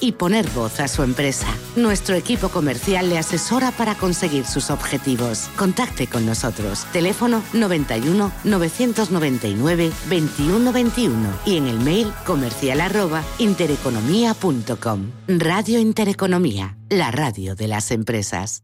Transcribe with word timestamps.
y 0.00 0.12
poner 0.12 0.48
voz 0.50 0.80
a 0.80 0.88
su 0.88 1.02
empresa. 1.02 1.46
Nuestro 1.76 2.14
equipo 2.16 2.48
comercial 2.48 3.08
le 3.08 3.18
asesora 3.18 3.70
para 3.72 3.94
conseguir 3.94 4.46
sus 4.46 4.70
objetivos. 4.70 5.48
Contacte 5.56 6.06
con 6.06 6.26
nosotros. 6.26 6.86
Teléfono 6.92 7.42
91 7.52 8.32
999 8.44 9.92
2121 10.08 11.28
y 11.46 11.56
en 11.56 11.66
el 11.66 11.78
mail 11.80 12.12
comercial 12.24 12.80
arroba 12.80 13.22
intereconomía.com. 13.38 15.10
Radio 15.28 15.78
Intereconomía, 15.78 16.76
la 16.88 17.10
radio 17.10 17.54
de 17.54 17.68
las 17.68 17.90
empresas. 17.90 18.62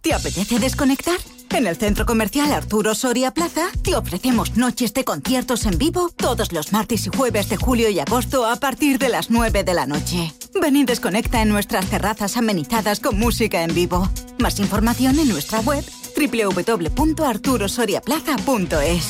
¿Te 0.00 0.14
apetece 0.14 0.58
desconectar? 0.58 1.18
En 1.52 1.66
el 1.66 1.76
centro 1.76 2.06
comercial 2.06 2.52
Arturo 2.52 2.94
Soria 2.94 3.32
Plaza 3.32 3.66
te 3.82 3.96
ofrecemos 3.96 4.56
noches 4.56 4.94
de 4.94 5.04
conciertos 5.04 5.66
en 5.66 5.76
vivo 5.78 6.08
todos 6.14 6.52
los 6.52 6.72
martes 6.72 7.06
y 7.06 7.10
jueves 7.14 7.48
de 7.48 7.56
julio 7.56 7.90
y 7.90 7.98
agosto 7.98 8.46
a 8.46 8.54
partir 8.56 8.98
de 8.98 9.08
las 9.08 9.30
9 9.30 9.64
de 9.64 9.74
la 9.74 9.86
noche. 9.86 10.32
Ven 10.60 10.76
y 10.76 10.84
desconecta 10.84 11.42
en 11.42 11.48
nuestras 11.48 11.86
terrazas 11.86 12.36
amenizadas 12.36 13.00
con 13.00 13.18
música 13.18 13.64
en 13.64 13.74
vivo. 13.74 14.08
Más 14.38 14.60
información 14.60 15.18
en 15.18 15.28
nuestra 15.28 15.58
web 15.60 15.84
www.arturosoriaplaza.es. 16.16 19.04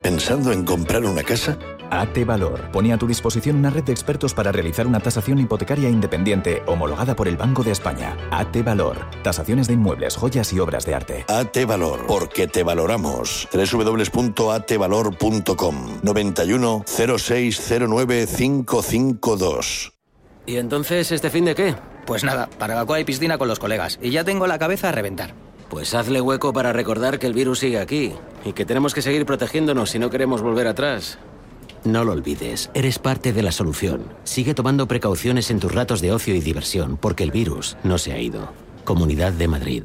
¿Pensando 0.00 0.52
en 0.52 0.64
comprar 0.64 1.04
una 1.04 1.22
casa? 1.22 1.56
AT 1.92 2.24
Valor 2.24 2.70
pone 2.72 2.92
a 2.94 2.96
tu 2.96 3.06
disposición 3.06 3.56
una 3.56 3.68
red 3.68 3.84
de 3.84 3.92
expertos 3.92 4.32
para 4.32 4.50
realizar 4.50 4.86
una 4.86 4.98
tasación 4.98 5.38
hipotecaria 5.38 5.90
independiente 5.90 6.62
homologada 6.66 7.14
por 7.14 7.28
el 7.28 7.36
Banco 7.36 7.62
de 7.62 7.72
España. 7.72 8.16
AT 8.30 8.64
Valor. 8.64 8.96
Tasaciones 9.22 9.66
de 9.66 9.74
inmuebles, 9.74 10.16
joyas 10.16 10.50
y 10.54 10.58
obras 10.58 10.86
de 10.86 10.94
arte. 10.94 11.26
AT 11.28 11.66
Valor, 11.66 12.06
porque 12.06 12.46
te 12.46 12.62
valoramos. 12.62 13.46
www.atvalor.com 13.52 16.00
91 16.02 16.84
0609 16.86 18.26
552. 18.38 19.92
¿Y 20.46 20.56
entonces 20.56 21.12
este 21.12 21.28
fin 21.28 21.44
de 21.44 21.54
qué? 21.54 21.74
Pues 22.06 22.24
nada, 22.24 22.48
barbacoa 22.58 23.00
y 23.00 23.04
piscina 23.04 23.36
con 23.36 23.48
los 23.48 23.58
colegas. 23.58 23.98
Y 24.00 24.08
ya 24.10 24.24
tengo 24.24 24.46
la 24.46 24.58
cabeza 24.58 24.88
a 24.88 24.92
reventar. 24.92 25.34
Pues 25.68 25.94
hazle 25.94 26.22
hueco 26.22 26.54
para 26.54 26.72
recordar 26.72 27.18
que 27.18 27.26
el 27.26 27.34
virus 27.34 27.58
sigue 27.58 27.78
aquí 27.78 28.14
y 28.46 28.54
que 28.54 28.64
tenemos 28.64 28.94
que 28.94 29.02
seguir 29.02 29.26
protegiéndonos 29.26 29.90
si 29.90 29.98
no 29.98 30.08
queremos 30.08 30.40
volver 30.40 30.68
atrás. 30.68 31.18
No 31.84 32.04
lo 32.04 32.12
olvides, 32.12 32.70
eres 32.74 32.98
parte 32.98 33.32
de 33.32 33.42
la 33.42 33.50
solución. 33.50 34.04
Sigue 34.22 34.54
tomando 34.54 34.86
precauciones 34.86 35.50
en 35.50 35.58
tus 35.58 35.72
ratos 35.72 36.00
de 36.00 36.12
ocio 36.12 36.34
y 36.34 36.40
diversión 36.40 36.96
porque 36.96 37.24
el 37.24 37.32
virus 37.32 37.76
no 37.82 37.98
se 37.98 38.12
ha 38.12 38.20
ido. 38.20 38.52
Comunidad 38.84 39.32
de 39.32 39.48
Madrid. 39.48 39.84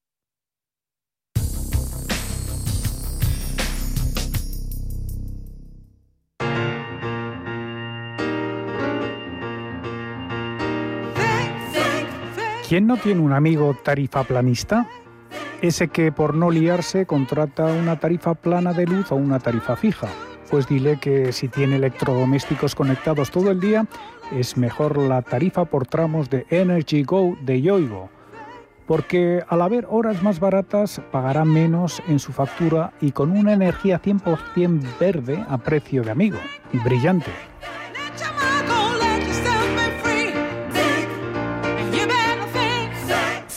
¿Quién 12.71 12.87
no 12.87 12.95
tiene 12.95 13.19
un 13.19 13.33
amigo 13.33 13.75
tarifa 13.83 14.23
planista? 14.23 14.87
Ese 15.61 15.89
que 15.89 16.13
por 16.13 16.35
no 16.35 16.49
liarse 16.49 17.05
contrata 17.05 17.65
una 17.65 17.99
tarifa 17.99 18.33
plana 18.33 18.71
de 18.71 18.85
luz 18.85 19.11
o 19.11 19.17
una 19.17 19.39
tarifa 19.39 19.75
fija. 19.75 20.07
Pues 20.49 20.69
dile 20.69 20.97
que 20.97 21.33
si 21.33 21.49
tiene 21.49 21.75
electrodomésticos 21.75 22.73
conectados 22.73 23.29
todo 23.29 23.51
el 23.51 23.59
día, 23.59 23.87
es 24.31 24.55
mejor 24.55 24.95
la 24.95 25.21
tarifa 25.21 25.65
por 25.65 25.85
tramos 25.85 26.29
de 26.29 26.45
Energy 26.49 27.03
Go 27.03 27.35
de 27.41 27.61
Yoigo. 27.61 28.09
Porque 28.87 29.43
al 29.49 29.63
haber 29.63 29.85
horas 29.89 30.23
más 30.23 30.39
baratas, 30.39 31.01
pagará 31.11 31.43
menos 31.43 32.01
en 32.07 32.19
su 32.19 32.31
factura 32.31 32.93
y 33.01 33.11
con 33.11 33.37
una 33.37 33.51
energía 33.51 34.01
100% 34.01 34.97
verde 34.97 35.43
a 35.49 35.57
precio 35.57 36.03
de 36.03 36.11
amigo. 36.11 36.39
Brillante. 36.85 37.31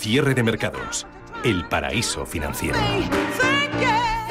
Cierre 0.04 0.34
de 0.34 0.42
mercados. 0.42 1.06
El 1.44 1.64
paraíso 1.64 2.26
financiero. 2.26 2.76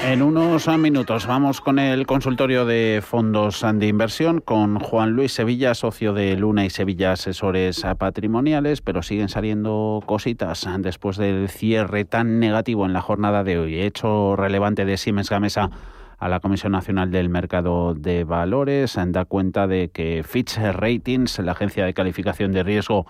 En 0.04 0.22
unos 0.22 0.68
minutos 0.78 1.26
vamos 1.26 1.62
con 1.62 1.80
el 1.80 2.06
consultorio 2.06 2.64
de 2.68 3.02
fondos 3.04 3.66
de 3.74 3.88
inversión 3.88 4.40
con 4.40 4.78
Juan 4.78 5.14
Luis 5.14 5.34
Sevilla, 5.34 5.74
socio 5.74 6.14
de 6.14 6.38
Luna 6.38 6.64
y 6.64 6.70
Sevilla 6.70 7.14
Asesores 7.14 7.84
Patrimoniales, 7.98 8.82
pero 8.82 9.02
siguen 9.02 9.30
saliendo 9.30 10.04
cositas 10.06 10.70
después 10.78 11.18
del 11.18 11.50
cierre 11.50 12.06
tan 12.06 12.40
negativo 12.40 12.86
en 12.86 12.94
la 12.94 13.02
jornada 13.02 13.44
de 13.44 13.58
hoy. 13.58 13.82
Hecho 13.82 14.36
relevante 14.36 14.86
de 14.86 14.98
Siemens 14.98 15.32
Gamesa 15.32 15.72
a 16.20 16.30
la 16.30 16.40
Comisión 16.40 16.74
Nacional 16.74 17.10
del 17.10 17.30
Mercado 17.30 17.96
de 17.96 18.26
Valores 18.26 18.96
da 19.08 19.26
cuenta 19.26 19.66
de 19.66 19.90
que 19.90 20.24
Fitch 20.24 20.56
Ratings, 20.56 21.40
la 21.40 21.54
agencia 21.54 21.84
de 21.84 21.96
calificación 21.96 22.52
de 22.52 22.62
riesgo 22.62 23.08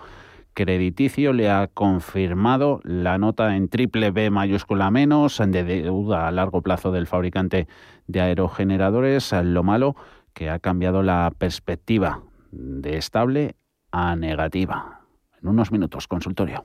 crediticio 0.54 1.32
le 1.32 1.50
ha 1.50 1.66
confirmado 1.66 2.80
la 2.84 3.18
nota 3.18 3.56
en 3.56 3.68
triple 3.68 4.10
B 4.10 4.30
mayúscula 4.30 4.90
menos 4.90 5.38
de 5.38 5.64
deuda 5.64 6.26
a 6.26 6.30
largo 6.30 6.62
plazo 6.62 6.92
del 6.92 7.06
fabricante 7.06 7.68
de 8.06 8.20
aerogeneradores. 8.20 9.32
Lo 9.42 9.62
malo 9.62 9.96
que 10.32 10.50
ha 10.50 10.58
cambiado 10.58 11.02
la 11.02 11.32
perspectiva 11.36 12.22
de 12.50 12.96
estable 12.96 13.56
a 13.90 14.16
negativa. 14.16 15.00
En 15.42 15.48
unos 15.48 15.70
minutos, 15.70 16.08
consultorio. 16.08 16.64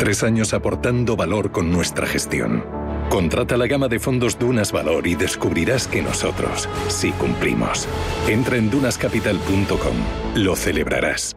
Tres 0.00 0.22
años 0.22 0.54
aportando 0.54 1.14
valor 1.14 1.52
con 1.52 1.70
nuestra 1.70 2.06
gestión. 2.06 2.64
Contrata 3.10 3.58
la 3.58 3.66
gama 3.66 3.86
de 3.86 3.98
fondos 3.98 4.38
Dunas 4.38 4.72
Valor 4.72 5.06
y 5.06 5.14
descubrirás 5.14 5.86
que 5.86 6.00
nosotros 6.00 6.70
sí 6.88 7.12
cumplimos. 7.12 7.86
Entra 8.26 8.56
en 8.56 8.70
dunascapital.com. 8.70 9.96
Lo 10.36 10.56
celebrarás. 10.56 11.36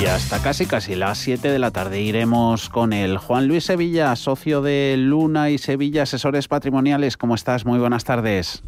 Y 0.00 0.06
hasta 0.06 0.42
casi 0.42 0.66
casi 0.66 0.96
las 0.96 1.18
7 1.18 1.50
de 1.50 1.58
la 1.58 1.70
tarde 1.70 2.00
iremos 2.00 2.68
con 2.68 2.92
el 2.92 3.16
Juan 3.16 3.46
Luis 3.46 3.64
Sevilla, 3.64 4.14
socio 4.16 4.60
de 4.60 4.96
Luna 4.98 5.50
y 5.50 5.58
Sevilla 5.58 6.02
Asesores 6.02 6.48
Patrimoniales. 6.48 7.16
¿Cómo 7.16 7.34
estás? 7.34 7.64
Muy 7.64 7.78
buenas 7.78 8.04
tardes. 8.04 8.64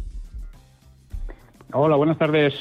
Hola, 1.73 1.97
buenas 1.97 2.17
tardes. 2.17 2.53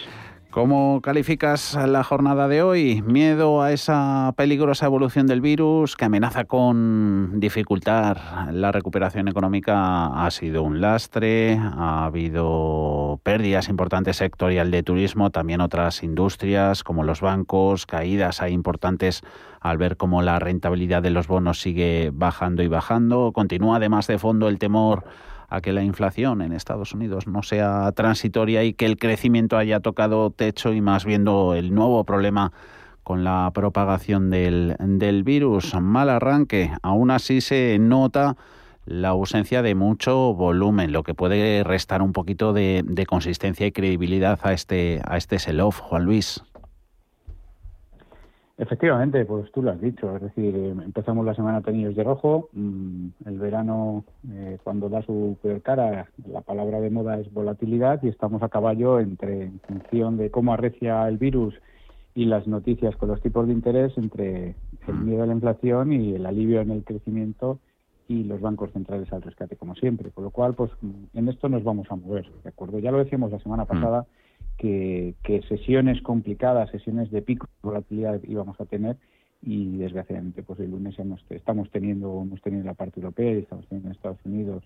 ¿Cómo 0.57 1.03
calificas 1.03 1.75
la 1.75 2.03
jornada 2.03 2.49
de 2.49 2.63
hoy? 2.63 3.03
¿Miedo 3.03 3.61
a 3.61 3.73
esa 3.73 4.33
peligrosa 4.39 4.87
evolución 4.87 5.27
del 5.27 5.43
virus 5.43 5.97
que 5.97 6.07
amenaza 6.07 6.47
con 6.47 7.39
dificultar 7.39 8.49
la 8.53 8.73
recuperación 8.73 9.29
económica? 9.29 10.07
Ha 10.25 10.31
sido 10.31 10.63
un 10.63 10.81
lastre, 10.81 11.59
ha 11.59 12.07
habido 12.07 13.21
pérdidas 13.23 13.69
importantes 13.69 14.17
sectorial 14.17 14.71
de 14.71 14.83
turismo, 14.83 15.29
también 15.29 15.61
otras 15.61 16.03
industrias 16.03 16.83
como 16.83 17.05
los 17.05 17.21
bancos, 17.21 17.85
caídas 17.85 18.41
hay 18.41 18.55
importantes 18.55 19.21
al 19.61 19.77
ver 19.77 19.99
cómo 19.99 20.23
la 20.23 20.39
rentabilidad 20.39 21.03
de 21.03 21.11
los 21.11 21.27
bonos 21.27 21.61
sigue 21.61 22.11
bajando 22.15 22.63
y 22.63 22.69
bajando. 22.69 23.33
Continúa 23.33 23.77
además 23.77 24.07
de 24.07 24.19
fondo 24.19 24.49
el 24.49 24.59
temor 24.59 25.05
a 25.49 25.61
que 25.61 25.73
la 25.73 25.83
inflación 25.83 26.43
en 26.43 26.53
Estados 26.53 26.93
Unidos 26.93 27.27
no 27.27 27.43
sea 27.43 27.91
transitoria 27.93 28.65
y 28.65 28.75
que 28.75 28.87
el 28.87 28.99
crecimiento 28.99 29.57
haya 29.57 29.81
tocado 29.81 30.31
techo 30.31 30.73
y 30.73 30.81
más 30.81 31.05
viendo 31.05 31.55
el 31.55 31.75
nuevo 31.75 32.05
problema 32.05 32.53
con 33.03 33.23
la 33.23 33.51
propagación 33.55 34.31
del, 34.31 34.75
del 34.79 35.23
virus. 35.23 35.75
Mal 35.81 36.11
arranque, 36.11 36.73
aún 36.83 37.11
así 37.11 37.41
se 37.41 37.79
nota 37.79 38.37
la 38.85 39.09
ausencia 39.09 39.63
de 39.63 39.75
mucho 39.75 40.35
volumen, 40.35 40.93
lo 40.93 41.03
que 41.03 41.15
puede 41.15 41.63
restar 41.65 42.03
un 42.03 42.13
poquito 42.13 42.53
de, 42.53 42.83
de 42.85 43.07
consistencia 43.07 43.67
y 43.67 43.73
credibilidad 43.73 44.39
a 44.43 44.53
este, 44.53 45.01
a 45.05 45.17
este 45.17 45.39
sell-off, 45.39 45.81
Juan 45.81 46.05
Luis. 46.05 46.43
Efectivamente, 48.59 49.23
pues 49.27 49.53
tú 49.53 49.63
lo 49.63 49.71
has 49.71 49.81
dicho, 49.81 50.17
es 50.17 50.23
decir, 50.23 50.57
eh, 50.57 50.71
empezamos 50.71 51.27
la 51.27 51.35
semana 51.35 51.61
tenidos 51.61 51.95
de 51.95 52.03
rojo, 52.03 52.49
mm, 52.55 53.09
el 53.27 53.39
verano 53.39 54.05
eh, 54.31 54.57
cuando 54.65 54.89
da 54.89 55.03
su 55.03 55.37
peor 55.43 55.61
cara, 55.61 56.09
la 56.27 56.41
palabra 56.41 56.81
de 56.81 56.89
moda 56.89 57.21
es 57.21 57.31
volatilidad 57.35 58.03
y 58.03 58.09
estamos 58.09 58.43
a 58.43 58.49
caballo 58.49 58.99
entre, 58.99 59.43
en 59.43 59.61
función 59.61 60.17
de 60.17 60.31
cómo 60.31 60.55
arrecia 60.55 61.07
el 61.07 61.19
virus 61.19 61.55
y 62.15 62.25
las 62.25 62.47
noticias 62.47 62.97
con 62.97 63.11
los 63.11 63.21
tipos 63.21 63.47
de 63.47 63.53
interés, 63.53 63.93
entre 63.99 64.55
el 64.89 64.95
mm. 64.95 65.05
miedo 65.05 65.23
a 65.23 65.27
la 65.27 65.35
inflación 65.35 65.93
y 65.93 66.15
el 66.15 66.25
alivio 66.25 66.63
en 66.63 66.71
el 66.71 66.83
crecimiento 66.83 67.59
y 68.09 68.25
los 68.25 68.41
bancos 68.41 68.73
centrales 68.73 69.13
al 69.13 69.21
rescate, 69.21 69.57
como 69.57 69.75
siempre. 69.75 70.13
Con 70.13 70.25
lo 70.25 70.31
cual, 70.31 70.55
pues 70.55 70.71
en 71.13 71.29
esto 71.29 71.51
nos 71.51 71.63
vamos 71.63 71.89
a 71.91 71.97
mover, 71.97 72.27
¿de 72.43 72.49
acuerdo? 72.49 72.79
Ya 72.79 72.91
lo 72.91 72.99
decíamos 72.99 73.33
la 73.33 73.39
semana 73.41 73.65
mm. 73.65 73.67
Pasada 74.57 75.15
que, 75.23 75.43
sesiones 75.49 76.03
complicadas, 76.03 76.71
sesiones 76.71 77.11
de 77.11 77.23
pico 77.23 77.47
de 77.47 77.69
volatilidad 77.69 78.21
íbamos 78.25 78.61
a 78.61 78.67
tener 78.67 78.97
y 79.43 79.77
desgraciadamente 79.77 80.43
pues 80.43 80.59
el 80.61 80.71
lunes 80.71 80.99
hemos, 80.99 81.25
estamos 81.31 81.71
teniendo, 81.71 82.23
hemos 82.23 82.41
tenido 82.41 82.63
en 82.63 82.67
la 82.67 82.75
parte 82.75 83.01
europea 83.01 83.33
y 83.33 83.39
estamos 83.39 83.67
teniendo 83.69 83.89
en 83.89 83.95
Estados 83.95 84.19
Unidos 84.25 84.65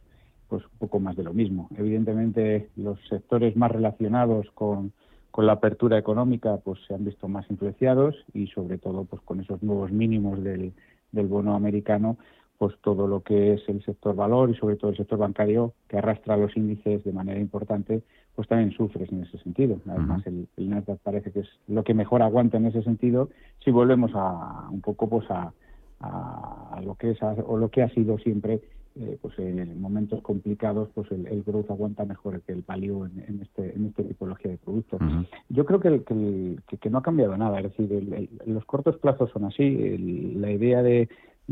pues 0.49 0.65
un 0.65 0.79
poco 0.79 1.01
más 1.01 1.17
de 1.17 1.25
lo 1.25 1.33
mismo. 1.33 1.69
Evidentemente 1.77 2.69
los 2.77 2.99
sectores 3.09 3.57
más 3.57 3.71
relacionados 3.71 4.51
con, 4.55 4.93
con 5.31 5.47
la 5.47 5.53
apertura 5.55 5.99
económica 5.99 6.59
pues 6.59 6.81
se 6.87 6.95
han 6.95 7.05
visto 7.05 7.29
más 7.29 7.49
influenciados 7.51 8.17
y 8.33 8.47
sobre 8.49 8.79
todo 8.79 9.05
pues 9.05 9.23
con 9.23 9.41
esos 9.41 9.63
nuevos 9.63 9.93
mínimos 9.93 10.43
del, 10.43 10.73
del 11.13 11.27
bono 11.27 11.55
americano 11.55 12.17
pues 12.61 12.77
todo 12.83 13.07
lo 13.07 13.23
que 13.23 13.55
es 13.55 13.67
el 13.71 13.83
sector 13.87 14.15
valor 14.15 14.51
y 14.51 14.55
sobre 14.55 14.77
todo 14.77 14.91
el 14.91 14.97
sector 14.99 15.19
bancario 15.19 15.73
que 15.89 15.97
arrastra 15.97 16.37
los 16.37 16.55
índices 16.59 17.03
de 17.05 17.11
manera 17.11 17.41
importante, 17.41 18.03
pues 18.35 18.49
también 18.49 18.73
sufres 18.73 19.11
en 19.11 19.23
ese 19.23 19.39
sentido. 19.39 19.81
Además, 19.89 20.27
el, 20.27 20.47
el, 20.59 20.69
Nasdaq 20.69 20.99
parece 20.99 21.33
que 21.33 21.41
es 21.41 21.49
lo 21.69 21.83
que 21.85 21.95
mejor 21.95 22.21
aguanta 22.21 22.59
en 22.59 22.67
ese 22.67 22.83
sentido. 22.83 23.31
Si 23.65 23.71
volvemos 23.71 24.11
a 24.15 24.69
un 24.71 24.83
poco 24.83 25.09
pues 25.09 25.25
a, 25.31 25.55
a, 26.01 26.83
lo 26.85 26.97
que 26.97 27.13
es 27.13 27.19
o 27.23 27.57
lo 27.57 27.71
que 27.71 27.83
ha 27.83 27.89
sido 27.95 28.19
siempre 28.19 28.61
eh, 28.97 29.17
pues 29.23 29.39
en 29.39 29.81
momentos 29.81 30.21
complicados 30.21 30.91
pues 30.95 31.11
el, 31.13 31.29
el, 31.29 31.43
growth 31.45 31.71
aguanta 31.71 32.05
mejor 32.05 32.43
que 32.43 32.53
el 32.53 32.63
value 32.67 33.07
en, 33.07 33.25
en 33.27 33.41
este 33.41 33.75
en 33.75 33.87
esta 33.87 34.03
tipología 34.03 34.51
de 34.51 34.59
productos 34.59 35.01
yo 35.49 35.65
creo 35.65 35.81
que, 35.81 36.03
que, 36.03 36.77
que, 36.79 36.91
no 36.91 36.99
ha 36.99 37.03
cambiado 37.03 37.35
nada. 37.39 37.61
Es 37.61 37.75
decir 37.75 38.29
los 38.45 38.65
cortos 38.67 38.99
plazos 38.99 39.31
son 39.31 39.45
así. 39.45 39.97
La 40.37 40.51
idea 40.51 40.83
de 40.83 41.09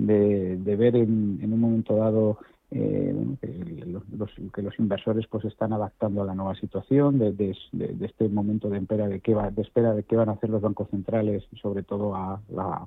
de, 0.07 0.77
ver 0.77 0.97
en, 0.97 1.41
un 1.43 1.61
momento 1.61 1.97
dado 1.97 2.39
eh, 2.71 3.15
que, 3.41 3.85
los, 3.87 4.31
que 4.55 4.63
los 4.63 4.79
inversores 4.79 5.27
pues 5.27 5.45
están 5.45 5.73
adaptando 5.73 6.23
a 6.23 6.27
la 6.27 6.35
nueva 6.35 6.55
situación 6.55 7.19
de, 7.19 7.33
de, 7.33 8.05
este 8.05 8.29
momento 8.29 8.69
de 8.69 8.79
espera 8.79 9.09
de 9.09 9.21
qué 9.21 9.35
va 9.35 9.51
de 9.51 9.63
espera 9.63 9.95
de 9.95 10.05
qué 10.05 10.17
van 10.17 10.29
a 10.29 10.33
hacer 10.33 10.51
los 10.51 10.63
bancos 10.63 10.89
centrales 10.91 11.43
sobre 11.61 11.83
todo 11.83 12.15
a 12.15 12.41
la, 12.51 12.87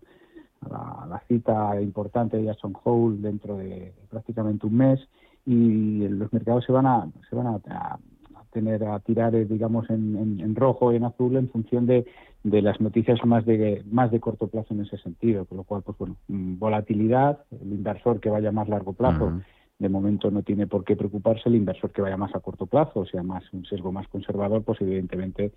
la, 0.70 1.24
cita 1.27 1.82
importante 1.82 2.38
de 2.38 2.46
Jackson 2.46 2.75
Hole 2.84 3.18
dentro 3.20 3.58
de 3.58 3.94
prácticamente 4.10 4.68
un 4.68 4.77
mes 4.77 5.00
y 5.46 6.08
los 6.08 6.32
mercados 6.32 6.63
se 6.65 6.72
van 6.72 6.86
a 6.86 7.08
se 7.30 7.36
van 7.36 7.48
a 7.48 8.00
tener 8.51 8.84
a 8.84 9.00
tirar, 9.00 9.36
eh, 9.36 9.46
digamos, 9.46 9.89
en, 9.89 10.39
en, 10.39 10.55
rojo 10.55 10.91
y 10.91 10.98
en 10.98 11.05
azul 11.05 11.36
en 11.38 11.50
función 11.50 11.86
de, 11.86 12.05
de, 12.43 12.62
las 12.62 12.79
noticias 12.79 13.24
más 13.25 13.46
de, 13.46 13.84
más 13.89 14.12
de 14.12 14.20
corto 14.20 14.48
plazo 14.48 14.74
en 14.74 14.81
ese 14.81 14.98
sentido. 14.98 15.46
Con 15.46 15.58
lo 15.58 15.63
cual, 15.63 15.81
pues 15.84 15.98
bueno, 15.98 16.17
mm, 16.27 16.60
volatilidad, 16.60 17.39
el 17.51 17.74
inversor 17.74 18.20
que 18.20 18.29
vaya 18.29 18.51
más 18.51 18.70
largo 18.70 18.93
plazo. 18.93 19.41
de 19.79 19.89
momento 19.89 20.29
no 20.29 20.43
tiene 20.43 20.67
por 20.67 20.84
qué 20.84 20.96
preocuparse 20.96 21.50
el 21.50 21.55
inversor 21.55 21.89
que 21.89 22.03
vaya 22.03 22.15
más 22.15 22.36
a 22.36 22.39
corto 22.39 22.67
plazo, 22.67 23.00
o 23.00 23.05
sea, 23.08 23.24
más 23.24 23.43
un 23.51 23.65
sesgo 23.65 23.91
más 23.91 24.08
conservador, 24.10 24.62
pues 24.63 24.79
evidentemente 24.79 25.53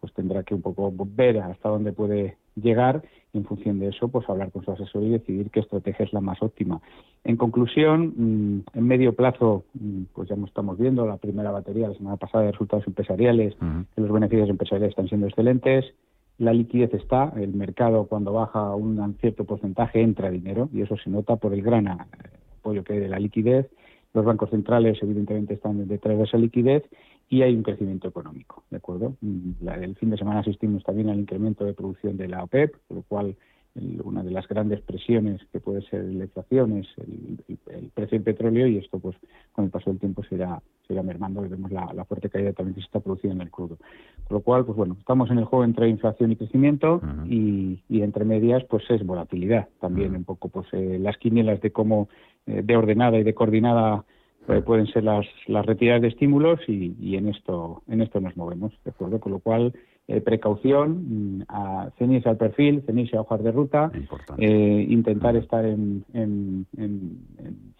pues 0.00 0.12
tendrá 0.12 0.42
que 0.42 0.54
un 0.54 0.62
poco 0.62 0.92
ver 0.96 1.38
hasta 1.38 1.68
dónde 1.68 1.92
puede 1.92 2.36
llegar 2.56 3.02
y 3.32 3.38
en 3.38 3.44
función 3.44 3.78
de 3.78 3.88
eso 3.88 4.08
pues 4.08 4.28
hablar 4.28 4.50
con 4.50 4.64
su 4.64 4.72
asesor 4.72 5.02
y 5.02 5.10
decidir 5.10 5.50
qué 5.50 5.60
estrategia 5.60 6.04
es 6.04 6.12
la 6.12 6.20
más 6.20 6.42
óptima. 6.42 6.80
En 7.24 7.36
conclusión, 7.36 8.14
mm, 8.16 8.64
en 8.74 8.86
medio 8.86 9.14
plazo 9.14 9.64
mm, 9.74 10.02
pues 10.14 10.28
ya 10.28 10.36
estamos 10.46 10.78
viendo 10.78 11.06
la 11.06 11.16
primera 11.16 11.50
batería 11.50 11.88
la 11.88 11.94
semana 11.94 12.16
pasada 12.16 12.44
de 12.44 12.52
resultados 12.52 12.86
empresariales, 12.86 13.54
los 13.96 14.12
beneficios 14.12 14.48
empresariales 14.48 14.90
están 14.90 15.08
siendo 15.08 15.26
excelentes, 15.26 15.94
la 16.38 16.52
liquidez 16.52 16.94
está, 16.94 17.32
el 17.36 17.52
mercado 17.52 18.06
cuando 18.06 18.32
baja 18.32 18.74
un 18.74 19.16
cierto 19.20 19.44
porcentaje 19.44 20.00
entra 20.00 20.30
dinero 20.30 20.68
y 20.72 20.82
eso 20.82 20.96
se 20.96 21.10
nota 21.10 21.36
por 21.36 21.52
el 21.52 21.62
gran 21.62 21.88
apoyo 21.88 22.84
que 22.84 22.94
hay 22.94 23.00
de 23.00 23.08
la 23.08 23.18
liquidez. 23.18 23.68
Los 24.14 24.24
bancos 24.24 24.50
centrales 24.50 24.98
evidentemente 25.02 25.54
están 25.54 25.86
detrás 25.86 26.16
de 26.16 26.24
esa 26.24 26.38
liquidez 26.38 26.84
y 27.28 27.42
hay 27.42 27.54
un 27.54 27.62
crecimiento 27.62 28.08
económico, 28.08 28.64
¿de 28.70 28.78
acuerdo? 28.78 29.16
Mm, 29.20 29.68
el 29.68 29.96
fin 29.96 30.10
de 30.10 30.16
semana 30.16 30.40
asistimos 30.40 30.82
también 30.82 31.10
al 31.10 31.18
incremento 31.18 31.64
de 31.64 31.74
producción 31.74 32.16
de 32.16 32.28
la 32.28 32.42
OPEP, 32.44 32.74
lo 32.90 33.02
cual 33.02 33.36
una 34.04 34.22
de 34.22 34.30
las 34.30 34.48
grandes 34.48 34.80
presiones 34.80 35.40
que 35.52 35.60
puede 35.60 35.82
ser 35.82 36.04
la 36.04 36.24
inflación 36.24 36.78
es 36.78 36.88
el, 36.98 37.90
precio 37.94 38.18
del 38.18 38.24
petróleo 38.24 38.66
y 38.66 38.78
esto 38.78 38.98
pues 38.98 39.16
con 39.52 39.66
el 39.66 39.70
paso 39.70 39.90
del 39.90 39.98
tiempo 39.98 40.22
se 40.24 40.34
irá, 40.36 40.60
mermando 41.02 41.44
y 41.44 41.48
vemos 41.48 41.70
la, 41.70 42.04
fuerte 42.06 42.30
caída 42.30 42.52
también 42.52 42.74
que 42.74 42.80
se 42.80 42.86
está 42.86 43.00
produciendo 43.00 43.36
en 43.36 43.42
el 43.42 43.50
crudo. 43.50 43.76
Por 44.26 44.38
lo 44.38 44.40
cual, 44.40 44.64
pues 44.64 44.76
bueno, 44.76 44.96
estamos 44.98 45.30
en 45.30 45.38
el 45.38 45.44
juego 45.44 45.64
entre 45.64 45.88
inflación 45.88 46.32
y 46.32 46.36
crecimiento 46.36 47.00
y, 47.26 47.78
entre 47.90 48.24
medias 48.24 48.64
pues 48.64 48.84
es 48.90 49.04
volatilidad. 49.04 49.68
También 49.80 50.16
un 50.16 50.24
poco 50.24 50.48
pues 50.48 50.66
eh, 50.72 50.98
las 50.98 51.18
quinielas 51.18 51.60
de 51.60 51.70
cómo 51.70 52.08
eh, 52.46 52.62
de 52.64 52.76
ordenada 52.76 53.18
y 53.18 53.22
de 53.22 53.34
coordinada 53.34 54.04
eh, 54.48 54.62
pueden 54.62 54.86
ser 54.86 55.04
las, 55.04 55.26
las 55.46 55.64
retiradas 55.66 56.02
de 56.02 56.08
estímulos 56.08 56.60
y, 56.68 57.16
en 57.16 57.28
esto 57.28 57.82
en 57.88 58.00
esto 58.00 58.20
nos 58.20 58.36
movemos, 58.36 58.72
¿de 58.84 58.90
acuerdo? 58.90 59.20
Con 59.20 59.32
lo 59.32 59.38
cual, 59.40 59.74
eh, 60.06 60.20
precaución, 60.20 61.38
mm, 61.38 61.42
a 61.48 61.90
ceñirse 61.98 62.28
al 62.28 62.38
perfil, 62.38 62.82
ceñirse 62.86 63.16
a 63.16 63.20
hojas 63.20 63.42
de 63.42 63.52
ruta, 63.52 63.90
eh, 64.38 64.86
intentar 64.88 65.36
estar 65.36 65.64
en, 65.64 66.04
en, 66.14 66.66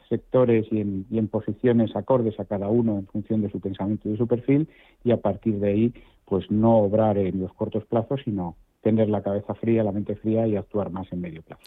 sectores 0.09 0.67
y 0.71 0.81
en, 0.81 1.07
y 1.11 1.19
en 1.19 1.29
posiciones 1.29 1.95
acordes 1.95 2.39
a 2.41 2.47
cada 2.47 2.69
uno 2.69 2.99
en 2.99 3.07
función 3.07 3.43
de 3.43 3.51
su 3.51 3.61
pensamiento 3.61 4.09
y 4.09 4.13
de 4.13 4.19
su 4.19 4.27
perfil 4.27 4.67
y 5.05 5.11
a 5.11 5.19
partir 5.19 5.59
de 5.61 5.69
ahí, 5.69 5.95
pues 6.25 6.51
no 6.51 6.79
obrar 6.79 7.19
en 7.19 7.41
los 7.41 7.53
cortos 7.53 7.85
plazos, 7.85 8.21
sino 8.25 8.57
tener 8.83 9.09
la 9.09 9.23
cabeza 9.23 9.55
fría, 9.55 9.85
la 9.85 9.93
mente 9.93 10.17
fría 10.17 10.47
y 10.47 10.57
actuar 10.57 10.91
más 10.91 11.13
en 11.13 11.21
medio 11.21 11.43
plazo. 11.43 11.63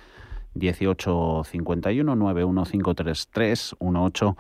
1851 0.56 2.16
91533 2.16 3.76
18 3.80 4.38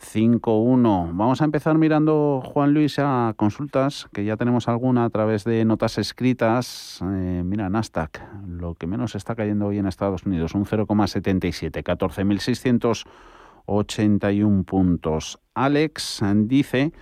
5-1. 0.00 1.10
Vamos 1.12 1.40
a 1.40 1.44
empezar 1.44 1.78
mirando, 1.78 2.42
Juan 2.44 2.74
Luis, 2.74 2.98
a 2.98 3.34
consultas, 3.36 4.08
que 4.12 4.24
ya 4.24 4.36
tenemos 4.36 4.66
alguna 4.68 5.04
a 5.04 5.10
través 5.10 5.44
de 5.44 5.64
notas 5.64 5.98
escritas. 5.98 7.00
Eh, 7.02 7.42
mira, 7.44 7.70
Nasdaq, 7.70 8.20
lo 8.46 8.74
que 8.74 8.86
menos 8.86 9.14
está 9.14 9.34
cayendo 9.34 9.66
hoy 9.66 9.78
en 9.78 9.86
Estados 9.86 10.26
Unidos, 10.26 10.54
un 10.54 10.64
0,77, 10.64 11.82
14.681 11.82 14.64
puntos. 14.64 15.38
Alex 15.54 16.22
dice 16.44 16.92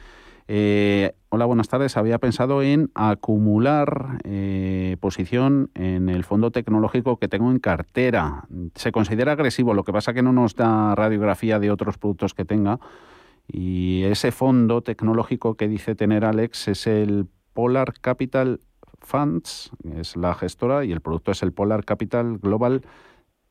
eh, 0.47 1.15
hola, 1.35 1.47
buenas 1.47 1.69
tardes. 1.69 1.97
Había 1.97 2.19
pensado 2.19 2.63
en 2.63 2.93
acumular 2.95 4.21
eh, 4.23 4.97
posición 5.01 5.69
en 5.75 6.09
el 6.09 6.23
fondo 6.23 6.53
tecnológico 6.53 7.17
que 7.19 7.27
tengo 7.27 7.51
en 7.51 7.59
cartera. 7.59 8.45
Se 8.77 8.93
considera 8.93 9.33
agresivo, 9.33 9.75
lo 9.75 9.83
que 9.83 9.93
pasa 9.93 10.15
que 10.15 10.23
no 10.23 10.33
nos 10.33 10.55
da 10.55 10.95
radiografía 10.95 11.59
de 11.59 11.73
otros 11.73 11.99
productos 11.99 12.35
que 12.35 12.45
tenga. 12.45 12.79
Y 13.49 14.05
ese 14.05 14.31
fondo 14.31 14.83
tecnológico 14.83 15.57
que 15.57 15.67
dice 15.67 15.97
tener 15.97 16.25
Alex 16.25 16.69
es 16.69 16.87
el 16.87 17.27
Polar 17.53 17.95
Capital 18.01 18.61
Funds, 19.01 19.73
es 19.93 20.17
la 20.17 20.35
gestora, 20.35 20.85
y 20.85 20.93
el 20.93 21.01
producto 21.01 21.33
es 21.33 21.43
el 21.43 21.53
Polar 21.53 21.85
Capital 21.85 22.39
Global 22.39 22.83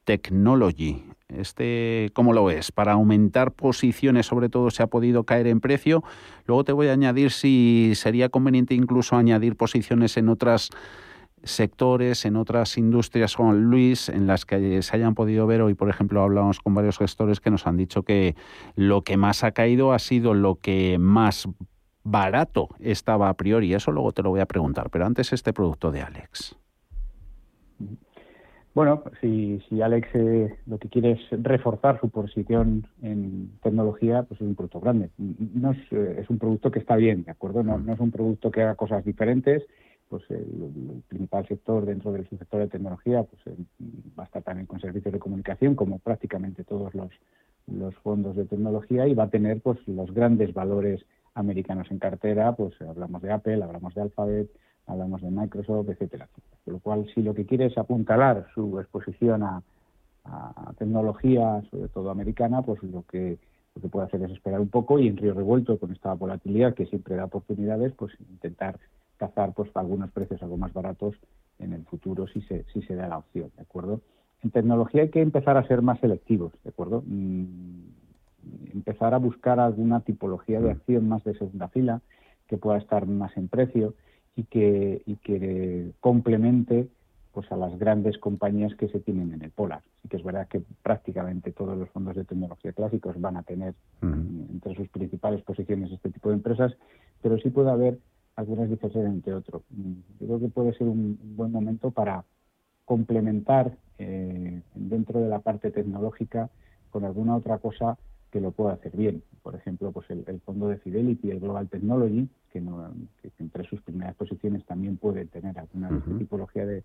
Technology. 0.06 1.04
Este, 1.38 2.10
¿Cómo 2.14 2.34
lo 2.34 2.46
ves? 2.46 2.72
Para 2.72 2.94
aumentar 2.94 3.52
posiciones, 3.52 4.26
sobre 4.26 4.50
todo, 4.50 4.72
se 4.72 4.84
ha 4.84 4.88
podido 4.88 5.24
caer 5.24 5.48
en 5.48 5.60
precio. 5.60 6.04
Luego 6.46 6.64
te 6.64 6.72
voy 6.72 6.88
a 6.88 6.94
añadir 6.94 7.32
si 7.32 7.94
sería 7.96 8.30
conveniente 8.30 8.74
incluso 8.74 9.16
añadir 9.16 9.56
posiciones 9.56 10.18
en 10.18 10.30
otros 10.30 10.70
sectores, 11.44 12.26
en 12.26 12.38
otras 12.38 12.78
industrias, 12.78 13.36
Juan 13.36 13.64
Luis, 13.64 14.10
en 14.10 14.28
las 14.28 14.46
que 14.46 14.82
se 14.82 14.96
hayan 14.96 15.14
podido 15.14 15.46
ver. 15.46 15.62
Hoy, 15.62 15.74
por 15.74 15.90
ejemplo, 15.90 16.22
hablamos 16.22 16.60
con 16.60 16.74
varios 16.74 16.98
gestores 16.98 17.40
que 17.40 17.52
nos 17.52 17.68
han 17.68 17.78
dicho 17.78 18.04
que 18.04 18.36
lo 18.76 19.02
que 19.02 19.18
más 19.18 19.44
ha 19.44 19.52
caído 19.52 19.94
ha 19.94 20.00
sido 20.00 20.34
lo 20.34 20.56
que 20.56 20.98
más 21.00 21.48
barato 22.04 22.70
estaba 22.80 23.30
a 23.30 23.34
priori. 23.36 23.74
Eso 23.74 23.92
luego 23.92 24.12
te 24.12 24.24
lo 24.24 24.30
voy 24.30 24.40
a 24.40 24.46
preguntar. 24.46 24.90
Pero 24.90 25.06
antes 25.06 25.34
este 25.34 25.54
producto 25.54 25.92
de 25.92 26.02
Alex. 26.02 26.56
Bueno, 28.74 29.04
si, 29.22 29.60
si 29.70 29.84
Alex 29.84 30.08
eh, 30.16 30.58
lo 30.66 30.80
que 30.80 30.90
quiere 30.90 31.12
es 31.12 31.44
reforzar 31.44 32.00
su 32.00 32.10
posición 32.10 32.88
en 33.04 33.52
tecnología, 33.62 34.24
pues 34.24 34.42
es 34.42 34.48
un 34.48 34.56
producto 34.56 34.80
grande. 34.80 35.12
No 35.18 35.72
es, 35.72 35.78
eh, 35.92 36.18
es 36.22 36.30
un 36.30 36.40
producto 36.40 36.72
que 36.72 36.80
está 36.80 36.96
bien, 36.96 37.24
¿de 37.24 37.32
acuerdo? 37.32 37.62
No, 37.62 37.78
no, 37.78 37.94
es 37.94 38.00
un 38.00 38.10
producto 38.10 38.50
que 38.50 38.64
haga 38.64 38.74
cosas 38.74 39.06
diferentes. 39.06 39.64
Pues 40.10 40.24
el, 40.30 41.04
principal 41.08 41.48
sector 41.48 41.86
dentro 41.86 42.12
del 42.12 42.28
sector 42.28 42.62
de 42.62 42.68
tecnología 42.68 43.24
pues 43.24 43.42
eh, 43.46 43.64
va 44.18 44.24
a 44.24 44.26
estar 44.26 44.42
también 44.42 44.66
con 44.66 44.80
servicios 44.80 45.14
de 45.14 45.20
comunicación, 45.20 45.76
como 45.76 46.00
prácticamente 46.00 46.64
todos 46.64 46.96
los, 46.96 47.12
los 47.68 47.96
fondos 47.98 48.36
de 48.36 48.46
tecnología, 48.46 49.08
y 49.08 49.14
va 49.14 49.26
a 49.26 49.30
tener 49.30 49.62
pues 49.62 49.78
los 49.88 50.12
grandes 50.12 50.52
valores 50.52 51.06
americanos 51.36 51.92
en 51.92 52.00
cartera. 52.00 52.56
Pues 52.56 52.74
hablamos 52.82 53.22
de 53.22 53.32
Apple, 53.32 53.64
hablamos 53.64 53.94
de 53.94 54.02
Alphabet, 54.02 54.50
hablamos 54.88 55.22
de 55.22 55.32
Microsoft, 55.32 55.90
etcétera, 55.90 56.28
Con 56.66 56.74
lo 56.74 56.80
cual, 56.80 57.08
si 57.14 57.22
lo 57.22 57.34
que 57.34 57.46
quiere 57.46 57.68
es 57.68 57.78
apuntalar 57.78 58.48
su 58.54 58.80
exposición 58.80 59.44
a, 59.44 59.62
tecnología, 60.78 61.62
sobre 61.70 61.90
todo 61.90 62.10
americana, 62.10 62.62
pues 62.62 62.82
lo 62.82 63.04
que, 63.04 63.38
lo 63.76 63.82
que 63.82 63.90
puede 63.90 64.06
hacer 64.06 64.24
es 64.24 64.32
esperar 64.32 64.62
un 64.62 64.70
poco 64.70 64.98
y 64.98 65.10
en 65.10 65.18
río 65.18 65.34
revuelto, 65.34 65.78
con 65.78 65.92
esta 65.92 66.14
volatilidad 66.14 66.74
que 66.74 66.86
siempre 66.86 67.16
da 67.16 67.26
oportunidades, 67.26 67.92
pues 67.94 68.14
intentar 68.32 68.80
cazar 69.18 69.54
pues 69.54 69.70
algunos 69.76 70.12
precios 70.12 70.42
algo 70.42 70.56
más 70.56 70.72
baratos 70.72 71.16
en 71.60 71.74
el 71.74 71.84
futuro 71.84 72.26
si 72.28 72.42
se, 72.44 72.64
si 72.72 72.82
se 72.84 72.96
da 72.96 73.10
la 73.10 73.18
opción, 73.18 73.52
¿de 73.58 73.64
acuerdo? 73.64 74.00
En 74.44 74.52
tecnología 74.52 75.04
hay 75.04 75.10
que 75.10 75.22
empezar 75.22 75.58
a 75.58 75.68
ser 75.68 75.82
más 75.82 76.00
selectivos, 76.00 76.54
¿de 76.64 76.70
acuerdo? 76.70 77.04
Mm, 77.06 77.84
empezar 78.74 79.14
a 79.14 79.18
buscar 79.18 79.60
alguna 79.60 80.02
tipología 80.02 80.60
de 80.60 80.72
acción 80.72 81.08
más 81.08 81.24
de 81.24 81.38
segunda 81.38 81.68
fila 81.68 82.02
que 82.48 82.58
pueda 82.58 82.78
estar 82.78 83.08
más 83.08 83.36
en 83.38 83.48
precio 83.48 83.94
y 84.36 84.44
que, 84.44 85.02
y 85.06 85.16
que 85.18 85.92
complemente 86.00 86.88
pues 87.34 87.52
a 87.52 87.58
las 87.58 87.78
grandes 87.80 88.18
compañías 88.20 88.76
que 88.76 88.88
se 88.90 89.00
tienen 89.00 89.34
en 89.34 89.42
el 89.42 89.50
Polar. 89.50 89.82
Sí 90.02 90.08
que 90.08 90.18
es 90.18 90.24
verdad 90.24 90.48
que 90.48 90.62
prácticamente 90.84 91.52
todos 91.52 91.76
los 91.76 91.90
fondos 91.90 92.16
de 92.16 92.26
tecnología 92.26 92.74
clásicos 92.74 93.20
van 93.20 93.38
a 93.38 93.44
tener 93.44 93.74
entre 94.02 94.76
sus 94.76 94.88
principales 94.90 95.42
posiciones 95.42 95.92
este 95.92 96.12
tipo 96.12 96.30
de 96.30 96.36
empresas, 96.36 96.76
pero 97.22 97.40
sí 97.40 97.50
puede 97.50 97.72
haber 97.72 97.98
algunas 98.36 98.70
diferencias 98.70 99.06
entre 99.06 99.34
otros. 99.34 99.64
Yo 100.20 100.28
creo 100.28 100.40
que 100.40 100.48
puede 100.50 100.74
ser 100.74 100.88
un 100.88 101.18
buen 101.36 101.52
momento 101.52 101.90
para 101.90 102.24
complementar 102.86 103.78
eh, 103.98 104.62
dentro 104.76 105.20
de 105.20 105.30
la 105.30 105.40
parte 105.40 105.72
tecnológica 105.72 106.50
con 106.92 107.04
alguna 107.04 107.36
otra 107.36 107.58
cosa 107.58 107.98
que 108.34 108.42
lo 108.42 108.52
pueda 108.52 108.74
hacer 108.74 108.98
bien. 108.98 109.22
Por 109.44 109.54
ejemplo, 109.54 109.92
pues 109.92 110.10
el, 110.10 110.24
el 110.26 110.42
fondo 110.42 110.68
de 110.68 110.78
Fidelity, 110.78 111.30
el 111.30 111.40
Global 111.40 111.70
Technology, 111.70 112.28
que, 112.52 112.60
no, 112.60 112.92
entre 113.38 113.64
sus 113.66 113.80
primeras 113.82 114.16
posiciones 114.16 114.66
también 114.66 114.98
puede 114.98 115.26
tener 115.26 115.58
alguna 115.60 116.02
tipología 116.18 116.66
de, 116.66 116.84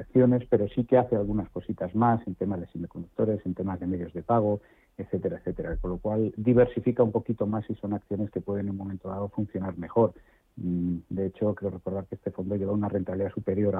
acciones, 0.00 0.46
pero 0.50 0.66
sí 0.68 0.84
que 0.84 0.96
hace 0.96 1.16
algunas 1.16 1.48
cositas 1.50 1.94
más 1.94 2.26
en 2.26 2.34
temas 2.34 2.60
de 2.60 2.66
semiconductores, 2.68 3.44
en 3.44 3.54
temas 3.54 3.80
de 3.80 3.86
medios 3.86 4.12
de 4.14 4.22
pago, 4.22 4.60
etcétera, 4.96 5.38
etcétera. 5.38 5.76
Con 5.76 5.90
lo 5.92 5.98
cual 5.98 6.32
diversifica 6.36 7.02
un 7.02 7.12
poquito 7.12 7.46
más 7.46 7.68
y 7.68 7.74
son 7.74 7.92
acciones 7.92 8.30
que 8.30 8.40
pueden 8.40 8.66
en 8.66 8.72
un 8.72 8.78
momento 8.78 9.08
dado 9.08 9.28
funcionar 9.28 9.76
mejor. 9.76 10.14
Mm, 10.56 10.96
de 11.10 11.26
hecho, 11.26 11.54
creo 11.54 11.70
recordar 11.70 12.06
que 12.06 12.14
este 12.14 12.30
fondo 12.30 12.56
lleva 12.56 12.72
una 12.72 12.88
rentabilidad 12.88 13.32
superior 13.32 13.76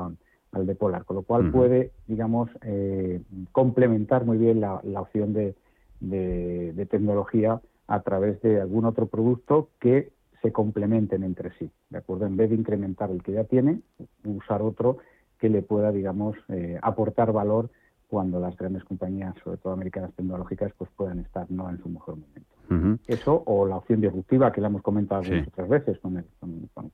al 0.52 0.66
de 0.66 0.74
Polar, 0.74 1.04
con 1.04 1.16
lo 1.16 1.22
cual 1.22 1.50
puede, 1.50 1.90
digamos, 2.06 2.50
eh, 2.62 3.20
complementar 3.52 4.24
muy 4.24 4.38
bien 4.38 4.60
la, 4.60 4.80
opción 5.00 5.32
de, 5.32 5.54
de 6.00 6.86
tecnología 6.90 7.60
a 7.86 8.00
través 8.00 8.40
de 8.42 8.60
algún 8.60 8.84
otro 8.84 9.06
producto 9.06 9.68
que 9.80 10.12
se 10.42 10.52
complementen 10.52 11.22
entre 11.22 11.52
sí, 11.58 11.70
¿de 11.90 11.98
acuerdo? 11.98 12.26
En 12.26 12.36
vez 12.36 12.50
de 12.50 12.56
incrementar 12.56 13.10
el 13.10 13.22
que 13.22 13.32
ya 13.32 13.44
tiene, 13.44 13.80
usar 14.24 14.62
otro 14.62 14.98
que 15.38 15.48
le 15.48 15.62
pueda, 15.62 15.90
digamos, 15.90 16.36
eh, 16.48 16.78
aportar 16.82 17.32
valor 17.32 17.70
cuando 18.08 18.40
las 18.40 18.56
grandes 18.56 18.84
compañías, 18.84 19.34
sobre 19.42 19.56
todo 19.58 19.72
americanas 19.72 20.12
tecnológicas, 20.14 20.72
pues 20.76 20.90
puedan 20.96 21.20
estar 21.20 21.50
no 21.50 21.70
en 21.70 21.78
su 21.78 21.88
mejor 21.88 22.16
momento. 22.16 23.00
Eso 23.08 23.42
o 23.46 23.66
la 23.66 23.76
opción 23.76 24.00
disruptiva 24.00 24.52
que 24.52 24.60
la 24.60 24.68
hemos 24.68 24.82
comentado 24.82 25.22
otras 25.48 25.68
veces 25.68 25.98
con 25.98 26.18
el, 26.18 26.24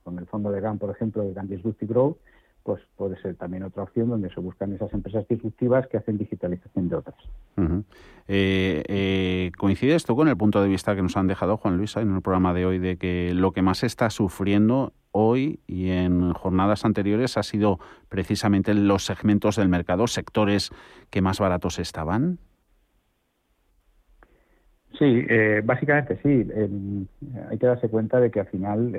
con, 0.03 0.17
el 0.17 0.25
fondo 0.25 0.51
de 0.51 0.59
GAN, 0.59 0.79
por 0.79 0.89
ejemplo, 0.89 1.23
de 1.23 1.33
GAN 1.33 1.47
Disruptive 1.47 1.93
Growth, 1.93 2.17
pues 2.67 2.83
puede 2.97 3.15
ser 3.21 3.35
también 3.35 3.63
otra 3.63 3.83
opción 3.83 4.09
donde 4.09 4.29
se 4.29 4.41
buscan 4.41 4.73
esas 4.73 4.91
empresas 4.91 5.25
disruptivas 5.29 5.87
que 5.87 5.95
hacen 5.95 6.17
digitalización 6.17 6.89
de 6.89 6.97
otras. 6.97 7.15
Eh, 8.27 8.83
eh, 8.89 9.51
¿Coincide 9.57 9.95
esto 9.95 10.17
con 10.17 10.27
el 10.27 10.35
punto 10.35 10.61
de 10.61 10.67
vista 10.67 10.93
que 10.93 11.01
nos 11.01 11.15
han 11.15 11.27
dejado 11.27 11.55
Juan 11.55 11.77
Luis 11.77 11.95
en 11.95 12.13
el 12.13 12.21
programa 12.21 12.53
de 12.53 12.65
hoy 12.65 12.77
de 12.77 12.97
que 12.97 13.31
lo 13.33 13.53
que 13.53 13.61
más 13.61 13.85
está 13.85 14.09
sufriendo 14.09 14.91
hoy 15.13 15.61
y 15.65 15.91
en 15.91 16.33
jornadas 16.33 16.83
anteriores 16.83 17.37
ha 17.37 17.43
sido 17.43 17.79
precisamente 18.09 18.73
los 18.73 19.05
segmentos 19.05 19.55
del 19.55 19.69
mercado, 19.69 20.05
sectores 20.07 20.69
que 21.09 21.21
más 21.21 21.39
baratos 21.39 21.79
estaban? 21.79 22.37
Sí, 24.99 25.25
eh, 25.29 25.61
básicamente 25.63 26.19
sí. 26.21 26.45
hay 27.49 27.57
que 27.57 27.65
darse 27.65 27.87
cuenta 27.87 28.19
de 28.19 28.29
que 28.29 28.41
al 28.41 28.47
final 28.47 28.91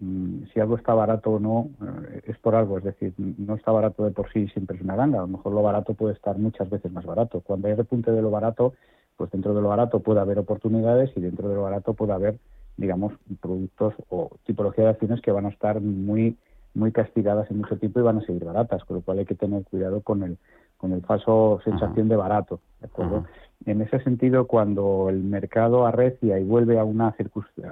si 0.00 0.60
algo 0.60 0.76
está 0.76 0.94
barato 0.94 1.32
o 1.32 1.38
no, 1.38 1.68
eh, 1.82 2.22
es 2.26 2.38
por 2.38 2.54
algo, 2.54 2.78
es 2.78 2.84
decir, 2.84 3.12
no 3.18 3.54
está 3.54 3.70
barato 3.70 4.04
de 4.04 4.10
por 4.10 4.32
sí 4.32 4.48
siempre 4.48 4.76
es 4.76 4.82
una 4.82 4.96
ganga, 4.96 5.18
a 5.18 5.22
lo 5.22 5.28
mejor 5.28 5.52
lo 5.52 5.62
barato 5.62 5.94
puede 5.94 6.14
estar 6.14 6.38
muchas 6.38 6.70
veces 6.70 6.90
más 6.90 7.04
barato. 7.04 7.40
Cuando 7.40 7.68
hay 7.68 7.74
repunte 7.74 8.10
de 8.10 8.22
lo 8.22 8.30
barato, 8.30 8.72
pues 9.16 9.30
dentro 9.30 9.54
de 9.54 9.60
lo 9.60 9.68
barato 9.68 10.00
puede 10.00 10.20
haber 10.20 10.38
oportunidades 10.38 11.10
y 11.16 11.20
dentro 11.20 11.48
de 11.48 11.54
lo 11.54 11.62
barato 11.62 11.92
puede 11.92 12.12
haber, 12.12 12.38
digamos, 12.78 13.12
productos 13.42 13.94
o 14.08 14.30
tipología 14.46 14.84
de 14.84 14.90
acciones 14.90 15.20
que 15.20 15.32
van 15.32 15.46
a 15.46 15.50
estar 15.50 15.80
muy 15.80 16.36
muy 16.72 16.92
castigadas 16.92 17.50
en 17.50 17.58
mucho 17.58 17.76
tiempo 17.78 17.98
y 17.98 18.04
van 18.04 18.18
a 18.18 18.24
seguir 18.24 18.44
baratas, 18.44 18.84
con 18.84 18.98
lo 18.98 19.02
cual 19.02 19.18
hay 19.18 19.26
que 19.26 19.34
tener 19.34 19.64
cuidado 19.64 20.02
con 20.02 20.22
el 20.22 20.38
con 20.76 20.92
el 20.92 21.02
falso 21.02 21.60
sensación 21.62 22.08
de 22.08 22.16
barato, 22.16 22.60
¿de 22.80 22.86
acuerdo? 22.86 23.26
En 23.66 23.82
ese 23.82 24.00
sentido, 24.00 24.46
cuando 24.46 25.08
el 25.10 25.22
mercado 25.22 25.86
arrecia 25.86 26.38
y 26.38 26.44
vuelve 26.44 26.78
a, 26.78 26.84
una 26.84 27.14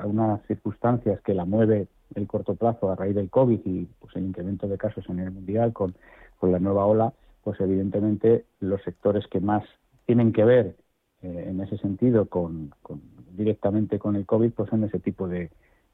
a 0.00 0.06
unas 0.06 0.46
circunstancias 0.46 1.20
que 1.22 1.34
la 1.34 1.46
mueve 1.46 1.88
el 2.14 2.26
corto 2.26 2.54
plazo 2.54 2.90
a 2.90 2.96
raíz 2.96 3.14
del 3.14 3.30
COVID 3.30 3.60
y 3.64 3.88
pues, 3.98 4.14
el 4.16 4.26
incremento 4.26 4.68
de 4.68 4.78
casos 4.78 5.04
en 5.08 5.18
el 5.20 5.30
mundial 5.30 5.72
con, 5.72 5.94
con 6.38 6.52
la 6.52 6.58
nueva 6.58 6.86
ola, 6.86 7.12
pues 7.42 7.60
evidentemente 7.60 8.44
los 8.60 8.82
sectores 8.82 9.26
que 9.28 9.40
más 9.40 9.64
tienen 10.06 10.32
que 10.32 10.44
ver 10.44 10.76
eh, 11.22 11.46
en 11.48 11.60
ese 11.60 11.78
sentido 11.78 12.26
con, 12.26 12.74
con, 12.82 13.00
directamente 13.36 13.98
con 13.98 14.16
el 14.16 14.26
COVID, 14.26 14.52
pues 14.52 14.70
son 14.70 14.84
ese 14.84 14.98
tipo 14.98 15.26
de 15.28 15.50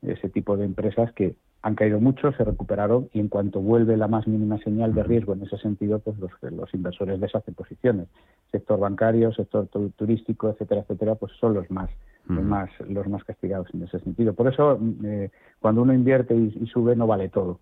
ese 0.07 0.29
tipo 0.29 0.57
de 0.57 0.65
empresas 0.65 1.13
que 1.13 1.37
han 1.63 1.75
caído 1.77 1.99
mucho, 1.99 2.31
se 2.33 2.45
recuperaron 2.45 3.09
y 3.15 3.21
en 3.21 3.29
cuanto 3.29 3.61
vuelve 3.61 3.97
la 3.97 4.07
más 4.07 4.27
mínima 4.27 4.59
señal 4.59 4.95
de 4.95 5.03
riesgo 5.03 5.33
en 5.33 5.43
ese 5.43 5.57
sentido, 5.57 5.99
pues 5.99 6.19
los, 6.19 6.31
los 6.53 6.73
inversores 6.75 7.19
deshacen 7.19 7.55
posiciones. 7.55 8.09
Sector 8.53 8.79
bancario, 8.79 9.33
sector 9.33 9.69
turístico, 9.97 10.51
etcétera, 10.51 10.83
etcétera, 10.83 11.15
pues 11.15 11.33
son 11.41 11.55
los 11.55 11.71
más 11.71 11.91
los 12.27 12.43
más 12.43 12.71
los 12.89 13.07
más 13.07 13.23
castigados 13.25 13.69
en 13.75 13.83
ese 13.83 13.99
sentido. 14.01 14.33
Por 14.33 14.51
eso, 14.51 14.79
eh, 15.05 15.31
cuando 15.61 15.83
uno 15.83 15.93
invierte 15.93 16.35
y, 16.35 16.67
sube, 16.67 16.97
no 16.97 17.07
vale 17.07 17.29
todo. 17.29 17.61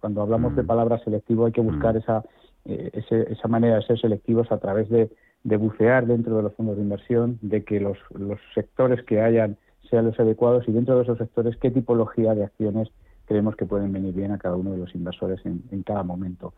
Cuando 0.00 0.22
hablamos 0.22 0.56
de 0.56 0.64
palabra 0.64 0.98
selectivo, 0.98 1.46
hay 1.46 1.52
que 1.52 1.62
buscar 1.62 1.96
esa 1.96 2.22
eh, 2.64 2.90
esa 3.10 3.48
manera 3.48 3.76
de 3.76 3.82
ser 3.82 3.98
selectivos 3.98 4.50
a 4.52 4.58
través 4.58 4.88
de, 4.90 5.10
de 5.44 5.56
bucear 5.56 6.06
dentro 6.06 6.36
de 6.36 6.42
los 6.42 6.54
fondos 6.54 6.76
de 6.76 6.82
inversión, 6.82 7.38
de 7.40 7.64
que 7.64 7.80
los, 7.80 7.96
los 8.10 8.38
sectores 8.54 9.02
que 9.04 9.20
hayan 9.22 9.56
sean 9.90 10.06
los 10.06 10.18
adecuados 10.18 10.68
y 10.68 10.72
dentro 10.72 10.96
de 10.96 11.02
esos 11.02 11.18
sectores 11.18 11.56
qué 11.56 11.70
tipología 11.70 12.34
de 12.34 12.44
acciones 12.44 12.88
creemos 13.26 13.56
que 13.56 13.66
pueden 13.66 13.92
venir 13.92 14.14
bien 14.14 14.32
a 14.32 14.38
cada 14.38 14.56
uno 14.56 14.72
de 14.72 14.78
los 14.78 14.94
inversores 14.94 15.40
en, 15.44 15.82
cada 15.82 16.02
momento. 16.02 16.54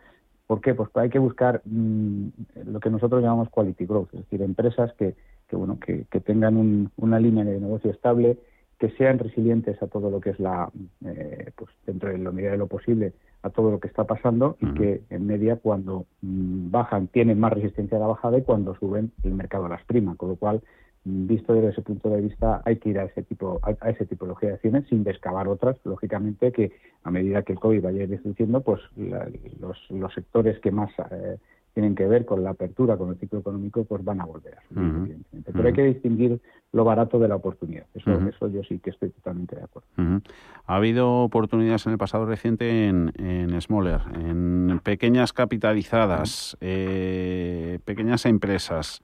¿Por 0.46 0.60
qué? 0.60 0.74
Pues 0.74 0.88
hay 0.94 1.10
que 1.10 1.18
buscar 1.18 1.62
mm, 1.64 2.28
lo 2.66 2.80
que 2.80 2.90
nosotros 2.90 3.22
llamamos 3.22 3.50
quality 3.50 3.86
growth, 3.86 4.14
es 4.14 4.20
decir, 4.20 4.42
empresas 4.42 4.92
que, 4.94 5.14
que 5.48 5.56
bueno, 5.56 5.78
que, 5.80 6.04
tengan 6.20 6.90
una 6.96 7.18
línea 7.18 7.44
de 7.44 7.60
negocio 7.60 7.90
estable, 7.90 8.38
que 8.78 8.90
sean 8.92 9.18
resilientes 9.18 9.82
a 9.82 9.88
todo 9.88 10.10
lo 10.10 10.20
que 10.20 10.30
es 10.30 10.40
la, 10.40 10.70
eh, 11.04 11.50
pues 11.56 11.70
dentro 11.86 12.08
de 12.08 12.18
la 12.18 12.30
medida 12.30 12.52
de 12.52 12.58
lo 12.58 12.66
posible, 12.66 13.12
a 13.42 13.50
todo 13.50 13.70
lo 13.70 13.80
que 13.80 13.88
está 13.88 14.04
pasando 14.04 14.56
y 14.60 14.74
que 14.74 15.02
en 15.10 15.26
media 15.26 15.56
cuando 15.56 16.06
mm, 16.22 16.70
bajan 16.70 17.08
tienen 17.08 17.40
más 17.40 17.52
resistencia 17.52 17.96
a 17.96 18.00
la 18.00 18.06
bajada 18.06 18.38
y 18.38 18.42
cuando 18.42 18.74
suben 18.76 19.12
el 19.24 19.34
mercado 19.34 19.68
las 19.68 19.84
prima, 19.84 20.14
con 20.16 20.30
lo 20.30 20.36
cual 20.36 20.62
visto 21.04 21.54
desde 21.54 21.70
ese 21.70 21.82
punto 21.82 22.10
de 22.10 22.20
vista, 22.20 22.62
hay 22.64 22.76
que 22.76 22.90
ir 22.90 22.98
a 22.98 23.04
ese 23.04 23.22
tipo 23.22 23.60
a, 23.62 23.90
ese 23.90 24.06
tipología 24.06 24.50
de 24.50 24.54
acciones 24.56 24.86
sin 24.88 25.04
descavar 25.04 25.48
otras. 25.48 25.76
Lógicamente 25.84 26.52
que 26.52 26.72
a 27.04 27.10
medida 27.10 27.42
que 27.42 27.52
el 27.54 27.60
COVID 27.60 27.82
vaya 27.82 28.06
reduciendo, 28.06 28.60
pues 28.60 28.80
los, 28.96 29.78
los 29.90 30.14
sectores 30.14 30.58
que 30.60 30.70
más 30.70 30.90
eh, 31.10 31.38
tienen 31.72 31.94
que 31.94 32.06
ver 32.06 32.26
con 32.26 32.42
la 32.42 32.50
apertura, 32.50 32.96
con 32.96 33.10
el 33.10 33.16
ciclo 33.16 33.38
económico, 33.38 33.84
pues 33.84 34.04
van 34.04 34.20
a 34.20 34.24
volver 34.24 34.58
a 34.58 34.62
subir, 34.68 35.16
Pero 35.52 35.66
hay 35.66 35.72
que 35.72 35.84
distinguir 35.84 36.40
lo 36.72 36.84
barato 36.84 37.18
de 37.18 37.28
la 37.28 37.36
oportunidad. 37.36 37.86
Eso, 37.94 38.12
eso 38.28 38.48
yo 38.48 38.62
sí 38.64 38.78
que 38.80 38.90
estoy 38.90 39.10
totalmente 39.10 39.56
de 39.56 39.62
acuerdo. 39.62 39.88
Ha 40.66 40.76
habido 40.76 41.22
oportunidades 41.22 41.86
en 41.86 41.92
el 41.92 41.98
pasado 41.98 42.26
reciente 42.26 42.88
en, 42.88 43.12
en 43.16 43.58
Smaller, 43.60 44.00
en 44.14 44.80
pequeñas 44.82 45.32
capitalizadas, 45.32 46.56
eh, 46.60 47.78
pequeñas 47.84 48.26
empresas. 48.26 49.02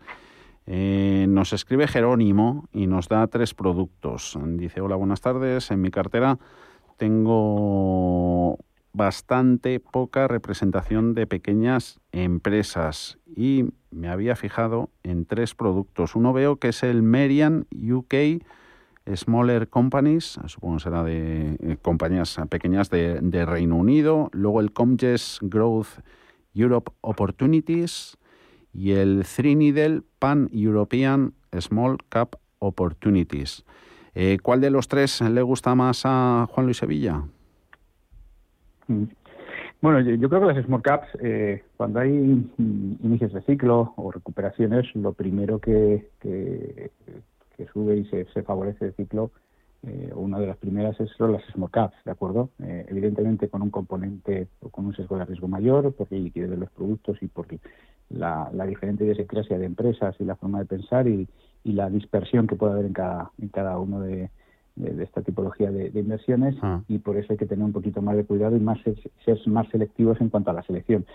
Eh, 0.67 1.27
nos 1.29 1.53
escribe 1.53 1.87
Jerónimo 1.87 2.69
y 2.73 2.87
nos 2.87 3.09
da 3.09 3.27
tres 3.29 3.55
productos. 3.55 4.37
Dice, 4.45 4.81
hola, 4.81 4.97
buenas 4.97 5.21
tardes. 5.21 5.71
En 5.71 5.81
mi 5.81 5.91
cartera 5.91 6.39
tengo 6.97 8.59
bastante 8.93 9.79
poca 9.79 10.27
representación 10.27 11.15
de 11.15 11.27
pequeñas 11.27 12.01
empresas 12.13 13.19
y 13.27 13.67
me 13.91 14.09
había 14.09 14.35
fijado 14.35 14.91
en 15.03 15.27
tres 15.27 15.55
productos. 15.55 16.17
Uno 16.17 16.33
veo 16.33 16.57
que 16.57 16.69
es 16.69 16.83
el 16.83 17.03
Merian 17.03 17.67
UK 17.73 18.43
Smaller 19.15 19.69
Companies, 19.69 20.41
supongo 20.47 20.81
será 20.81 21.05
de 21.05 21.57
eh, 21.61 21.77
compañías 21.81 22.41
pequeñas 22.49 22.91
de, 22.91 23.21
de 23.21 23.47
Reino 23.47 23.77
Unido. 23.77 24.31
Luego 24.33 24.61
el 24.61 24.73
Comges 24.73 25.39
Growth 25.43 26.01
Europe 26.55 26.91
Opportunities 27.03 28.19
y 28.77 28.93
el 28.93 29.25
Trinidad 29.25 30.03
Pan 30.19 30.49
European 30.53 31.33
Small 31.59 31.99
Cap 32.09 32.37
Opportunities. 32.59 33.65
Eh, 34.15 34.39
¿Cuál 34.43 34.61
de 34.61 34.71
los 34.71 34.89
tres 34.89 35.21
le 35.21 35.43
gusta 35.43 35.75
más 35.75 36.03
a 36.05 36.47
Juan 36.51 36.67
Luis 36.67 36.79
Sevilla? 36.79 37.23
Mm. 38.89 39.05
Bueno, 39.83 40.01
yo, 40.01 40.29
creo 40.29 40.41
que 40.41 40.55
las 40.55 40.65
small 40.65 40.83
caps, 40.83 41.07
eh, 41.21 41.63
cuando 41.77 42.01
hay 42.01 42.11
inicios 43.03 43.33
de 43.33 43.43
ciclo 43.43 43.93
o 43.97 44.11
recuperaciones, 44.11 44.87
lo 44.95 45.13
primero 45.13 45.59
que, 45.59 46.09
que, 46.21 46.91
sube 47.73 47.99
y 47.99 48.05
se, 48.07 48.43
favorece 48.43 48.87
el 48.87 48.95
ciclo, 48.95 49.31
eh, 49.83 50.13
una 50.15 50.39
de 50.39 50.47
las 50.47 50.57
primeras 50.57 50.99
es 51.01 51.11
las 51.19 51.43
small 51.53 51.71
caps, 51.71 51.97
¿de 52.05 52.11
acuerdo? 52.11 52.51
evidentemente 52.59 53.49
con 53.49 53.63
un 53.63 53.71
componente 53.71 54.49
o 54.61 54.69
con 54.69 54.87
un 54.87 54.95
sesgo 54.95 55.19
de 55.19 55.25
riesgo 55.25 55.49
mayor, 55.49 55.93
por 55.93 56.11
la 56.11 56.19
liquidez 56.19 56.51
de 56.51 56.57
los 56.57 56.71
productos 56.71 57.23
y 57.23 57.29
por 57.29 57.47
la, 58.11 58.51
la 58.53 58.67
diferente 58.67 59.05
idiosincrasia 59.05 59.59
de 59.59 59.67
empresas 59.67 60.15
y 60.19 60.25
la 60.25 60.37
forma 60.37 60.61
de 60.61 60.67
pensar 60.67 61.09
y, 61.09 61.29
y, 61.65 61.73
la 61.73 61.91
dispersión 61.91 62.47
que 62.47 62.57
puede 62.57 62.73
haber 62.73 62.87
en 62.87 62.93
cada, 62.93 63.31
en 63.39 63.49
cada 63.49 63.79
uno 63.79 64.01
de, 64.01 64.31
de, 64.77 65.03
esta 65.03 65.23
tipología 65.23 65.71
de, 65.71 65.91
inversiones 65.99 66.55
ah. 66.63 66.83
y 66.87 66.99
por 66.99 67.17
eso 67.17 67.33
hay 67.33 67.39
que 67.39 67.47
tener 67.47 67.65
un 67.65 67.73
poquito 67.73 68.03
más 68.03 68.17
de 68.17 68.25
cuidado 68.25 68.57
y 68.57 68.61
más 68.61 68.79
ser, 68.83 68.97
más 69.47 69.69
selectivos 69.71 70.21
en 70.21 70.29
cuanto 70.29 70.51
a 70.51 70.55
la 70.55 70.63
selección. 70.63 71.07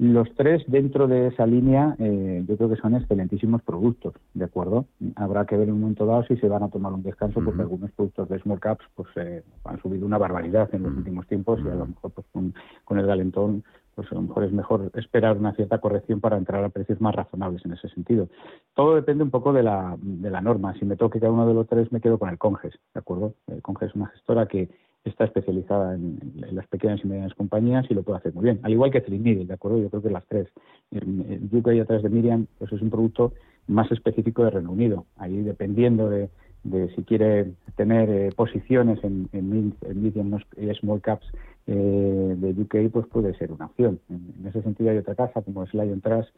Los 0.00 0.34
tres 0.34 0.64
dentro 0.66 1.08
de 1.08 1.26
esa 1.26 1.44
línea 1.44 1.94
eh, 1.98 2.42
yo 2.48 2.56
creo 2.56 2.70
que 2.70 2.76
son 2.76 2.94
excelentísimos 2.94 3.60
productos, 3.60 4.14
¿de 4.32 4.46
acuerdo? 4.46 4.86
Habrá 5.14 5.44
que 5.44 5.58
ver 5.58 5.68
en 5.68 5.74
un 5.74 5.80
momento 5.82 6.06
dado 6.06 6.24
si 6.24 6.38
se 6.38 6.48
van 6.48 6.62
a 6.62 6.70
tomar 6.70 6.94
un 6.94 7.02
descanso 7.02 7.44
porque 7.44 7.60
algunos 7.60 7.90
productos 7.90 8.30
de 8.30 8.38
small 8.38 8.58
caps 8.58 8.82
pues 8.94 9.10
eh, 9.16 9.42
han 9.62 9.78
subido 9.82 10.06
una 10.06 10.16
barbaridad 10.16 10.74
en 10.74 10.84
los 10.84 10.96
últimos 10.96 11.26
tiempos 11.26 11.60
y 11.62 11.68
a 11.68 11.74
lo 11.74 11.84
mejor 11.84 12.12
pues 12.12 12.26
con, 12.32 12.54
con 12.86 12.98
el 12.98 13.04
galentón 13.04 13.62
pues 13.94 14.10
a 14.10 14.14
lo 14.14 14.22
mejor 14.22 14.44
es 14.44 14.52
mejor 14.52 14.90
esperar 14.94 15.36
una 15.36 15.52
cierta 15.52 15.76
corrección 15.80 16.18
para 16.18 16.38
entrar 16.38 16.64
a 16.64 16.70
precios 16.70 16.98
más 17.02 17.14
razonables 17.14 17.62
en 17.66 17.74
ese 17.74 17.90
sentido. 17.90 18.30
Todo 18.72 18.94
depende 18.94 19.22
un 19.22 19.30
poco 19.30 19.52
de 19.52 19.62
la, 19.62 19.98
de 20.00 20.30
la 20.30 20.40
norma. 20.40 20.72
Si 20.78 20.86
me 20.86 20.96
toque 20.96 21.20
cada 21.20 21.32
uno 21.32 21.46
de 21.46 21.52
los 21.52 21.66
tres, 21.66 21.92
me 21.92 22.00
quedo 22.00 22.18
con 22.18 22.30
el 22.30 22.38
Conges, 22.38 22.72
¿de 22.94 23.00
acuerdo? 23.00 23.34
El 23.48 23.60
Conges 23.60 23.90
es 23.90 23.94
una 23.96 24.06
gestora 24.06 24.46
que 24.46 24.70
está 25.04 25.24
especializada 25.24 25.94
en, 25.94 26.18
las 26.52 26.66
pequeñas 26.66 27.00
y 27.02 27.08
medianas 27.08 27.34
compañías 27.34 27.86
y 27.90 27.94
lo 27.94 28.02
puede 28.02 28.18
hacer 28.18 28.34
muy 28.34 28.44
bien. 28.44 28.60
Al 28.62 28.72
igual 28.72 28.90
que 28.90 29.00
Trinidad, 29.00 29.46
¿de 29.46 29.54
acuerdo? 29.54 29.78
Yo 29.78 29.88
creo 29.90 30.02
que 30.02 30.10
las 30.10 30.26
tres. 30.26 30.48
El 30.90 31.48
UK 31.50 31.68
a 31.68 31.98
de 31.98 32.08
Miriam, 32.08 32.46
pues 32.58 32.72
es 32.72 32.82
un 32.82 32.90
producto 32.90 33.32
más 33.66 33.90
específico 33.92 34.44
de 34.44 34.50
Reino 34.50 34.72
Unido. 34.72 35.06
Ahí, 35.16 35.42
dependiendo 35.42 36.10
de, 36.10 36.28
de 36.64 36.94
si 36.94 37.02
quiere 37.02 37.52
tener 37.76 38.10
eh, 38.10 38.30
posiciones 38.34 39.02
en, 39.04 39.28
en, 39.32 39.74
medium 40.02 40.38
y 40.56 40.74
small 40.74 41.00
caps 41.00 41.26
eh, 41.66 42.34
de 42.36 42.62
UK, 42.62 42.92
pues 42.92 43.06
puede 43.06 43.34
ser 43.34 43.52
una 43.52 43.66
opción. 43.66 44.00
En, 44.08 44.46
ese 44.46 44.62
sentido 44.62 44.90
hay 44.90 44.98
otra 44.98 45.14
casa 45.14 45.42
como 45.42 45.62
es 45.62 45.72
Lion 45.72 46.00
Trust 46.00 46.30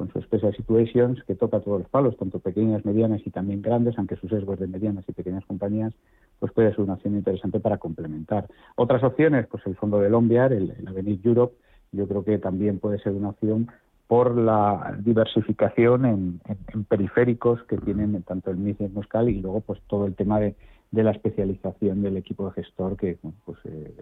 con 0.00 0.10
sus 0.12 0.24
Special 0.24 0.56
Situations 0.56 1.22
que 1.24 1.34
toca 1.34 1.60
todos 1.60 1.80
los 1.80 1.90
palos, 1.90 2.16
tanto 2.16 2.38
pequeñas, 2.38 2.86
medianas 2.86 3.20
y 3.26 3.28
también 3.28 3.60
grandes, 3.60 3.98
aunque 3.98 4.16
sus 4.16 4.30
sesgo 4.30 4.56
de 4.56 4.66
medianas 4.66 5.04
y 5.06 5.12
pequeñas 5.12 5.44
compañías, 5.44 5.92
pues 6.38 6.50
puede 6.52 6.70
ser 6.70 6.80
una 6.80 6.94
opción 6.94 7.16
interesante 7.16 7.60
para 7.60 7.76
complementar. 7.76 8.48
Otras 8.76 9.04
opciones, 9.04 9.46
pues 9.46 9.62
el 9.66 9.76
fondo 9.76 10.00
de 10.00 10.08
Lombiar, 10.08 10.54
el, 10.54 10.70
el 10.70 10.88
Avenir 10.88 11.20
Europe, 11.22 11.54
yo 11.92 12.08
creo 12.08 12.24
que 12.24 12.38
también 12.38 12.78
puede 12.78 12.98
ser 13.00 13.12
una 13.12 13.28
opción 13.28 13.70
por 14.06 14.34
la 14.34 14.96
diversificación 15.00 16.06
en, 16.06 16.40
periféricos 16.84 17.62
que 17.64 17.76
tienen 17.76 18.22
tanto 18.22 18.50
el 18.50 18.56
MIS 18.56 18.80
y 18.80 18.88
Moscal 18.88 19.28
y 19.28 19.38
luego 19.38 19.60
pues 19.60 19.82
todo 19.86 20.06
el 20.06 20.14
tema 20.14 20.40
de, 20.40 20.56
la 20.92 21.10
especialización 21.10 22.00
del 22.00 22.16
equipo 22.16 22.46
de 22.46 22.62
gestor 22.62 22.96
que 22.96 23.18
pues 23.44 23.58
eh, 23.66 23.94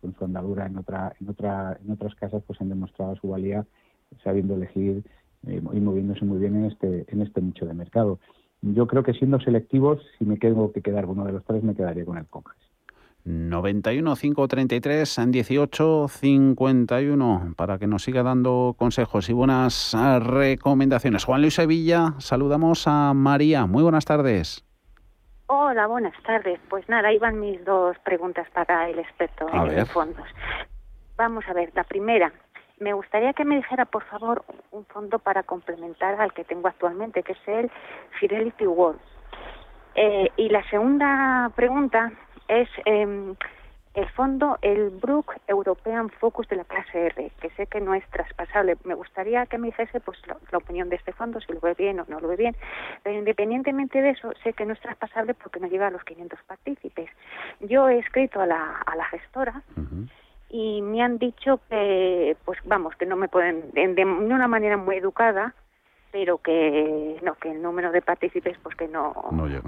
con 0.00 0.16
su 0.18 0.24
andadura 0.24 0.66
en 0.66 0.78
otra 0.78 1.14
en 1.20 1.28
otra 1.30 1.78
en 1.80 1.92
otras 1.92 2.16
casas 2.16 2.42
pues 2.44 2.60
han 2.60 2.68
demostrado 2.68 3.14
su 3.16 3.28
valía 3.28 3.64
sabiendo 4.22 4.54
elegir 4.54 5.04
y 5.46 5.80
moviéndose 5.80 6.24
muy 6.24 6.38
bien 6.38 6.56
en 6.56 6.64
este 6.66 7.04
en 7.08 7.22
este 7.22 7.40
nicho 7.40 7.66
de 7.66 7.74
mercado 7.74 8.18
yo 8.60 8.86
creo 8.86 9.02
que 9.02 9.14
siendo 9.14 9.40
selectivos 9.40 10.00
si 10.18 10.24
me 10.24 10.36
tengo 10.36 10.72
que 10.72 10.82
quedar 10.82 11.06
con 11.06 11.18
uno 11.18 11.26
de 11.26 11.32
los 11.32 11.44
tres 11.44 11.62
me 11.62 11.74
quedaría 11.74 12.04
con 12.04 12.18
el 12.18 12.26
Congas 12.26 12.56
91 13.24 14.16
533 14.16 15.20
18 15.28 16.08
51 16.08 17.54
para 17.56 17.78
que 17.78 17.86
nos 17.86 18.02
siga 18.02 18.22
dando 18.22 18.74
consejos 18.78 19.28
y 19.28 19.34
buenas 19.34 19.94
ah, 19.94 20.18
recomendaciones. 20.18 21.24
Juan 21.24 21.42
Luis 21.42 21.54
Sevilla, 21.54 22.14
saludamos 22.18 22.86
a 22.86 23.12
María. 23.12 23.66
Muy 23.66 23.82
buenas 23.82 24.06
tardes. 24.06 24.64
Hola, 25.46 25.86
buenas 25.86 26.14
tardes. 26.22 26.58
Pues 26.70 26.88
nada, 26.88 27.08
ahí 27.08 27.18
van 27.18 27.40
mis 27.40 27.62
dos 27.64 27.98
preguntas 27.98 28.48
para 28.54 28.88
el 28.88 28.98
experto 28.98 29.46
en 29.52 29.86
fondos. 29.86 30.26
Vamos 31.16 31.44
a 31.48 31.52
ver, 31.52 31.70
la 31.74 31.84
primera, 31.84 32.32
me 32.80 32.92
gustaría 32.92 33.32
que 33.32 33.44
me 33.44 33.56
dijera, 33.56 33.84
por 33.84 34.04
favor, 34.04 34.44
un 34.70 34.84
fondo 34.86 35.18
para 35.18 35.42
complementar 35.42 36.20
al 36.20 36.32
que 36.32 36.44
tengo 36.44 36.68
actualmente, 36.68 37.22
que 37.22 37.32
es 37.32 37.48
el 37.48 37.70
Fidelity 38.18 38.66
World. 38.66 39.00
Eh, 39.94 40.30
y 40.36 40.48
la 40.48 40.62
segunda 40.70 41.50
pregunta 41.56 42.12
es 42.46 42.68
eh, 42.84 43.34
el 43.94 44.08
fondo, 44.10 44.58
el 44.62 44.90
Brook 44.90 45.34
European 45.48 46.08
Focus 46.08 46.46
de 46.48 46.56
la 46.56 46.64
clase 46.64 47.06
R, 47.06 47.32
que 47.40 47.50
sé 47.50 47.66
que 47.66 47.80
no 47.80 47.94
es 47.94 48.06
traspasable. 48.10 48.76
Me 48.84 48.94
gustaría 48.94 49.46
que 49.46 49.58
me 49.58 49.68
dijese 49.68 49.98
pues 49.98 50.18
la, 50.26 50.36
opinión 50.56 50.88
de 50.88 50.96
este 50.96 51.12
fondo, 51.12 51.40
si 51.40 51.52
lo 51.52 51.60
ve 51.60 51.74
bien 51.74 51.98
o 51.98 52.04
no 52.06 52.20
lo 52.20 52.28
ve 52.28 52.36
bien. 52.36 52.56
Pero 53.02 53.18
independientemente 53.18 54.00
de 54.00 54.10
eso, 54.10 54.32
sé 54.44 54.52
que 54.52 54.64
no 54.64 54.72
es 54.72 54.80
traspasable 54.80 55.34
porque 55.34 55.58
no 55.58 55.66
llega 55.66 55.88
a 55.88 55.90
los 55.90 56.04
500 56.04 56.38
partícipes. 56.46 57.10
Yo 57.60 57.88
he 57.88 57.98
escrito 57.98 58.40
a 58.40 58.46
la, 58.46 58.82
a 58.86 58.94
la 58.94 59.04
gestora 59.06 59.62
y 60.50 60.82
me 60.82 61.02
han 61.02 61.18
dicho 61.18 61.60
que, 61.68 62.36
pues 62.44 62.58
vamos, 62.64 62.96
que 62.96 63.06
no 63.06 63.16
me 63.16 63.28
pueden, 63.28 63.70
de, 63.72 63.94
de 63.94 64.04
una 64.04 64.48
manera 64.48 64.76
muy 64.76 64.96
educada, 64.96 65.54
pero 66.10 66.38
que 66.38 67.18
no 67.22 67.34
que 67.34 67.50
el 67.50 67.62
número 67.62 67.92
de 67.92 68.02
partícipes 68.02 68.56
pues 68.62 68.74
que 68.76 68.88
no, 68.88 69.14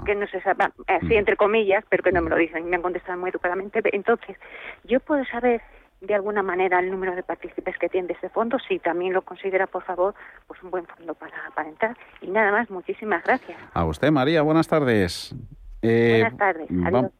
que 0.05 0.15
no 0.15 0.27
se 0.27 0.41
sabe 0.41 0.65
así 0.87 1.05
mm. 1.05 1.11
entre 1.13 1.37
comillas 1.37 1.83
pero 1.89 2.03
que 2.03 2.11
no 2.11 2.21
me 2.21 2.29
lo 2.29 2.35
dicen. 2.35 2.69
Me 2.69 2.77
han 2.77 2.81
contestado 2.81 3.19
muy 3.19 3.29
educadamente. 3.29 3.81
Entonces 3.93 4.37
yo 4.83 4.99
puedo 4.99 5.23
saber 5.25 5.61
de 6.01 6.15
alguna 6.15 6.41
manera 6.41 6.79
el 6.79 6.89
número 6.89 7.15
de 7.15 7.21
partícipes 7.21 7.77
que 7.77 7.89
tiene 7.89 8.11
este 8.11 8.29
fondo. 8.29 8.57
Si 8.67 8.79
también 8.79 9.13
lo 9.13 9.21
considera 9.21 9.67
por 9.67 9.83
favor 9.83 10.15
pues 10.47 10.61
un 10.63 10.71
buen 10.71 10.85
fondo 10.87 11.13
para, 11.13 11.51
para 11.55 11.69
entrar. 11.69 11.97
Y 12.21 12.31
nada 12.31 12.51
más 12.51 12.69
muchísimas 12.71 13.23
gracias. 13.23 13.57
A 13.73 13.85
usted 13.85 14.11
María 14.11 14.41
buenas 14.41 14.67
tardes. 14.67 15.35
Eh, 15.83 16.19
buenas 16.21 16.37
tardes 16.37 16.67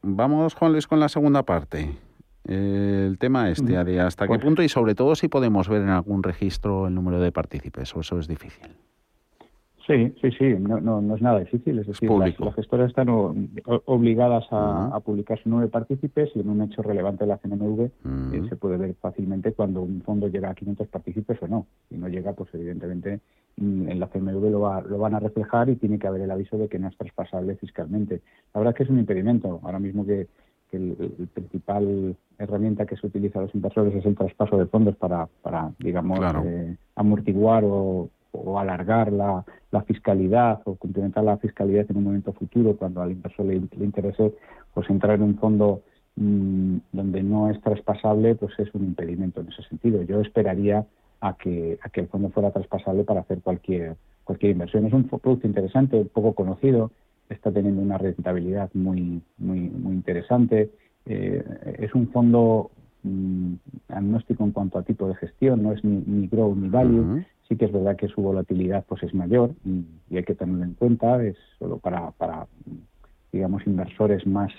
vamos 0.02 0.54
Juan 0.54 0.70
Luis 0.70 0.86
con 0.86 1.00
la 1.00 1.08
segunda 1.08 1.42
parte 1.42 1.90
el 2.44 3.18
tema 3.18 3.50
este, 3.50 3.76
hasta 3.76 4.26
qué 4.26 4.38
punto 4.38 4.62
y 4.62 4.68
sobre 4.68 4.94
todo 4.94 5.14
si 5.14 5.28
podemos 5.28 5.68
ver 5.68 5.82
en 5.82 5.90
algún 5.90 6.22
registro 6.22 6.88
el 6.88 6.94
número 6.94 7.20
de 7.20 7.32
partícipes 7.32 7.94
o 7.94 8.00
eso 8.00 8.18
es 8.18 8.26
difícil. 8.26 8.68
Sí, 9.86 10.14
sí, 10.20 10.30
sí, 10.38 10.44
no, 10.60 10.80
no, 10.80 11.00
no 11.00 11.16
es 11.16 11.22
nada 11.22 11.40
difícil. 11.40 11.78
Es 11.80 11.86
decir, 11.88 12.08
las, 12.10 12.54
gestoras 12.54 12.88
están 12.88 13.08
obligadas 13.84 14.46
a, 14.50 15.00
publicar 15.04 15.42
su 15.42 15.48
número 15.48 15.66
de 15.66 15.72
partícipes 15.72 16.30
y 16.34 16.40
en 16.40 16.50
un 16.50 16.62
hecho 16.62 16.82
relevante 16.82 17.24
de 17.24 17.28
la 17.28 17.38
CNMV 17.38 17.80
eh, 17.80 18.42
se 18.48 18.56
puede 18.56 18.76
ver 18.76 18.94
fácilmente 19.00 19.52
cuando 19.52 19.82
un 19.82 20.00
fondo 20.02 20.28
llega 20.28 20.50
a 20.50 20.54
500 20.54 20.86
partícipes 20.86 21.42
o 21.42 21.48
no. 21.48 21.66
Si 21.88 21.96
no 21.96 22.08
llega, 22.08 22.32
pues 22.32 22.54
evidentemente 22.54 23.20
mm, 23.56 23.88
en 23.88 23.98
la 23.98 24.06
CNMV 24.06 24.50
lo, 24.50 24.80
lo 24.82 24.98
van 24.98 25.14
a 25.16 25.20
reflejar 25.20 25.68
y 25.68 25.74
tiene 25.74 25.98
que 25.98 26.06
haber 26.06 26.22
el 26.22 26.30
aviso 26.30 26.56
de 26.58 26.68
que 26.68 26.78
no 26.78 26.86
es 26.86 26.96
traspasable 26.96 27.56
fiscalmente. 27.56 28.20
La 28.54 28.60
verdad 28.60 28.74
es 28.74 28.76
que 28.76 28.82
es 28.84 28.90
un 28.90 29.00
impedimento. 29.00 29.58
Ahora 29.64 29.80
mismo 29.80 30.06
que, 30.06 30.28
el, 30.76 31.28
principal 31.34 32.16
herramienta 32.38 32.86
que 32.86 32.96
se 32.96 33.06
utiliza 33.06 33.38
a 33.38 33.42
los 33.42 33.54
inversores 33.54 33.94
es 33.94 34.04
el 34.04 34.16
traspaso 34.16 34.56
de 34.56 34.66
fondos 34.66 34.96
para, 34.96 35.28
para 35.42 35.72
digamos, 35.78 36.18
eh, 36.44 36.76
amortiguar 36.96 37.64
o 37.64 38.08
o 38.32 38.58
alargar 38.58 39.12
la, 39.12 39.44
la, 39.70 39.82
fiscalidad 39.82 40.60
o 40.64 40.74
complementar 40.76 41.24
la 41.24 41.36
fiscalidad 41.36 41.86
en 41.88 41.98
un 41.98 42.04
momento 42.04 42.32
futuro 42.32 42.76
cuando 42.76 43.02
al 43.02 43.12
inversor 43.12 43.46
le, 43.46 43.56
interese 43.56 44.32
pues 44.74 44.88
entrar 44.90 45.16
en 45.16 45.22
un 45.22 45.38
fondo 45.38 45.82
mm, 46.16 46.76
donde 46.92 47.22
no 47.22 47.50
es 47.50 47.60
traspasable 47.60 48.34
pues 48.34 48.58
es 48.58 48.74
un 48.74 48.84
impedimento 48.84 49.40
en 49.40 49.48
ese 49.48 49.62
sentido. 49.64 50.02
Yo 50.02 50.20
esperaría 50.20 50.86
a 51.20 51.34
que 51.34 51.78
a 51.82 51.90
que 51.90 52.00
el 52.00 52.08
fondo 52.08 52.30
fuera 52.30 52.50
traspasable 52.50 53.04
para 53.04 53.20
hacer 53.20 53.40
cualquier 53.42 53.96
cualquier 54.24 54.52
inversión. 54.52 54.86
Es 54.86 54.92
un 54.92 55.04
producto 55.04 55.46
interesante 55.46 56.04
poco 56.06 56.32
conocido 56.32 56.90
está 57.28 57.50
teniendo 57.50 57.82
una 57.82 57.98
rentabilidad 57.98 58.70
muy 58.74 59.22
muy 59.38 59.60
muy 59.60 59.94
interesante. 59.94 60.70
Eh, 61.06 61.42
es 61.78 61.94
un 61.94 62.08
fondo 62.08 62.70
mm, 63.02 63.54
agnóstico 63.88 64.44
en 64.44 64.52
cuanto 64.52 64.78
a 64.78 64.82
tipo 64.82 65.08
de 65.08 65.14
gestión, 65.16 65.62
no 65.62 65.72
es 65.72 65.82
ni, 65.84 66.02
ni 66.06 66.28
grow 66.28 66.54
ni 66.54 66.68
value, 66.68 67.24
sí 67.48 67.56
que 67.56 67.64
es 67.66 67.72
verdad 67.72 67.96
que 67.96 68.08
su 68.08 68.22
volatilidad 68.22 68.84
pues 68.86 69.02
es 69.02 69.14
mayor 69.14 69.50
y, 69.64 69.84
hay 70.16 70.24
que 70.24 70.34
tenerlo 70.34 70.64
en 70.64 70.74
cuenta, 70.74 71.22
es 71.24 71.36
solo 71.58 71.78
para, 71.78 72.10
para 72.12 72.46
digamos, 73.32 73.66
inversores 73.66 74.26
más, 74.26 74.52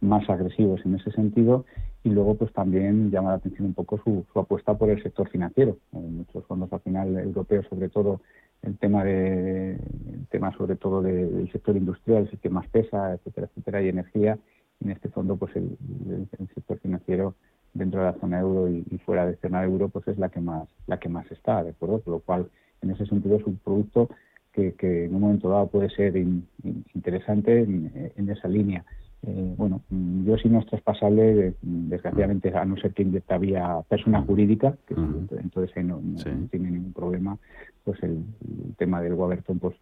más 0.00 0.28
agresivos 0.30 0.80
en 0.84 0.94
ese 0.94 1.10
sentido. 1.10 1.64
Y 2.02 2.08
luego 2.10 2.34
pues 2.36 2.52
también 2.52 3.10
llama 3.10 3.30
la 3.30 3.36
atención 3.36 3.66
un 3.66 3.74
poco 3.74 4.00
su, 4.02 4.24
apuesta 4.38 4.78
por 4.78 4.88
el 4.88 5.02
sector 5.02 5.28
financiero. 5.28 5.76
En 5.92 6.18
muchos 6.18 6.44
fondos 6.46 6.72
al 6.72 6.80
final 6.80 7.18
europeos 7.18 7.66
sobre 7.68 7.88
todo 7.90 8.20
el 8.62 8.78
tema 8.78 9.04
de 9.04 9.72
el 9.72 10.26
tema 10.30 10.52
sobre 10.56 10.76
todo 10.76 11.02
del 11.02 11.50
sector 11.52 11.76
industrial 11.76 12.28
el 12.30 12.38
que 12.38 12.50
más 12.50 12.66
pesa, 12.68 13.14
etcétera, 13.14 13.48
etcétera, 13.48 13.82
y 13.82 13.88
energía. 13.88 14.38
En 14.80 14.90
este 14.90 15.08
fondo 15.08 15.36
pues 15.36 15.54
el 15.56 15.76
sector 16.54 16.78
financiero 16.78 17.34
dentro 17.74 18.00
de 18.00 18.06
la 18.06 18.18
zona 18.18 18.40
euro 18.40 18.68
y, 18.68 18.82
fuera 19.04 19.26
de 19.26 19.36
zona 19.36 19.62
euro, 19.64 19.88
pues 19.88 20.08
es 20.08 20.18
la 20.18 20.28
que 20.28 20.40
más 20.40 20.68
la 20.86 20.98
que 20.98 21.08
más 21.08 21.30
está, 21.30 21.62
¿de 21.62 21.70
acuerdo? 21.70 22.00
Por 22.00 22.14
lo 22.14 22.20
cual, 22.20 22.50
en 22.82 22.90
ese 22.90 23.06
sentido, 23.06 23.36
es 23.36 23.44
un 23.44 23.56
producto 23.56 24.08
que, 24.52 24.74
en 24.80 25.14
un 25.14 25.20
momento 25.20 25.48
dado 25.48 25.68
puede 25.68 25.90
ser 25.90 26.16
interesante 26.16 27.60
en, 27.60 28.30
esa 28.30 28.48
línea. 28.48 28.84
Eh, 29.26 29.54
bueno, 29.56 29.82
yo 30.24 30.38
si 30.38 30.48
no 30.48 30.60
es 30.60 30.66
traspasable, 30.66 31.54
desgraciadamente, 31.60 32.56
a 32.56 32.64
no 32.64 32.76
ser 32.78 32.92
que 32.92 33.02
inyecta 33.02 33.36
vía 33.36 33.82
persona 33.88 34.22
jurídica, 34.22 34.76
que 34.86 34.94
entonces 34.94 35.76
ahí 35.76 35.84
no, 35.84 36.00
tiene 36.50 36.70
ningún 36.70 36.92
problema, 36.92 37.36
pues 37.84 38.02
el, 38.02 38.24
tema 38.78 39.02
del 39.02 39.14
Waberton, 39.14 39.58
pues 39.58 39.76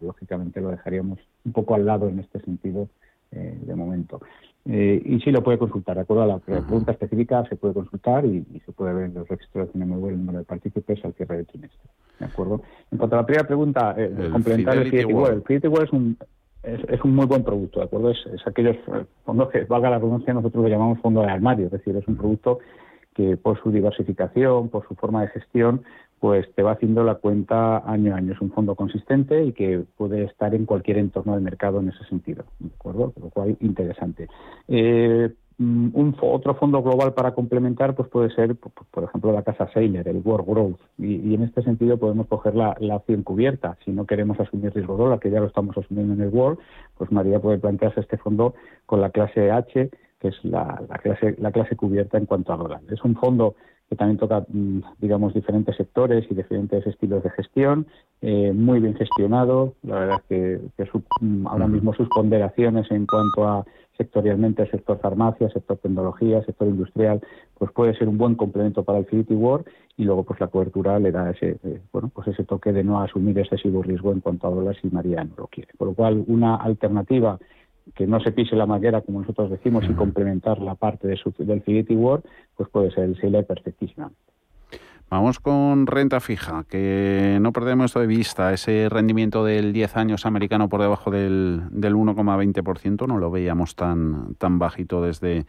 lógicamente 0.00 0.60
lo 0.60 0.68
dejaríamos 0.68 1.18
un 1.44 1.52
poco 1.52 1.74
al 1.74 1.86
lado 1.86 2.08
en 2.08 2.18
este 2.18 2.40
sentido 2.40 2.88
eh, 3.32 3.58
de 3.62 3.74
momento. 3.74 4.20
Eh, 4.66 5.02
y 5.04 5.20
sí 5.20 5.30
lo 5.30 5.42
puede 5.42 5.58
consultar, 5.58 5.96
de 5.96 6.02
acuerdo 6.02 6.22
a 6.22 6.26
la 6.26 6.38
pregunta 6.38 6.92
específica, 6.92 7.44
se 7.48 7.56
puede 7.56 7.74
consultar 7.74 8.24
y, 8.24 8.44
se 8.64 8.72
puede 8.72 8.94
ver 8.94 9.04
en 9.06 9.14
los 9.14 9.28
registros 9.28 9.66
de 9.66 9.72
CNMV 9.72 10.08
el 10.08 10.18
número 10.18 10.38
de 10.38 10.44
partícipes 10.44 11.04
al 11.04 11.12
cierre 11.14 11.36
del 11.38 11.46
trimestre. 11.46 11.90
¿De 12.18 12.26
acuerdo? 12.26 12.62
En 12.90 12.98
cuanto 12.98 13.16
a 13.16 13.20
la 13.20 13.26
primera 13.26 13.46
pregunta, 13.46 13.94
eh, 13.96 14.30
complementar 14.30 14.78
el 14.78 14.90
Fidelity 14.90 15.12
World. 15.12 15.36
El 15.36 15.42
Fidelity 15.42 15.68
World 15.68 15.86
es 15.86 15.92
un, 15.92 16.16
es, 16.64 17.04
un 17.04 17.14
muy 17.14 17.26
buen 17.26 17.44
producto, 17.44 17.80
¿de 17.80 17.86
acuerdo? 17.86 18.10
Es, 18.10 18.18
es 18.32 18.46
aquellos 18.46 18.76
eh, 18.76 19.04
fondos 19.24 19.50
que, 19.50 19.64
valga 19.64 19.90
la 19.90 19.98
redundancia, 19.98 20.34
nosotros 20.34 20.64
lo 20.64 20.68
llamamos 20.68 21.00
fondo 21.00 21.20
de 21.22 21.30
armario, 21.30 21.66
es 21.66 21.72
decir, 21.72 21.96
es 21.96 22.06
un 22.08 22.16
producto 22.16 22.58
que 23.14 23.36
por 23.36 23.62
su 23.62 23.70
diversificación, 23.70 24.68
por 24.68 24.86
su 24.88 24.94
forma 24.94 25.22
de 25.22 25.28
gestión, 25.28 25.82
pues 26.18 26.46
te 26.54 26.62
va 26.62 26.72
haciendo 26.72 27.04
la 27.04 27.16
cuenta 27.16 27.78
año 27.78 28.14
a 28.14 28.16
año. 28.16 28.32
Es 28.32 28.40
un 28.40 28.50
fondo 28.50 28.74
consistente 28.74 29.44
y 29.44 29.52
que 29.52 29.84
puede 29.96 30.24
estar 30.24 30.54
en 30.54 30.64
cualquier 30.64 30.98
entorno 30.98 31.34
del 31.34 31.42
mercado 31.42 31.80
en 31.80 31.90
ese 31.90 32.02
sentido, 32.04 32.44
¿de 32.58 32.70
acuerdo? 32.74 33.12
Lo 33.20 33.28
cual, 33.28 33.56
interesante. 33.60 34.28
Eh, 34.66 35.30
un 35.58 36.16
otro 36.20 36.54
fondo 36.54 36.82
global 36.82 37.14
para 37.14 37.32
complementar 37.32 37.94
pues 37.94 38.08
puede 38.08 38.30
ser, 38.34 38.56
por, 38.56 39.04
ejemplo, 39.04 39.32
la 39.32 39.42
casa 39.42 39.70
Sailor, 39.72 40.08
el 40.08 40.22
World 40.24 40.46
Growth. 40.48 40.80
Y, 40.98 41.34
en 41.34 41.42
este 41.42 41.62
sentido 41.62 41.96
podemos 41.96 42.26
coger 42.26 42.54
la, 42.54 42.76
la, 42.80 42.96
opción 42.96 43.22
cubierta. 43.22 43.76
Si 43.84 43.92
no 43.92 44.06
queremos 44.06 44.38
asumir 44.40 44.72
riesgo 44.74 44.96
dólar, 44.96 45.20
que 45.20 45.30
ya 45.30 45.40
lo 45.40 45.46
estamos 45.46 45.76
asumiendo 45.76 46.14
en 46.14 46.20
el 46.20 46.28
World, 46.28 46.58
pues 46.98 47.12
María 47.12 47.40
puede 47.40 47.58
plantearse 47.58 48.00
este 48.00 48.18
fondo 48.18 48.54
con 48.86 49.00
la 49.00 49.10
clase 49.10 49.50
H, 49.50 49.90
que 50.20 50.28
es 50.28 50.44
la, 50.44 50.82
la 50.88 50.98
clase, 50.98 51.36
la 51.38 51.52
clase 51.52 51.76
cubierta 51.76 52.18
en 52.18 52.26
cuanto 52.26 52.52
a 52.52 52.56
dólar. 52.56 52.80
Es 52.90 53.02
un 53.04 53.14
fondo 53.14 53.54
que 53.88 53.96
también 53.96 54.18
toca, 54.18 54.44
mm, 54.48 54.80
digamos, 54.98 55.34
diferentes 55.34 55.76
sectores 55.76 56.24
y 56.30 56.34
diferentes 56.34 56.86
estilos 56.86 57.22
de 57.22 57.30
gestión, 57.30 57.86
eh, 58.22 58.52
muy 58.54 58.80
bien 58.80 58.94
gestionado. 58.94 59.74
La 59.82 59.98
verdad 60.00 60.22
es 60.28 60.70
que, 60.78 60.88
mm, 61.20 61.46
ahora 61.46 61.66
mismo 61.68 61.92
sus 61.94 62.08
ponderaciones 62.08 62.90
en 62.90 63.06
cuanto 63.06 63.46
a 63.46 63.64
sectorialmente 63.96 64.62
el 64.62 64.70
sector 64.70 64.98
farmacia, 64.98 65.48
sector 65.50 65.78
tecnología, 65.78 66.44
sector 66.44 66.68
industrial, 66.68 67.20
pues 67.58 67.70
puede 67.72 67.94
ser 67.96 68.08
un 68.08 68.18
buen 68.18 68.34
complemento 68.34 68.82
para 68.82 68.98
el 68.98 69.04
Infinity 69.04 69.34
War 69.34 69.64
y 69.96 70.04
luego 70.04 70.24
pues 70.24 70.40
la 70.40 70.48
cobertura 70.48 70.98
le 70.98 71.12
da 71.12 71.30
ese, 71.30 71.58
eh, 71.62 71.80
bueno, 71.92 72.10
pues 72.12 72.28
ese 72.28 72.44
toque 72.44 72.72
de 72.72 72.82
no 72.82 73.00
asumir 73.00 73.38
excesivo 73.38 73.82
riesgo 73.82 74.12
en 74.12 74.20
cuanto 74.20 74.46
a 74.46 74.50
dólares 74.50 74.78
si 74.82 74.88
María 74.90 75.22
no 75.24 75.34
lo 75.36 75.46
quiere. 75.46 75.70
Por 75.78 75.88
lo 75.88 75.94
cual, 75.94 76.24
una 76.26 76.56
alternativa 76.56 77.38
que 77.94 78.06
no 78.06 78.20
se 78.20 78.32
pise 78.32 78.56
la 78.56 78.66
manguera, 78.66 79.02
como 79.02 79.20
nosotros 79.20 79.50
decimos, 79.50 79.84
y 79.88 79.92
complementar 79.92 80.58
la 80.60 80.74
parte 80.74 81.06
de 81.06 81.16
su, 81.16 81.32
del 81.38 81.62
Fidelity 81.62 81.94
World, 81.94 82.24
pues 82.56 82.68
puede 82.70 82.90
ser 82.90 83.04
el 83.04 83.20
Sailor 83.20 83.44
perfectísima. 83.44 84.10
Vamos 85.10 85.38
con 85.38 85.86
renta 85.86 86.18
fija, 86.18 86.64
que 86.68 87.38
no 87.40 87.52
perdemos 87.52 87.94
de 87.94 88.06
vista. 88.06 88.52
Ese 88.52 88.88
rendimiento 88.88 89.44
del 89.44 89.72
10 89.72 89.96
años 89.96 90.26
americano 90.26 90.68
por 90.68 90.80
debajo 90.80 91.10
del, 91.10 91.62
del 91.70 91.94
1,20% 91.94 93.06
no 93.06 93.18
lo 93.18 93.30
veíamos 93.30 93.76
tan, 93.76 94.34
tan 94.36 94.58
bajito 94.58 95.02
desde, 95.02 95.46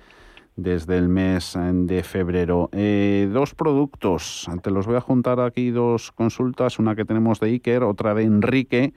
desde 0.56 0.98
el 0.98 1.10
mes 1.10 1.58
de 1.58 2.04
febrero. 2.04 2.70
Eh, 2.74 3.30
dos 3.32 3.56
productos, 3.56 4.48
te 4.62 4.72
los 4.72 4.86
voy 4.86 4.98
a 4.98 5.02
juntar 5.02 5.40
aquí 5.40 5.72
dos 5.72 6.12
consultas, 6.12 6.80
una 6.80 6.96
que 6.96 7.06
tenemos 7.06 7.40
de 7.40 7.48
Iker, 7.48 7.84
otra 7.84 8.14
de 8.14 8.24
Enrique. 8.24 8.94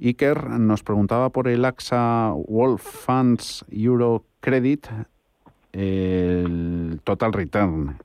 Iker 0.00 0.50
nos 0.60 0.82
preguntaba 0.82 1.30
por 1.30 1.48
el 1.48 1.64
AXA 1.64 2.32
Wolf 2.48 2.82
Funds 2.82 3.64
Euro 3.70 4.24
Credit, 4.40 4.86
el 5.72 7.00
Total 7.04 7.32
Return 7.32 7.96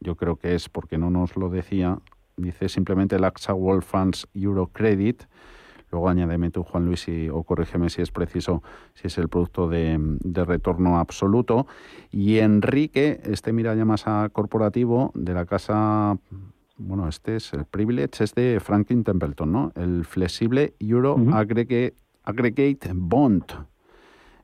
yo 0.00 0.16
creo 0.16 0.36
que 0.36 0.54
es 0.54 0.68
porque 0.68 0.98
no 0.98 1.10
nos 1.10 1.36
lo 1.36 1.48
decía, 1.48 1.98
dice 2.36 2.68
simplemente 2.68 3.16
el 3.16 3.24
AXA 3.24 3.54
World 3.54 3.82
Funds 3.82 4.28
Euro 4.34 4.68
Credit. 4.68 5.22
Luego 5.90 6.10
añádeme 6.10 6.50
tú, 6.50 6.64
Juan 6.64 6.84
Luis, 6.84 7.06
o 7.32 7.42
corrígeme 7.44 7.88
si 7.88 8.02
es 8.02 8.10
preciso, 8.10 8.62
si 8.92 9.06
es 9.06 9.16
el 9.16 9.28
producto 9.28 9.68
de, 9.68 10.18
retorno 10.44 10.98
absoluto. 10.98 11.66
Y 12.10 12.38
Enrique, 12.38 13.20
este 13.24 13.54
mira 13.54 13.74
ya 13.74 13.86
más 13.86 14.06
a 14.06 14.28
corporativo 14.30 15.12
de 15.14 15.32
la 15.32 15.46
casa, 15.46 16.18
bueno, 16.76 17.08
este 17.08 17.36
es 17.36 17.54
el 17.54 17.64
Privilege, 17.64 18.22
es 18.22 18.34
de 18.34 18.60
Franklin 18.60 19.02
Templeton, 19.02 19.50
¿no? 19.50 19.72
El 19.76 20.04
flexible 20.04 20.74
Euro 20.78 21.16
Aggregate, 21.32 22.90
Bond. 22.92 23.44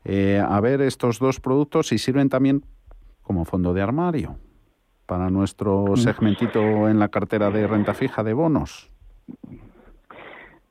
Eh, 0.07 0.43
a 0.43 0.61
ver 0.61 0.81
estos 0.81 1.19
dos 1.19 1.41
productos 1.41 1.89
si 1.89 1.99
sirven 1.99 2.31
también 2.31 2.65
como 3.23 3.45
fondo 3.45 3.75
de 3.75 3.83
armario 3.83 4.39
para 5.07 5.31
nuestro 5.31 5.85
mm. 5.93 5.97
segmentito 5.97 6.89
en 6.89 6.99
la 6.99 7.09
cartera 7.09 7.51
de 7.51 7.67
renta 7.67 7.95
fija 7.95 8.23
de 8.23 8.33
bonos? 8.33 8.91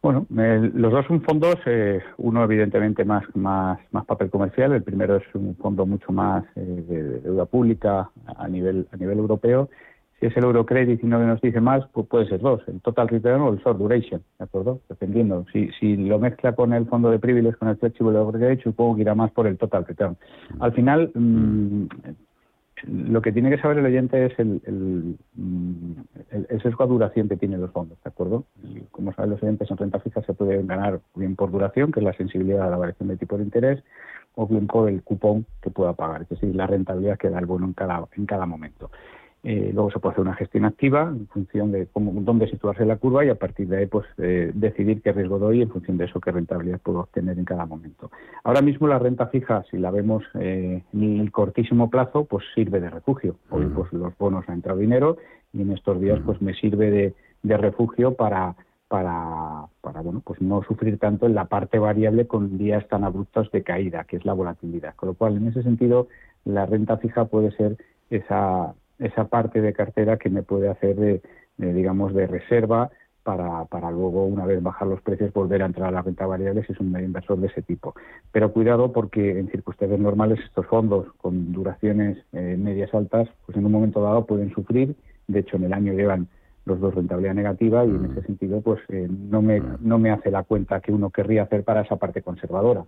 Bueno, 0.04 0.26
los 0.30 0.92
dos 0.92 1.06
son 1.06 1.22
fondos, 1.22 1.56
eh, 1.66 2.02
uno 2.18 2.44
evidentemente 2.44 3.06
más, 3.06 3.24
más, 3.36 3.80
más 3.92 4.06
papel 4.06 4.30
comercial, 4.30 4.74
el 4.74 4.84
primero 4.84 5.16
es 5.16 5.24
un 5.34 5.56
fondo 5.56 5.86
mucho 5.86 6.12
más 6.12 6.44
eh, 6.58 6.84
de, 6.90 7.20
deuda 7.22 7.46
pública 7.46 8.10
a 8.36 8.48
nivel, 8.50 8.86
a 8.92 8.98
nivel 8.98 9.20
europeo. 9.20 9.70
Si 10.20 10.26
es 10.26 10.36
el 10.36 10.44
Eurocredit 10.44 11.02
y 11.02 11.08
no 11.08 11.20
nos 11.20 11.40
dice 11.40 11.62
más, 11.62 11.86
pues 11.94 12.06
puede 12.08 12.28
ser 12.28 12.42
dos, 12.42 12.62
el 12.68 12.82
Total 12.82 13.08
Return 13.08 13.42
o 13.44 13.50
el 13.54 13.60
Short 13.60 13.78
Duration, 13.78 14.22
¿de 14.40 14.44
acuerdo? 14.44 14.82
Dependiendo. 14.90 15.46
Si, 15.54 15.70
si 15.80 15.96
lo 15.96 16.20
mezcla 16.20 16.54
con 16.54 16.74
el 16.74 16.86
fondo 16.86 17.10
de 17.10 17.20
privilegios, 17.20 17.56
con 17.56 17.70
el 17.70 17.78
Flexible 17.78 18.18
Overcredit, 18.18 18.62
supongo 18.62 18.96
que 18.96 19.02
irá 19.04 19.16
más 19.16 19.32
por 19.32 19.48
el 19.48 19.58
Total 19.58 19.86
Return. 19.86 20.18
Al 20.60 20.74
final, 20.74 21.12
mm, 21.14 21.86
lo 22.88 23.22
que 23.22 23.32
tiene 23.32 23.50
que 23.50 23.58
saber 23.58 23.78
el 23.78 23.86
oyente 23.86 24.26
es 24.26 24.38
el, 24.40 24.62
el, 24.66 26.46
el, 26.50 26.62
sesgo 26.62 26.84
a 26.84 26.88
duración 26.88 27.30
que 27.30 27.38
tienen 27.38 27.62
los 27.62 27.72
fondos, 27.72 27.98
¿de 28.04 28.10
acuerdo? 28.10 28.46
como 28.92 29.14
saben 29.14 29.32
los 29.32 29.44
oyentes, 29.44 29.70
en 29.70 29.78
renta 29.78 30.00
fija 30.00 30.22
se 30.24 30.34
puede 30.34 30.62
ganar 30.64 31.00
bien 31.16 31.36
por 31.36 31.52
duración, 31.52 31.92
que 31.92 32.00
es 32.00 32.04
la 32.04 32.14
sensibilidad 32.14 32.68
a 32.68 32.70
la 32.70 32.78
variación 32.78 33.10
de 33.10 33.18
tipo 33.18 33.38
de 33.38 33.44
interés, 33.44 33.84
o 34.36 34.48
bien 34.48 34.68
por 34.68 34.90
el 34.90 35.04
cupón 35.04 35.46
que 35.62 35.70
pueda 35.70 35.94
pagar, 35.94 36.26
es 36.30 36.44
la 36.44 36.68
rentabilidad 36.68 37.18
que 37.18 37.30
da 37.30 37.40
el 37.40 37.46
bono 37.46 37.66
en 37.66 37.74
cada, 37.74 38.06
en 38.16 38.26
cada 38.26 38.46
momento. 38.46 38.90
Eh, 39.46 39.72
luego 39.74 39.92
se 39.92 40.00
puede 40.00 40.14
hacer 40.14 40.22
una 40.22 40.36
gestión 40.36 40.64
activa 40.64 41.10
en 41.10 41.28
función 41.28 41.74
de 41.74 41.88
cómo, 41.88 42.14
dónde 42.22 42.48
situarse 42.48 42.86
la 42.86 42.96
curva 42.96 43.26
y 43.26 43.30
a 43.30 43.36
partir 43.36 43.68
de 43.68 43.80
ahí 43.80 43.86
pues 43.88 44.06
eh, 44.18 44.52
decidir 44.54 45.02
qué 45.02 45.12
riesgo 45.12 45.38
doy 45.38 45.62
en 45.62 45.70
función 45.70 45.98
de 45.98 46.06
eso 46.06 46.22
qué 46.22 46.32
rentabilidad 46.32 46.80
puedo 46.80 47.02
obtener 47.02 47.38
en 47.38 47.44
cada 47.44 47.66
momento. 47.66 48.10
Ahora 48.46 48.62
mismo 48.62 48.88
la 48.88 49.00
renta 49.00 49.28
fija, 49.28 49.64
si 49.70 49.78
la 49.78 49.92
vemos 49.92 50.24
eh, 50.36 50.82
en 50.94 51.20
el 51.20 51.32
cortísimo 51.32 51.90
plazo, 51.90 52.24
pues 52.24 52.46
sirve 52.56 52.80
de 52.80 52.90
refugio. 52.90 53.36
Hoy 53.50 53.66
pues 53.66 53.92
los 53.92 54.18
bonos 54.18 54.48
ha 54.48 54.54
entrado 54.54 54.80
dinero 54.80 55.18
y 55.52 55.62
en 55.62 55.74
estos 55.74 56.00
días 56.00 56.22
pues 56.26 56.42
me 56.42 56.54
sirve 56.54 56.90
de, 56.90 57.14
de 57.44 57.58
refugio 57.58 58.14
para 58.14 58.56
para, 58.88 59.66
para 59.82 60.02
bueno 60.02 60.22
pues 60.24 60.40
no 60.40 60.62
sufrir 60.62 61.00
tanto 61.00 61.26
en 61.26 61.34
la 61.34 61.46
parte 61.46 61.80
variable 61.80 62.28
con 62.28 62.60
días 62.60 62.88
tan 62.88 63.04
abruptos 63.04 63.52
de 63.52 63.64
caída, 63.64 64.04
que 64.04 64.18
es 64.18 64.26
la 64.26 64.34
volatilidad. 64.34 64.96
Con 64.96 65.10
lo 65.10 65.16
cual, 65.16 65.36
en 65.36 65.48
ese 65.48 65.64
sentido, 65.64 66.08
la 66.46 66.68
renta 66.68 66.98
fija 66.98 67.26
puede 67.26 67.52
ser 67.54 67.76
esa 68.12 68.76
esa 69.00 69.26
parte 69.26 69.62
de 69.62 69.74
cartera 69.74 70.18
que 70.18 70.30
me 70.30 70.44
puede 70.44 70.70
hacer 70.70 70.96
de, 70.96 71.22
digamos, 71.58 72.14
de 72.14 72.28
reserva 72.28 72.92
para, 73.24 73.66
para, 73.66 73.90
luego, 73.90 74.26
una 74.26 74.46
vez 74.46 74.62
bajar 74.62 74.88
los 74.88 75.02
precios, 75.02 75.34
volver 75.34 75.64
a 75.64 75.66
entrar 75.66 75.88
a 75.88 75.92
la 75.92 76.02
renta 76.02 76.26
variable 76.26 76.64
si 76.66 76.74
es 76.74 76.80
un 76.80 76.98
inversor 77.00 77.40
de 77.40 77.48
ese 77.48 77.62
tipo. 77.62 77.96
Pero 78.32 78.52
cuidado 78.52 78.92
porque 78.92 79.40
en 79.40 79.50
circunstancias 79.50 80.00
normales 80.00 80.40
estos 80.44 80.66
fondos 80.68 81.08
con 81.18 81.54
duraciones 81.54 82.18
eh, 82.34 82.58
medias 82.60 82.94
altas, 82.94 83.30
pues 83.46 83.58
en 83.58 83.66
un 83.66 83.72
momento 83.72 84.02
dado 84.02 84.26
pueden 84.26 84.54
sufrir. 84.54 84.96
De 85.28 85.40
hecho, 85.40 85.56
en 85.56 85.64
el 85.64 85.74
año 85.74 85.94
llevan 85.94 86.28
los 86.66 86.80
dos 86.80 86.96
rentabilidad 86.96 87.34
negativa 87.34 87.86
y 87.86 87.90
en 87.90 88.02
mm. 88.02 88.12
ese 88.12 88.24
sentido, 88.24 88.62
pues 88.62 88.82
eh, 88.90 89.08
no, 89.10 89.42
me, 89.42 89.60
mm. 89.60 89.78
no 89.82 90.00
me 90.00 90.12
hace 90.12 90.30
la 90.32 90.44
cuenta 90.44 90.82
que 90.82 90.92
uno 90.92 91.10
querría 91.10 91.44
hacer 91.44 91.64
para 91.64 91.82
esa 91.82 91.96
parte 91.96 92.22
conservadora. 92.22 92.84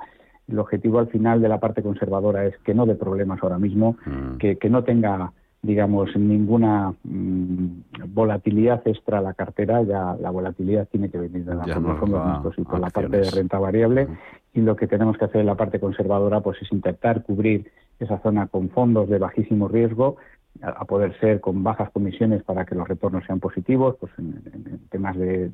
El 0.47 0.59
objetivo 0.59 0.99
al 0.99 1.07
final 1.07 1.41
de 1.41 1.49
la 1.49 1.59
parte 1.59 1.81
conservadora 1.81 2.45
es 2.45 2.57
que 2.59 2.73
no 2.73 2.85
dé 2.85 2.95
problemas 2.95 3.41
ahora 3.41 3.57
mismo, 3.57 3.97
mm. 4.05 4.37
que, 4.37 4.57
que 4.57 4.69
no 4.69 4.83
tenga 4.83 5.31
digamos, 5.65 6.15
ninguna 6.15 6.93
mm, 7.03 7.67
volatilidad 8.13 8.87
extra 8.87 9.17
a 9.17 9.21
la 9.21 9.33
cartera, 9.33 9.81
ya 9.81 10.15
la 10.19 10.29
volatilidad 10.29 10.87
tiene 10.87 11.09
que 11.09 11.17
venir 11.17 11.43
de 11.43 11.55
la 11.55 11.65
fondos 11.65 12.53
y 12.57 12.61
por 12.63 12.79
la 12.79 12.89
parte 12.89 13.17
de 13.17 13.31
renta 13.31 13.57
variable. 13.57 14.07
Y 14.53 14.61
lo 14.61 14.75
que 14.75 14.87
tenemos 14.87 15.17
que 15.17 15.25
hacer 15.25 15.41
en 15.41 15.47
la 15.47 15.55
parte 15.55 15.79
conservadora 15.79 16.41
pues 16.41 16.61
es 16.61 16.71
intentar 16.71 17.23
cubrir 17.23 17.69
esa 17.99 18.19
zona 18.19 18.47
con 18.47 18.69
fondos 18.69 19.09
de 19.09 19.17
bajísimo 19.17 19.67
riesgo, 19.67 20.17
a, 20.61 20.85
poder 20.85 21.17
ser 21.19 21.41
con 21.41 21.63
bajas 21.63 21.89
comisiones 21.91 22.43
para 22.43 22.65
que 22.65 22.75
los 22.75 22.87
retornos 22.87 23.25
sean 23.25 23.39
positivos, 23.39 23.95
pues 23.99 24.11
en, 24.17 24.79
temas 24.89 25.17
de, 25.17 25.49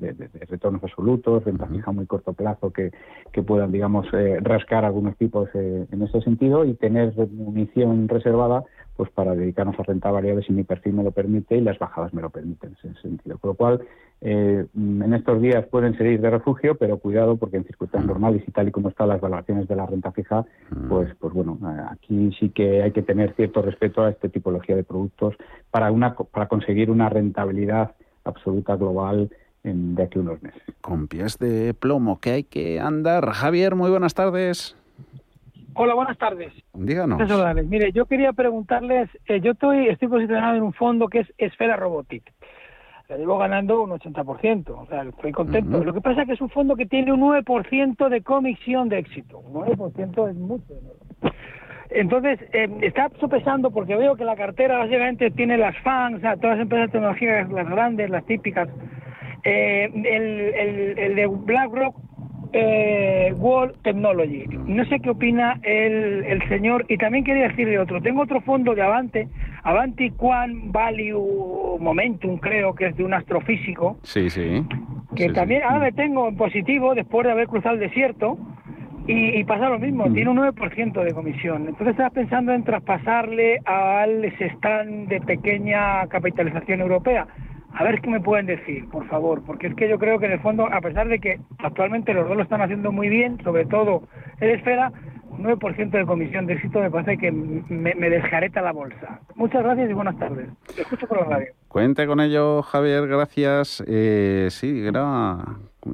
retornos 0.49 0.83
absolutos, 0.83 1.43
renta 1.43 1.65
fija 1.67 1.89
a 1.89 1.93
muy 1.93 2.05
corto 2.05 2.33
plazo 2.33 2.71
que, 2.71 2.91
que 3.31 3.41
puedan, 3.41 3.71
digamos, 3.71 4.07
eh, 4.13 4.37
rascar 4.41 4.85
algunos 4.85 5.17
tipos 5.17 5.49
eh, 5.55 5.87
en 5.91 6.01
ese 6.03 6.21
sentido 6.21 6.65
y 6.65 6.75
tener 6.75 7.13
munición 7.31 8.07
reservada 8.07 8.63
pues 9.01 9.09
para 9.09 9.33
dedicarnos 9.33 9.79
a 9.79 9.81
renta 9.81 10.11
variable 10.11 10.43
si 10.43 10.53
mi 10.53 10.63
perfil 10.63 10.93
me 10.93 11.03
lo 11.03 11.09
permite 11.09 11.57
y 11.57 11.61
las 11.61 11.79
bajadas 11.79 12.13
me 12.13 12.21
lo 12.21 12.29
permiten 12.29 12.75
en 12.83 12.91
ese 12.91 13.01
sentido. 13.01 13.39
Con 13.39 13.47
lo 13.47 13.53
cual, 13.55 13.81
eh, 14.21 14.67
en 14.75 15.13
estos 15.15 15.41
días 15.41 15.65
pueden 15.65 15.97
seguir 15.97 16.21
de 16.21 16.29
refugio, 16.29 16.75
pero 16.75 16.99
cuidado 16.99 17.35
porque 17.35 17.57
en 17.57 17.63
circunstancias 17.63 18.07
normales 18.07 18.43
y 18.47 18.51
tal 18.51 18.67
y 18.67 18.71
como 18.71 18.89
están 18.89 19.07
las 19.07 19.19
valoraciones 19.19 19.67
de 19.67 19.75
la 19.75 19.87
renta 19.87 20.11
fija, 20.11 20.45
pues, 20.87 21.09
pues 21.19 21.33
bueno, 21.33 21.57
aquí 21.89 22.29
sí 22.39 22.49
que 22.49 22.83
hay 22.83 22.91
que 22.91 23.01
tener 23.01 23.33
cierto 23.33 23.63
respeto 23.63 24.03
a 24.03 24.11
esta 24.11 24.29
tipología 24.29 24.75
de 24.75 24.83
productos 24.83 25.33
para, 25.71 25.91
una, 25.91 26.13
para 26.13 26.47
conseguir 26.47 26.91
una 26.91 27.09
rentabilidad 27.09 27.95
absoluta 28.23 28.75
global 28.75 29.31
en, 29.63 29.95
de 29.95 30.03
aquí 30.03 30.19
a 30.19 30.21
unos 30.21 30.43
meses. 30.43 30.61
Con 30.81 31.07
pies 31.07 31.39
de 31.39 31.73
plomo 31.73 32.19
que 32.19 32.29
hay 32.29 32.43
que 32.43 32.79
andar. 32.79 33.31
Javier, 33.31 33.73
muy 33.73 33.89
buenas 33.89 34.13
tardes. 34.13 34.75
Hola, 35.73 35.93
buenas 35.93 36.17
tardes. 36.17 36.51
Díganos. 36.73 37.19
Mire, 37.67 37.91
yo 37.91 38.05
quería 38.05 38.33
preguntarles, 38.33 39.09
eh, 39.27 39.39
yo 39.41 39.51
estoy, 39.51 39.87
estoy 39.87 40.07
posicionado 40.07 40.55
en 40.55 40.63
un 40.63 40.73
fondo 40.73 41.07
que 41.07 41.19
es 41.19 41.33
Esfera 41.37 41.77
Robotic. 41.77 42.23
Le 43.09 43.17
llevo 43.17 43.37
ganando 43.37 43.83
un 43.83 43.91
80%, 43.91 44.69
o 44.69 44.85
sea, 44.87 45.03
estoy 45.03 45.31
contento. 45.31 45.83
Lo 45.83 45.93
que 45.93 46.01
pasa 46.01 46.21
es 46.21 46.27
que 46.27 46.33
es 46.33 46.41
un 46.41 46.49
fondo 46.49 46.75
que 46.75 46.85
tiene 46.85 47.11
un 47.11 47.21
9% 47.21 48.09
de 48.09 48.21
comisión 48.21 48.87
de 48.89 48.99
éxito. 48.99 49.39
Un 49.39 49.53
9% 49.65 50.29
es 50.29 50.35
mucho 50.37 50.73
Entonces, 51.89 52.39
eh, 52.53 52.69
está 52.81 53.09
sopesando 53.19 53.71
porque 53.71 53.95
veo 53.95 54.15
que 54.15 54.23
la 54.23 54.37
cartera 54.37 54.77
básicamente 54.77 55.29
tiene 55.31 55.57
las 55.57 55.77
fans, 55.79 56.17
o 56.17 56.19
sea, 56.21 56.37
todas 56.37 56.57
las 56.57 56.63
empresas 56.63 56.87
de 56.87 56.91
tecnología, 56.93 57.43
las 57.51 57.69
grandes, 57.69 58.09
las 58.09 58.25
típicas. 58.25 58.69
Eh, 59.43 59.89
el, 59.93 60.05
el, 60.05 60.99
el 60.99 61.15
de 61.15 61.27
BlackRock 61.27 61.95
eh, 62.53 63.33
World 63.37 63.75
Technology. 63.83 64.45
No 64.65 64.85
sé 64.85 64.99
qué 64.99 65.09
opina 65.09 65.59
el, 65.63 66.23
el 66.25 66.47
señor. 66.49 66.85
Y 66.89 66.97
también 66.97 67.23
quería 67.23 67.47
decirle 67.47 67.79
otro. 67.79 68.01
Tengo 68.01 68.21
otro 68.23 68.41
fondo 68.41 68.75
de 68.75 68.81
Avante, 68.81 69.27
Avanti 69.63 70.11
Quant 70.11 70.71
Value 70.71 71.77
Momentum, 71.79 72.37
creo 72.37 72.73
que 72.73 72.87
es 72.87 72.97
de 72.97 73.03
un 73.03 73.13
astrofísico. 73.13 73.97
Sí, 74.03 74.29
sí. 74.29 74.63
Que 75.15 75.29
también 75.29 75.63
ahora 75.63 75.79
me 75.79 75.91
tengo 75.91 76.27
en 76.27 76.37
positivo 76.37 76.95
después 76.95 77.25
de 77.25 77.31
haber 77.31 77.47
cruzado 77.47 77.75
el 77.75 77.81
desierto. 77.81 78.37
Y, 79.07 79.43
pasa 79.45 79.67
lo 79.67 79.79
mismo, 79.79 80.05
mm. 80.05 80.13
tiene 80.13 80.29
un 80.29 80.37
9% 80.37 81.03
de 81.03 81.11
comisión. 81.11 81.67
Entonces 81.67 81.89
estaba 81.89 82.11
pensando 82.11 82.53
en 82.53 82.63
traspasarle 82.63 83.59
al 83.65 84.23
stand 84.23 85.09
de 85.09 85.19
pequeña 85.21 86.05
capitalización 86.07 86.81
europea 86.81 87.27
a 87.73 87.83
ver 87.83 88.01
qué 88.01 88.09
me 88.09 88.19
pueden 88.19 88.45
decir, 88.45 88.89
por 88.89 89.07
favor, 89.07 89.41
porque 89.45 89.67
es 89.67 89.75
que 89.75 89.89
yo 89.89 89.97
creo 89.97 90.19
que 90.19 90.25
en 90.25 90.33
el 90.33 90.39
fondo, 90.41 90.67
a 90.71 90.81
pesar 90.81 91.07
de 91.07 91.19
que 91.19 91.39
actualmente 91.59 92.13
los 92.13 92.27
dos 92.27 92.37
lo 92.37 92.43
están 92.43 92.61
haciendo 92.61 92.91
muy 92.91 93.09
bien, 93.09 93.41
sobre 93.43 93.65
todo 93.65 94.03
el 94.39 94.51
Esfera, 94.51 94.91
un 95.29 95.43
9% 95.43 95.91
de 95.91 96.05
comisión 96.05 96.45
de 96.45 96.53
éxito 96.53 96.79
me 96.79 96.91
parece 96.91 97.17
que 97.17 97.31
me, 97.31 97.95
me 97.95 98.09
desjareta 98.09 98.61
la 98.61 98.73
bolsa. 98.73 99.21
Muchas 99.35 99.63
gracias 99.63 99.89
y 99.89 99.93
buenas 99.93 100.17
tardes. 100.19 100.49
Te 100.75 100.81
escucho 100.81 101.07
por 101.07 101.21
la 101.21 101.35
radio. 101.35 101.47
Cuente 101.69 102.05
con 102.05 102.19
ello, 102.19 102.61
Javier, 102.61 103.07
gracias. 103.07 103.81
Eh, 103.87 104.47
sí, 104.51 104.85
era, 104.85 105.37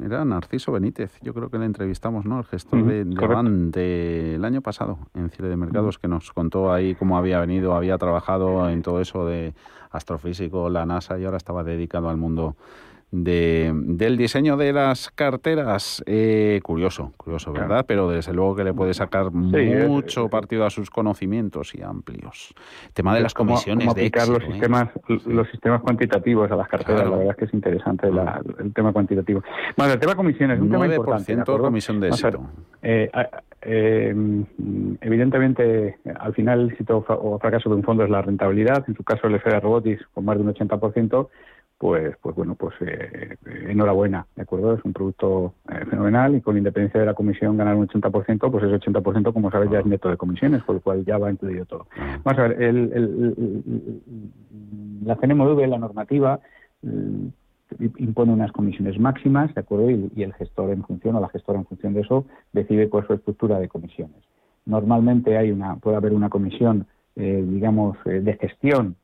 era 0.04 0.26
Narciso 0.26 0.72
Benítez, 0.72 1.20
yo 1.22 1.34
creo 1.34 1.50
que 1.50 1.58
le 1.58 1.66
entrevistamos, 1.66 2.26
¿no? 2.26 2.40
El 2.40 2.46
gestor 2.46 2.84
de, 2.84 3.06
de 3.06 4.36
el 4.36 4.46
año 4.46 4.62
pasado 4.62 5.00
en 5.14 5.30
Cire 5.30 5.50
de 5.50 5.58
Mercados, 5.58 5.98
que 5.98 6.08
nos 6.08 6.32
contó 6.34 6.74
ahí 6.74 6.96
cómo 6.96 7.18
había 7.18 7.40
venido, 7.40 7.74
había 7.76 7.98
trabajado 7.98 8.70
en 8.70 8.82
todo 8.82 9.02
eso 9.02 9.26
de 9.26 9.54
astrofísico, 9.92 10.70
la 10.70 10.86
NASA, 10.86 11.18
y 11.18 11.26
ahora 11.26 11.38
estaba 11.38 11.64
dedicado 11.64 12.10
al 12.10 12.18
mundo 12.18 12.56
de, 13.12 13.72
del 13.74 14.18
diseño 14.18 14.58
de 14.58 14.74
las 14.74 15.10
carteras. 15.12 16.04
Eh, 16.06 16.60
curioso, 16.64 17.14
curioso, 17.18 17.54
¿verdad? 17.54 17.86
Pero 17.88 18.10
desde 18.10 18.34
luego 18.34 18.56
que 18.56 18.64
le 18.64 18.74
puede 18.74 18.94
sacar 18.94 19.32
mucho 19.32 20.30
partido 20.30 20.66
a 20.66 20.70
sus 20.70 20.90
conocimientos 20.90 21.74
y 21.74 21.82
amplios. 21.82 22.54
tema 22.94 23.16
de 23.16 23.22
las 23.22 23.34
comisiones 23.34 23.86
de 23.86 23.92
aplicar 23.92 24.28
los 24.28 24.44
¿eh? 24.44 24.52
sistemas 24.52 24.90
los 25.26 25.50
sistemas 25.50 25.82
cuantitativos 25.82 26.52
a 26.52 26.56
las 26.56 26.68
carteras. 26.68 27.10
La 27.10 27.18
verdad 27.18 27.32
es 27.32 27.38
que 27.38 27.46
es 27.46 27.54
interesante 27.54 28.08
el 28.08 28.74
tema 28.74 28.92
cuantitativo. 28.92 29.42
Bueno, 29.78 29.94
el 29.94 30.00
tema 30.00 30.16
comisiones 30.16 30.58
es 30.58 30.64
un 30.64 30.72
tema 30.72 30.88
importante. 30.88 31.36
¿de 31.36 31.44
comisión 31.44 32.00
de 32.00 32.10
éxito. 32.10 32.50
Eh, 32.82 33.10
evidentemente, 35.02 35.98
al 36.20 36.34
final 36.34 36.62
el 36.62 36.72
éxito 36.72 37.06
o 37.08 37.40
fracaso 37.40 37.70
de 37.70 37.76
un 37.76 37.84
fondo 37.84 38.04
es 38.04 38.10
la 38.10 38.22
rentabilidad. 38.22 38.84
En 38.88 38.96
su 38.96 39.04
caso, 39.04 39.28
el 39.28 39.40
FD 39.40 39.60
Robotics 39.60 40.06
con 40.14 40.26
más 40.26 40.38
de 40.38 40.44
un 40.44 40.54
80% 40.54 41.28
pues, 41.78 42.16
pues 42.22 42.36
bueno, 42.36 42.56
pues 42.56 42.74
eh, 42.82 43.38
enhorabuena, 43.68 44.26
¿de 44.36 44.42
acuerdo? 44.42 44.74
Es 44.74 44.84
un 44.84 44.94
producto 44.94 45.54
eh, 45.70 45.86
fenomenal 45.90 46.36
y 46.36 46.42
con 46.42 46.58
independencia 46.58 47.00
de 47.00 47.06
la 47.06 47.14
comisión 47.14 47.56
ganar 47.56 47.76
un 47.76 47.88
80%, 47.88 48.52
pues 48.52 48.64
ese 48.64 48.92
80%, 48.92 49.34
como 49.34 49.52
sabes, 49.52 49.70
ya 49.70 49.80
es 49.80 49.86
neto 49.86 50.10
de 50.10 50.18
comisiones, 50.18 50.64
con 50.64 50.76
lo 50.76 50.82
cual 50.82 51.06
ya 51.06 51.18
va 51.20 51.32
incluido 51.32 51.66
todo. 51.66 51.88
Vamos 52.24 52.40
a 52.40 52.48
ver, 52.48 52.62
el, 52.64 52.92
el, 52.94 54.02
la 55.06 55.16
CNMV, 55.18 55.68
la 55.68 55.78
normativa, 55.78 56.40
impone 57.80 58.34
unas 58.34 58.52
comisiones 58.52 59.00
máximas, 59.00 59.54
¿de 59.54 59.62
acuerdo? 59.62 59.92
Y, 59.92 60.12
y, 60.16 60.24
el 60.24 60.34
gestor 60.34 60.72
en 60.72 60.84
función, 60.84 61.16
o 61.16 61.20
la 61.20 61.30
gestora 61.30 61.60
en 61.60 61.66
función 61.66 61.94
de 61.94 62.02
eso, 62.02 62.26
decide 62.54 62.90
cuál 62.90 63.04
es 63.04 63.08
su 63.08 63.14
estructura 63.14 63.60
de 63.60 63.68
comisiones. 63.68 64.18
Normalmente 64.66 65.38
hay 65.38 65.52
una, 65.52 65.76
puede 65.76 65.98
haber 65.98 66.14
una 66.14 66.30
comisión, 66.30 66.88
eh, 67.16 67.46
digamos, 67.48 67.98
de 68.04 68.34
gestión 68.40 68.96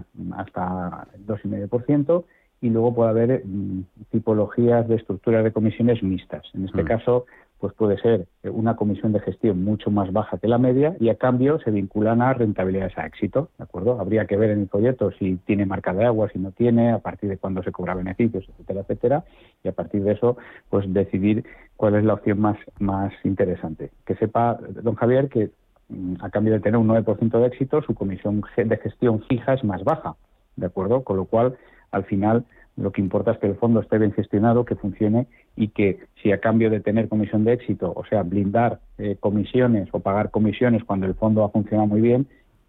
eh, 0.00 0.30
hasta 0.36 1.06
el 1.14 1.26
2,5%, 1.26 2.24
y 2.60 2.70
luego 2.70 2.94
puede 2.94 3.10
haber 3.10 3.42
mm, 3.44 3.84
tipologías 4.10 4.86
de 4.88 4.96
estructuras 4.96 5.44
de 5.44 5.52
comisiones 5.52 6.02
mixtas. 6.02 6.44
En 6.54 6.66
este 6.66 6.82
mm. 6.82 6.86
caso, 6.86 7.26
pues 7.60 7.74
puede 7.74 7.98
ser 7.98 8.26
una 8.42 8.74
comisión 8.74 9.12
de 9.12 9.20
gestión 9.20 9.62
mucho 9.62 9.90
más 9.90 10.10
baja 10.12 10.38
que 10.38 10.48
la 10.48 10.56
media 10.56 10.96
y 10.98 11.10
a 11.10 11.16
cambio 11.16 11.60
se 11.60 11.70
vinculan 11.70 12.22
a 12.22 12.32
rentabilidades 12.32 12.96
a 12.96 13.06
éxito, 13.06 13.50
¿de 13.58 13.64
acuerdo? 13.64 14.00
Habría 14.00 14.24
que 14.24 14.36
ver 14.36 14.50
en 14.50 14.62
el 14.62 14.68
folleto 14.68 15.10
si 15.18 15.36
tiene 15.44 15.66
marca 15.66 15.92
de 15.92 16.06
agua, 16.06 16.30
si 16.32 16.38
no 16.38 16.52
tiene, 16.52 16.90
a 16.90 17.00
partir 17.00 17.28
de 17.28 17.36
cuándo 17.36 17.62
se 17.62 17.70
cobra 17.70 17.94
beneficios, 17.94 18.48
etcétera, 18.48 18.80
etcétera, 18.80 19.24
y 19.62 19.68
a 19.68 19.72
partir 19.72 20.02
de 20.02 20.12
eso, 20.12 20.38
pues 20.70 20.90
decidir 20.92 21.44
cuál 21.76 21.96
es 21.96 22.04
la 22.04 22.14
opción 22.14 22.40
más, 22.40 22.56
más 22.78 23.12
interesante. 23.24 23.90
Que 24.06 24.14
sepa, 24.14 24.58
don 24.82 24.94
Javier, 24.94 25.28
que 25.28 25.50
a 26.20 26.30
cambio 26.30 26.52
de 26.52 26.60
tener 26.60 26.78
un 26.78 26.88
9% 26.88 27.40
de 27.40 27.46
éxito, 27.46 27.82
su 27.82 27.94
comisión 27.94 28.42
de 28.56 28.76
gestión 28.76 29.22
fija 29.28 29.54
es 29.54 29.64
más 29.64 29.84
baja, 29.84 30.16
¿de 30.56 30.66
acuerdo? 30.66 31.04
Con 31.04 31.16
lo 31.16 31.24
cual, 31.24 31.56
al 31.90 32.04
final, 32.04 32.44
lo 32.76 32.92
que 32.92 33.00
importa 33.00 33.32
es 33.32 33.38
que 33.38 33.46
el 33.46 33.56
fondo 33.56 33.80
esté 33.80 33.98
bien 33.98 34.12
gestionado, 34.12 34.64
que 34.64 34.76
funcione 34.76 35.26
y 35.56 35.68
que 35.68 36.00
si 36.22 36.32
a 36.32 36.40
cambio 36.40 36.70
de 36.70 36.80
tener 36.80 37.08
comisión 37.08 37.44
de 37.44 37.52
éxito, 37.52 37.92
o 37.94 38.04
sea, 38.04 38.22
blindar 38.22 38.80
eh, 38.98 39.16
comisiones 39.18 39.88
o 39.92 40.00
pagar 40.00 40.30
comisiones 40.30 40.84
cuando 40.84 41.06
el 41.06 41.14
fondo 41.14 41.44
ha 41.44 41.50
funcionado 41.50 41.88
muy 41.88 42.00
bien, 42.00 42.26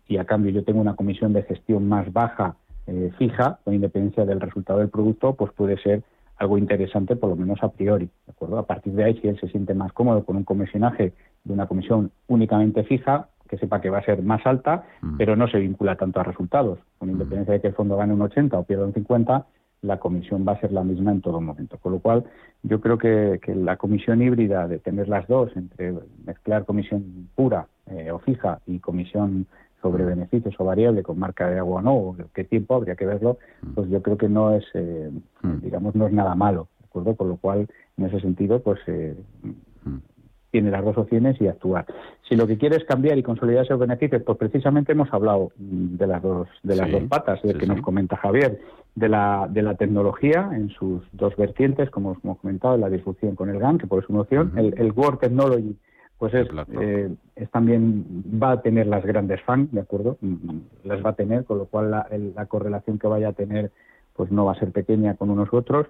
y 0.08 0.18
a 0.18 0.26
cambio 0.26 0.52
yo 0.52 0.64
tengo 0.64 0.82
una 0.82 0.96
comisión 0.96 1.32
de 1.32 1.44
gestión 1.44 1.88
más 1.88 2.12
baja 2.12 2.56
eh, 2.88 3.12
fija, 3.18 3.60
con 3.64 3.74
independencia 3.74 4.26
del 4.26 4.42
resultado 4.42 4.80
del 4.80 4.90
producto, 4.90 5.36
pues 5.36 5.52
puede 5.54 5.78
ser 5.78 6.04
algo 6.38 6.58
interesante, 6.58 7.16
por 7.16 7.30
lo 7.30 7.36
menos 7.36 7.62
a 7.62 7.70
priori. 7.70 8.06
¿de 8.06 8.32
acuerdo? 8.32 8.58
A 8.58 8.66
partir 8.66 8.94
de 8.94 9.04
ahí, 9.04 9.20
si 9.22 9.28
él 9.28 9.40
se 9.40 9.48
siente 9.48 9.74
más 9.74 9.94
cómodo 9.94 10.26
con 10.26 10.36
un 10.36 10.44
comisionaje 10.44 11.14
de 11.44 11.54
una 11.54 11.68
comisión 11.68 12.12
únicamente 12.28 12.84
fija, 12.84 13.30
que 13.48 13.58
sepa 13.58 13.82
que 13.82 13.90
va 13.90 14.00
a 14.00 14.06
ser 14.06 14.24
más 14.24 14.46
alta, 14.46 14.86
mm. 15.02 15.18
pero 15.18 15.36
no 15.36 15.48
se 15.48 15.60
vincula 15.60 15.96
tanto 15.98 16.20
a 16.20 16.24
resultados. 16.24 16.80
Con 16.98 17.10
mm. 17.10 17.12
independencia 17.12 17.54
de 17.54 17.62
que 17.62 17.68
el 17.68 17.74
fondo 17.74 17.98
gane 17.98 18.14
un 18.14 18.22
80 18.22 18.58
o 18.58 18.64
pierda 18.64 18.86
un 18.86 18.94
50, 18.94 19.46
la 19.82 20.00
comisión 20.00 20.46
va 20.48 20.54
a 20.54 20.60
ser 20.60 20.72
la 20.72 20.84
misma 20.84 21.12
en 21.12 21.22
todo 21.22 21.42
momento. 21.42 21.78
Con 21.78 21.94
lo 21.94 22.00
cual, 22.00 22.24
yo 22.64 22.80
creo 22.80 22.98
que, 22.98 23.40
la 23.56 23.78
comisión 23.78 24.22
híbrida 24.22 24.68
de 24.68 24.80
tener 24.80 25.10
las 25.10 25.28
dos, 25.28 25.52
entre 25.56 25.94
mezclar 26.26 26.66
comisión 26.66 27.30
pura 27.36 27.68
eh, 27.88 28.12
o 28.12 28.20
fija 28.20 28.60
y 28.68 28.80
comisión 28.80 29.48
sobre 29.82 30.06
beneficios 30.06 30.54
o 30.60 30.66
variable 30.66 31.02
con 31.02 31.18
marca 31.18 31.50
de 31.50 31.58
agua 31.58 31.80
o 31.80 31.82
no, 31.82 31.96
o 31.96 32.16
qué 32.34 32.44
tiempo 32.44 32.76
habría 32.76 32.96
que 32.96 33.06
verlo, 33.06 33.40
pues 33.74 33.90
yo 33.90 34.02
creo 34.04 34.18
que 34.18 34.30
no 34.30 34.56
es, 34.56 34.64
eh, 34.76 35.10
digamos, 35.62 35.96
no 35.96 36.06
es 36.06 36.14
nada 36.14 36.36
malo, 36.36 36.68
¿de 36.80 36.86
acuerdo? 36.86 37.16
Con 37.16 37.30
lo 37.30 37.38
cual, 37.38 37.68
en 37.98 38.06
ese 38.06 38.20
sentido, 38.20 38.62
pues 38.62 38.80
eh, 38.86 39.16
tiene 40.52 40.70
las 40.70 40.84
dos 40.84 40.98
opciones 40.98 41.40
y 41.42 41.48
actuar. 41.48 41.86
Si 42.28 42.36
lo 42.36 42.46
que 42.46 42.58
quiere 42.58 42.78
es 42.78 42.86
cambiar 42.86 43.18
y 43.18 43.24
consolidar 43.24 43.66
esos 43.66 43.80
beneficios, 43.80 44.22
pues 44.24 44.38
precisamente 44.38 44.92
hemos 44.92 45.12
hablado 45.14 45.52
de 45.58 46.08
las 46.08 46.22
dos, 46.22 46.48
de 46.64 46.76
las 46.76 46.92
dos 46.92 47.04
patas, 47.04 47.42
de 47.42 47.54
que 47.56 47.66
nos 47.66 47.82
comenta 47.82 48.18
Javier, 48.18 48.60
de 48.96 49.10
la, 49.10 49.48
de 49.50 49.62
la 49.62 49.76
tecnología 49.76 50.50
en 50.54 50.70
sus 50.70 51.02
dos 51.14 51.36
vertientes, 51.38 51.90
como 51.90 52.18
hemos 52.24 52.40
comentado, 52.40 52.78
la 52.78 52.90
discusión 52.90 53.36
con 53.36 53.50
el 53.50 53.60
GAN, 53.60 53.78
que 53.78 53.88
por 53.88 54.04
es 54.04 54.10
una 54.10 54.22
opción, 54.22 54.54
el, 54.58 54.76
el 54.78 54.92
World 54.92 55.20
Technology 55.20 55.76
pues 56.22 56.36
es, 56.36 56.48
eh, 56.80 57.10
es, 57.36 57.50
también 57.50 58.06
va 58.40 58.52
a 58.52 58.62
tener 58.62 58.86
las 58.86 59.04
grandes 59.04 59.42
fans, 59.42 59.72
¿de 59.72 59.80
acuerdo? 59.80 60.20
Mm, 60.22 60.28
mm, 60.28 60.62
las 60.84 61.04
va 61.04 61.10
a 61.10 61.16
tener, 61.16 61.46
con 61.46 61.58
lo 61.58 61.66
cual 61.66 61.90
la, 61.90 62.08
la, 62.36 62.46
correlación 62.46 63.00
que 63.00 63.08
vaya 63.08 63.30
a 63.30 63.34
tener 63.34 63.72
pues 64.16 64.32
no 64.32 64.46
va 64.46 64.52
a 64.52 64.60
ser 64.60 64.72
pequeña 64.72 65.16
con 65.16 65.32
unos 65.32 65.52
u 65.52 65.58
otros. 65.58 65.88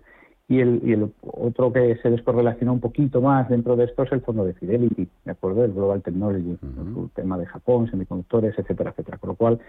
Y 0.52 0.60
el, 0.60 0.82
y 0.84 0.92
el 0.92 1.10
otro 1.22 1.72
que 1.72 1.96
se 2.04 2.10
descorrelaciona 2.10 2.74
un 2.74 2.82
poquito 2.82 3.22
más 3.22 3.48
dentro 3.48 3.78
de 3.78 3.86
esto 3.86 4.04
es 4.04 4.12
el 4.12 4.20
fondo 4.20 4.44
de 4.44 4.54
Fidelity, 4.54 5.08
¿de 5.24 5.32
acuerdo? 5.32 5.64
El 5.64 5.72
Global 5.72 6.02
Technology, 6.02 6.58
el 6.62 7.10
tema 7.16 7.38
de 7.38 7.46
Japón, 7.46 7.90
semiconductores, 7.90 8.60
etcétera, 8.60 8.90
etcétera. 8.90 9.18
Con 9.18 9.30
lo 9.30 9.36
cual, 9.36 9.60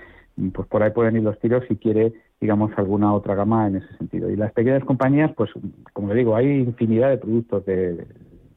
pues 0.52 0.66
por 0.66 0.82
ahí 0.82 0.90
pueden 0.90 1.14
ir 1.14 1.22
los 1.22 1.38
tiros 1.38 1.62
si 1.68 1.76
quiere, 1.76 2.14
digamos, 2.40 2.72
alguna 2.76 3.14
otra 3.14 3.36
gama 3.36 3.68
en 3.68 3.76
ese 3.76 3.96
sentido. 3.96 4.28
Y 4.28 4.34
las 4.34 4.50
pequeñas 4.54 4.82
compañías, 4.84 5.30
pues 5.36 5.50
como 5.92 6.08
le 6.08 6.16
digo, 6.16 6.34
hay 6.34 6.48
infinidad 6.48 7.10
de 7.10 7.18
productos 7.18 7.64
de, 7.64 8.04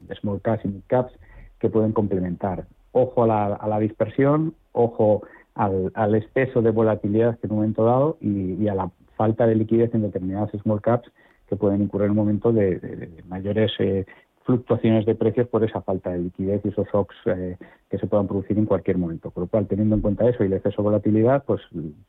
de 0.00 0.14
small 0.20 0.40
caps 0.42 0.64
y 0.64 0.68
mid 0.68 0.80
caps 0.88 1.12
que 1.60 1.70
pueden 1.70 1.92
complementar. 1.92 2.66
Ojo 2.90 3.22
a 3.22 3.28
la, 3.28 3.46
a 3.54 3.68
la 3.68 3.78
dispersión, 3.78 4.52
ojo 4.72 5.22
al, 5.54 5.92
al, 5.94 6.16
exceso 6.16 6.60
de 6.60 6.72
volatilidad 6.72 7.38
que 7.38 7.46
en 7.46 7.52
un 7.52 7.58
momento 7.58 7.84
dado 7.84 8.16
y, 8.20 8.66
a 8.66 8.74
la 8.74 8.90
falta 9.16 9.46
de 9.46 9.54
liquidez 9.54 9.94
en 9.94 10.02
determinadas 10.02 10.50
small 10.60 10.80
caps 10.80 11.08
que 11.48 11.56
pueden 11.56 11.82
incurrir 11.82 12.06
en 12.06 12.10
un 12.12 12.16
momento 12.16 12.52
de, 12.52 13.10
mayores 13.26 13.72
eh, 13.78 14.04
fluctuaciones 14.46 15.04
de 15.04 15.16
precios 15.16 15.48
por 15.48 15.64
esa 15.64 15.82
falta 15.82 16.10
de 16.10 16.20
liquidez 16.20 16.62
y 16.64 16.68
esos 16.68 16.86
shocks 16.92 17.16
eh, 17.26 17.56
que 17.90 17.98
se 17.98 18.06
puedan 18.06 18.28
producir 18.28 18.56
en 18.56 18.64
cualquier 18.64 18.96
momento. 18.96 19.30
Por 19.30 19.42
lo 19.42 19.48
cual, 19.48 19.66
teniendo 19.66 19.96
en 19.96 20.00
cuenta 20.00 20.28
eso 20.28 20.44
y 20.44 20.46
el 20.46 20.52
exceso 20.52 20.82
de 20.82 20.84
volatilidad, 20.84 21.44
pues 21.44 21.60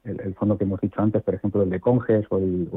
el, 0.04 0.36
fondo 0.36 0.58
que 0.58 0.64
hemos 0.64 0.80
dicho 0.80 1.02
antes, 1.02 1.24
por 1.24 1.34
ejemplo, 1.34 1.64
el 1.64 1.72
de 1.72 1.80
Conges 1.80 2.26
o 2.30 2.38
el, 2.38 2.70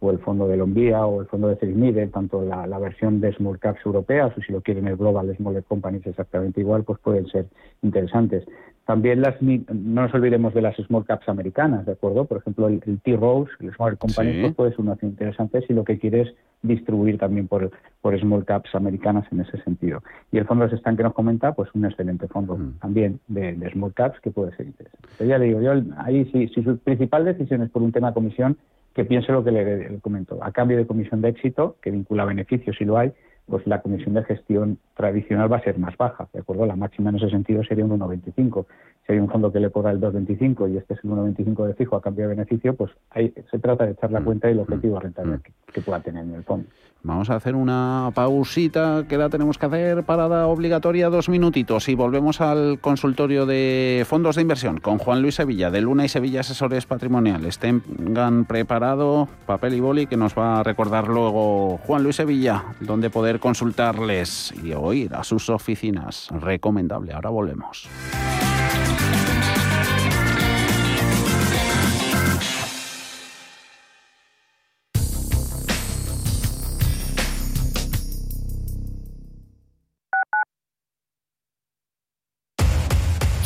o 0.00 0.10
el 0.10 0.18
fondo 0.18 0.48
de 0.48 0.56
Lombía 0.56 1.06
o 1.06 1.20
el 1.20 1.28
fondo 1.28 1.48
de 1.48 1.56
Celimide, 1.56 2.08
tanto 2.08 2.42
la, 2.42 2.66
la, 2.66 2.78
versión 2.80 3.20
de 3.20 3.32
Small 3.34 3.60
Caps 3.60 3.86
europeas 3.86 4.36
o 4.36 4.40
si 4.40 4.52
lo 4.52 4.60
quieren 4.60 4.88
el 4.88 4.96
Global 4.96 5.34
Small 5.36 5.62
Companies 5.62 6.06
exactamente 6.06 6.60
igual, 6.60 6.82
pues 6.82 6.98
pueden 6.98 7.26
ser 7.28 7.46
interesantes. 7.82 8.44
También 8.84 9.22
las, 9.22 9.40
no 9.40 10.02
nos 10.02 10.12
olvidemos 10.12 10.52
de 10.52 10.60
las 10.60 10.76
small 10.76 11.06
caps 11.06 11.28
americanas, 11.30 11.86
¿de 11.86 11.92
acuerdo? 11.92 12.26
Por 12.26 12.38
ejemplo, 12.38 12.68
el, 12.68 12.80
T-Rose, 13.02 13.50
el 13.60 13.74
Small 13.74 13.96
Company, 13.96 14.42
pues 14.42 14.54
puede 14.54 14.70
ser 14.72 14.80
una 14.80 14.92
opción 14.92 15.12
interesante 15.12 15.66
si 15.66 15.72
lo 15.72 15.84
que 15.84 15.98
quieres 15.98 16.34
distribuir 16.64 17.18
también 17.18 17.46
por, 17.46 17.70
por 18.00 18.18
small 18.18 18.44
caps 18.44 18.74
americanas 18.74 19.24
en 19.30 19.40
ese 19.40 19.62
sentido. 19.62 20.02
Y 20.32 20.38
el 20.38 20.46
fondo 20.46 20.66
de 20.66 20.74
Stan 20.76 20.96
que 20.96 21.02
nos 21.02 21.14
comenta, 21.14 21.52
pues 21.52 21.70
un 21.74 21.84
excelente 21.84 22.26
fondo 22.26 22.56
mm. 22.56 22.78
también 22.80 23.20
de, 23.28 23.70
small 23.70 23.94
caps 23.94 24.18
que 24.20 24.30
puede 24.30 24.56
ser 24.56 24.66
interesante. 24.66 25.08
Pero 25.18 25.30
ya 25.30 25.38
le 25.38 25.46
digo, 25.46 25.60
yo 25.60 25.72
ahí 25.98 26.24
si, 26.32 26.48
si 26.48 26.62
su 26.62 26.78
principal 26.78 27.24
decisión 27.24 27.62
es 27.62 27.70
por 27.70 27.82
un 27.82 27.92
tema 27.92 28.08
de 28.08 28.14
comisión, 28.14 28.56
que 28.94 29.04
piense 29.04 29.32
lo 29.32 29.44
que 29.44 29.50
le, 29.50 29.90
le 29.90 29.98
comento. 29.98 30.38
A 30.42 30.52
cambio 30.52 30.76
de 30.76 30.86
comisión 30.86 31.20
de 31.20 31.28
éxito, 31.28 31.76
que 31.82 31.90
vincula 31.90 32.24
beneficios 32.24 32.76
si 32.76 32.84
lo 32.84 32.96
hay, 32.96 33.12
pues 33.46 33.66
la 33.66 33.82
comisión 33.82 34.14
de 34.14 34.24
gestión 34.24 34.78
tradicional 34.96 35.52
va 35.52 35.58
a 35.58 35.62
ser 35.62 35.78
más 35.78 35.96
baja, 35.96 36.28
¿de 36.32 36.40
acuerdo? 36.40 36.64
La 36.66 36.76
máxima 36.76 37.10
en 37.10 37.16
ese 37.16 37.28
sentido 37.28 37.62
sería 37.64 37.84
un 37.84 37.98
1,25. 37.98 38.66
Si 39.06 39.12
hay 39.12 39.18
un 39.18 39.28
fondo 39.28 39.52
que 39.52 39.60
le 39.60 39.70
cobra 39.70 39.90
el 39.90 40.00
2,25 40.00 40.72
y 40.72 40.78
este 40.78 40.94
es 40.94 41.04
el 41.04 41.10
1,25 41.10 41.66
de 41.66 41.74
fijo 41.74 41.96
a 41.96 42.00
cambio 42.00 42.24
de 42.24 42.36
beneficio, 42.36 42.74
pues 42.74 42.90
ahí 43.10 43.34
se 43.50 43.58
trata 43.58 43.84
de 43.84 43.92
echar 43.92 44.10
la 44.10 44.20
mm, 44.20 44.24
cuenta 44.24 44.48
y 44.48 44.52
el 44.52 44.60
objetivo 44.60 44.96
mm, 44.96 45.00
rentable 45.00 45.36
mm. 45.36 45.40
que, 45.40 45.52
que, 45.74 45.80
pueda 45.82 46.00
tener 46.00 46.24
en 46.24 46.34
el 46.34 46.42
fondo. 46.42 46.66
Vamos 47.02 47.28
a 47.28 47.36
hacer 47.36 47.54
una 47.54 48.10
pausita 48.14 49.04
que 49.06 49.18
la 49.18 49.28
tenemos 49.28 49.58
que 49.58 49.66
hacer, 49.66 50.04
parada 50.04 50.46
obligatoria, 50.46 51.10
dos 51.10 51.28
minutitos 51.28 51.90
y 51.90 51.94
volvemos 51.94 52.40
al 52.40 52.78
consultorio 52.80 53.44
de 53.44 54.04
fondos 54.06 54.36
de 54.36 54.42
inversión 54.42 54.80
con 54.80 54.96
Juan 54.96 55.20
Luis 55.20 55.34
Sevilla 55.34 55.70
de 55.70 55.82
Luna 55.82 56.06
y 56.06 56.08
Sevilla 56.08 56.40
Asesores 56.40 56.86
Patrimoniales. 56.86 57.58
Tengan 57.58 58.46
preparado 58.46 59.28
papel 59.44 59.74
y 59.74 59.80
boli 59.80 60.06
que 60.06 60.16
nos 60.16 60.34
va 60.34 60.60
a 60.60 60.62
recordar 60.62 61.08
luego 61.08 61.76
Juan 61.86 62.02
Luis 62.02 62.16
Sevilla, 62.16 62.64
donde 62.80 63.10
poder 63.10 63.38
consultarles 63.38 64.54
y 64.64 64.72
oír 64.72 65.14
a 65.14 65.24
sus 65.24 65.50
oficinas. 65.50 66.30
Recomendable. 66.30 67.12
Ahora 67.12 67.28
volvemos. 67.28 67.86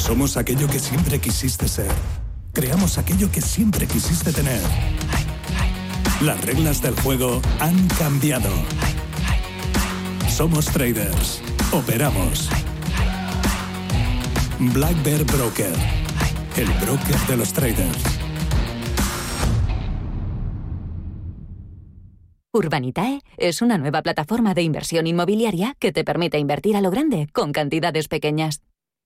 Somos 0.09 0.38
aquello 0.38 0.66
que 0.68 0.78
siempre 0.78 1.18
quisiste 1.20 1.68
ser. 1.68 1.92
Creamos 2.54 2.96
aquello 2.96 3.30
que 3.30 3.42
siempre 3.42 3.86
quisiste 3.86 4.32
tener. 4.32 4.62
Las 6.22 6.42
reglas 6.46 6.80
del 6.80 6.98
juego 6.98 7.42
han 7.61 7.86
cambiado. 7.88 8.48
Somos 10.26 10.64
traders. 10.64 11.42
Operamos. 11.72 12.48
Black 14.59 15.02
Bear 15.04 15.24
Broker. 15.24 15.74
El 16.56 16.68
broker 16.80 17.18
de 17.28 17.36
los 17.36 17.52
traders. 17.52 18.02
Urbanitae 22.54 23.20
es 23.36 23.61
una 23.61 23.76
nueva 23.76 24.00
plataforma 24.00 24.54
de 24.54 24.62
inversión 24.62 25.06
inmobiliaria 25.06 25.76
que 25.78 25.92
te 25.92 26.02
permite 26.02 26.38
invertir 26.38 26.78
a 26.78 26.80
lo 26.80 26.90
grande 26.90 27.28
con 27.34 27.52
cantidades 27.52 28.09
pequeñas. 28.09 28.62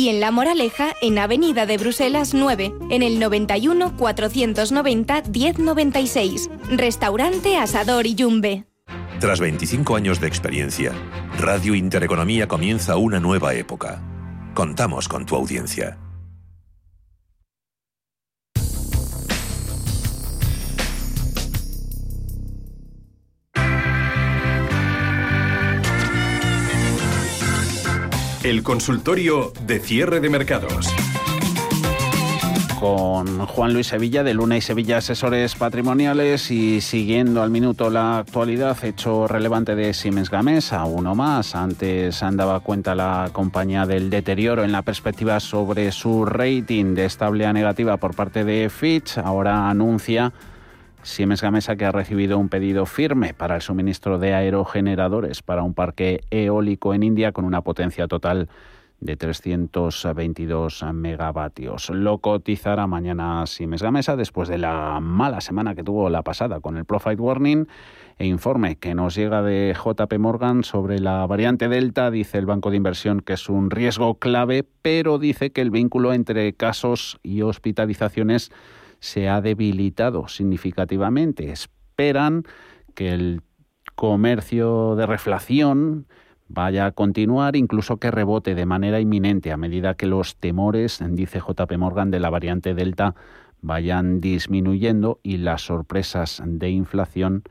y 0.00 0.08
en 0.08 0.18
La 0.18 0.30
Moraleja, 0.30 0.94
en 1.02 1.18
Avenida 1.18 1.66
de 1.66 1.76
Bruselas 1.76 2.32
9, 2.32 2.72
en 2.88 3.02
el 3.02 3.18
91 3.18 3.98
490 3.98 5.24
1096. 5.30 6.48
Restaurante 6.70 7.58
Asador 7.58 8.06
y 8.06 8.14
Yumbe. 8.14 8.64
Tras 9.18 9.40
25 9.40 9.96
años 9.96 10.18
de 10.18 10.26
experiencia, 10.26 10.92
Radio 11.38 11.74
Intereconomía 11.74 12.48
comienza 12.48 12.96
una 12.96 13.20
nueva 13.20 13.52
época. 13.52 14.00
Contamos 14.54 15.06
con 15.06 15.26
tu 15.26 15.36
audiencia. 15.36 15.98
El 28.50 28.64
consultorio 28.64 29.52
de 29.64 29.78
cierre 29.78 30.18
de 30.18 30.28
mercados 30.28 30.92
con 32.80 33.46
Juan 33.46 33.74
Luis 33.74 33.86
Sevilla 33.86 34.24
de 34.24 34.34
Luna 34.34 34.56
y 34.56 34.60
Sevilla 34.60 34.96
Asesores 34.96 35.54
Patrimoniales 35.54 36.50
y 36.50 36.80
siguiendo 36.80 37.44
al 37.44 37.50
minuto 37.50 37.90
la 37.90 38.18
actualidad, 38.18 38.76
hecho 38.84 39.28
relevante 39.28 39.76
de 39.76 39.94
Siemens 39.94 40.30
Gamesa, 40.30 40.84
uno 40.84 41.14
más. 41.14 41.54
Antes 41.54 42.24
andaba 42.24 42.58
cuenta 42.58 42.96
la 42.96 43.28
compañía 43.32 43.86
del 43.86 44.10
deterioro 44.10 44.64
en 44.64 44.72
la 44.72 44.82
perspectiva 44.82 45.38
sobre 45.38 45.92
su 45.92 46.24
rating 46.24 46.94
de 46.94 47.04
estable 47.04 47.46
a 47.46 47.52
negativa 47.52 47.98
por 47.98 48.16
parte 48.16 48.44
de 48.44 48.68
Fitch. 48.68 49.18
Ahora 49.18 49.70
anuncia 49.70 50.32
Siemens 51.02 51.42
Gamesa 51.42 51.76
que 51.76 51.84
ha 51.84 51.92
recibido 51.92 52.38
un 52.38 52.48
pedido 52.48 52.84
firme 52.84 53.32
para 53.32 53.56
el 53.56 53.62
suministro 53.62 54.18
de 54.18 54.34
aerogeneradores 54.34 55.42
para 55.42 55.62
un 55.62 55.74
parque 55.74 56.20
eólico 56.30 56.92
en 56.92 57.02
India 57.02 57.32
con 57.32 57.44
una 57.44 57.62
potencia 57.62 58.06
total 58.06 58.48
de 59.00 59.16
322 59.16 60.84
megavatios. 60.92 61.88
Lo 61.88 62.18
cotizará 62.18 62.86
mañana 62.86 63.46
Siemens 63.46 63.82
Gamesa 63.82 64.14
después 64.14 64.48
de 64.48 64.58
la 64.58 65.00
mala 65.00 65.40
semana 65.40 65.74
que 65.74 65.82
tuvo 65.82 66.10
la 66.10 66.22
pasada 66.22 66.60
con 66.60 66.76
el 66.76 66.84
Profit 66.84 67.18
Warning 67.18 67.66
e 68.18 68.26
informe 68.26 68.76
que 68.76 68.94
nos 68.94 69.14
llega 69.14 69.42
de 69.42 69.74
JP 69.74 70.18
Morgan 70.18 70.64
sobre 70.64 70.98
la 70.98 71.26
variante 71.26 71.68
Delta. 71.68 72.10
Dice 72.10 72.36
el 72.36 72.44
banco 72.44 72.70
de 72.70 72.76
inversión 72.76 73.20
que 73.20 73.32
es 73.32 73.48
un 73.48 73.70
riesgo 73.70 74.16
clave, 74.16 74.66
pero 74.82 75.18
dice 75.18 75.50
que 75.50 75.62
el 75.62 75.70
vínculo 75.70 76.12
entre 76.12 76.52
casos 76.52 77.18
y 77.22 77.40
hospitalizaciones 77.40 78.52
se 79.00 79.28
ha 79.28 79.40
debilitado 79.40 80.28
significativamente. 80.28 81.50
Esperan 81.50 82.44
que 82.94 83.12
el 83.12 83.42
comercio 83.94 84.94
de 84.96 85.06
reflación 85.06 86.06
vaya 86.48 86.86
a 86.86 86.92
continuar, 86.92 87.56
incluso 87.56 87.98
que 87.98 88.10
rebote 88.10 88.54
de 88.54 88.66
manera 88.66 89.00
inminente 89.00 89.52
a 89.52 89.56
medida 89.56 89.94
que 89.94 90.06
los 90.06 90.36
temores, 90.36 91.00
dice 91.10 91.40
JP 91.40 91.72
Morgan, 91.78 92.10
de 92.10 92.20
la 92.20 92.30
variante 92.30 92.74
Delta 92.74 93.14
vayan 93.62 94.20
disminuyendo 94.20 95.20
y 95.22 95.36
las 95.36 95.62
sorpresas 95.62 96.42
de 96.44 96.70
inflación 96.70 97.42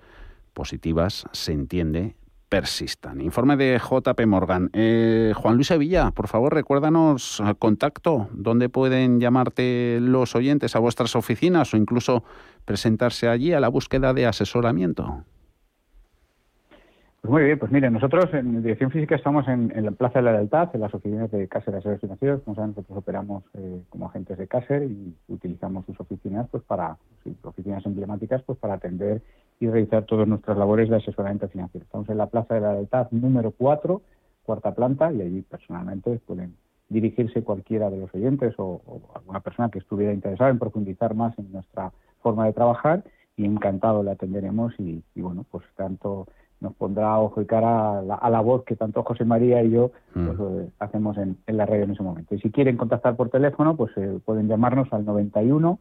positivas, 0.54 1.26
se 1.32 1.54
entiende, 1.54 2.16
persistan. 2.50 3.22
Informe 3.22 3.56
de 3.56 3.80
JP 3.80 4.26
Morgan. 4.26 4.70
Eh, 4.74 5.34
Juan 5.36 5.56
Luis 5.56 5.68
Sevilla, 5.68 6.12
por 6.12 6.28
favor, 6.28 6.54
recuérdanos 6.54 7.42
contacto, 7.60 8.28
dónde 8.32 8.70
pueden 8.70 9.20
llamarte 9.20 10.00
los 10.02 10.36
oyentes 10.36 10.76
a 10.76 10.80
vuestras 10.80 11.16
oficinas 11.16 11.74
o 11.74 11.78
incluso 11.78 12.24
presentarse 12.66 13.30
allí 13.30 13.54
a 13.54 13.60
la 13.60 13.70
búsqueda 13.70 14.14
de 14.14 14.26
asesoramiento. 14.26 15.24
Pues 17.22 17.32
muy 17.32 17.44
bien, 17.44 17.60
pues 17.60 17.70
mire, 17.70 17.92
nosotros 17.92 18.34
en 18.34 18.64
Dirección 18.64 18.92
Física 18.92 19.14
estamos 19.14 19.46
en, 19.50 19.74
la 19.84 19.92
Plaza 19.92 20.20
de 20.20 20.26
la 20.26 20.32
Lealtad, 20.32 20.70
en 20.74 20.80
las 20.80 20.94
oficinas 20.94 21.30
de 21.30 21.50
Cácer 21.50 21.76
Asesores 21.76 22.00
Financieros. 22.00 22.42
Como 22.44 22.56
saben, 22.56 22.72
nosotros 22.72 22.98
operamos 22.98 23.44
eh, 23.56 23.82
como 23.90 24.06
agentes 24.06 24.38
de 24.38 24.48
Cácer 24.48 24.84
y 24.84 25.14
utilizamos 25.28 25.86
sus 25.86 26.00
oficinas 26.00 26.48
pues 26.50 26.64
para, 26.64 26.96
oficinas 27.44 27.86
emblemáticas, 27.86 28.42
pues 28.44 28.58
para 28.58 28.76
atender 28.76 29.22
y 29.60 29.68
realizar 29.68 30.06
todas 30.06 30.28
nuestras 30.28 30.58
labores 30.58 30.90
de 30.90 30.98
asesoramiento 30.98 31.50
financiero. 31.50 31.84
Estamos 31.84 32.10
en 32.10 32.18
la 32.18 32.28
Plaza 32.28 32.56
de 32.56 32.62
la 32.62 32.74
Lealtad 32.74 33.08
número 33.12 33.52
4, 33.52 34.02
cuarta 34.44 34.74
planta, 34.74 35.12
y 35.12 35.22
allí 35.22 35.42
personalmente 35.42 36.20
pueden 36.26 36.56
dirigirse 36.88 37.44
cualquiera 37.44 37.90
de 37.90 37.98
los 37.98 38.14
oyentes 38.16 38.56
o, 38.58 38.82
alguna 39.14 39.42
persona 39.42 39.70
que 39.70 39.80
estuviera 39.80 40.14
interesada 40.14 40.50
en 40.50 40.60
profundizar 40.60 41.14
más 41.14 41.38
en 41.38 41.52
nuestra 41.52 41.92
forma 42.22 42.46
de 42.46 42.54
trabajar 42.54 43.04
y 43.38 43.46
encantado 43.46 44.02
le 44.02 44.12
atenderemos 44.12 44.74
y, 44.80 45.04
y 45.14 45.22
bueno, 45.22 45.46
pues 45.52 45.64
tanto 45.76 46.26
nos 46.62 46.76
pondrá 46.76 47.18
ojo 47.20 47.42
y 47.42 47.46
cara 47.46 48.00
a 48.00 48.30
la, 48.30 48.42
voz 48.42 48.64
que 48.66 48.76
tanto 48.76 49.04
José 49.04 49.24
María 49.24 49.64
y 49.64 49.72
yo 49.72 49.92
mm. 50.14 50.28
pues, 50.28 50.40
eh, 50.40 50.70
hacemos 50.80 51.18
en, 51.18 51.38
la 51.48 51.66
radio 51.66 51.84
en 51.84 51.92
ese 51.92 52.04
momento. 52.04 52.36
Y 52.36 52.40
si 52.40 52.52
quieren 52.52 52.78
contactar 52.78 53.16
por 53.16 53.30
teléfono, 53.30 53.78
pues 53.78 53.92
eh, 53.98 54.20
pueden 54.26 54.48
llamarnos 54.48 54.92
al 54.92 55.06
91 55.06 55.80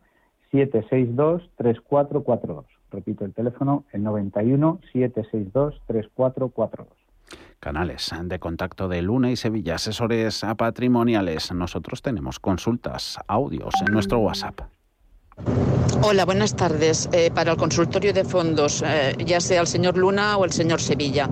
762 0.51 1.51
3442. 1.57 2.78
Repito 2.91 3.25
el 3.25 3.35
teléfono, 3.35 3.85
el 3.93 4.03
91 4.03 4.81
762 4.93 5.83
3442 5.87 6.99
canales 7.61 8.11
de 8.23 8.39
contacto 8.39 8.89
de 8.89 9.03
Luna 9.03 9.31
y 9.31 9.37
Sevilla, 9.37 9.75
asesores 9.75 10.43
patrimoniales. 10.57 11.53
Nosotros 11.53 12.03
tenemos 12.03 12.39
consultas, 12.39 13.19
audios 13.27 13.75
en 13.87 13.93
nuestro 13.93 14.21
WhatsApp. 14.21 14.61
Hola, 16.03 16.25
buenas 16.25 16.55
tardes. 16.55 17.09
Eh, 17.13 17.31
para 17.35 17.53
el 17.53 17.57
consultorio 17.57 18.13
de 18.13 18.25
fondos, 18.25 18.83
eh, 18.87 19.17
ya 19.25 19.41
sea 19.41 19.61
el 19.61 19.67
señor 19.67 19.97
Luna 19.97 20.37
o 20.37 20.45
el 20.45 20.53
señor 20.53 20.81
Sevilla. 20.81 21.29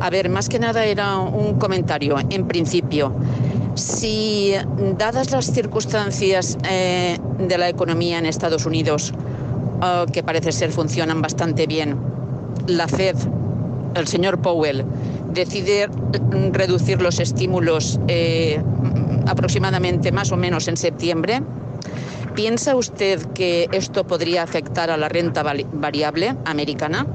A 0.00 0.10
ver, 0.10 0.28
más 0.28 0.48
que 0.48 0.58
nada 0.58 0.84
era 0.84 1.18
un 1.18 1.58
comentario. 1.58 2.16
En 2.30 2.46
principio, 2.46 3.12
si 3.74 4.54
dadas 4.96 5.30
las 5.32 5.46
circunstancias 5.46 6.56
eh, 6.68 7.18
de 7.38 7.58
la 7.58 7.68
economía 7.68 8.18
en 8.18 8.26
Estados 8.26 8.66
Unidos, 8.66 9.12
que 10.12 10.22
parece 10.22 10.52
ser 10.52 10.72
funcionan 10.72 11.20
bastante 11.22 11.66
bien, 11.66 11.96
la 12.66 12.88
Fed, 12.88 13.16
el 13.94 14.06
señor 14.06 14.38
Powell, 14.38 14.84
decide 15.32 15.88
reducir 16.52 17.02
los 17.02 17.20
estímulos 17.20 18.00
aproximadamente 19.26 20.12
más 20.12 20.32
o 20.32 20.36
menos 20.36 20.68
en 20.68 20.76
septiembre, 20.76 21.42
¿piensa 22.34 22.76
usted 22.76 23.20
que 23.32 23.68
esto 23.72 24.04
podría 24.04 24.42
afectar 24.42 24.90
a 24.90 24.96
la 24.96 25.08
renta 25.08 25.42
variable 25.42 26.36
americana? 26.44 27.06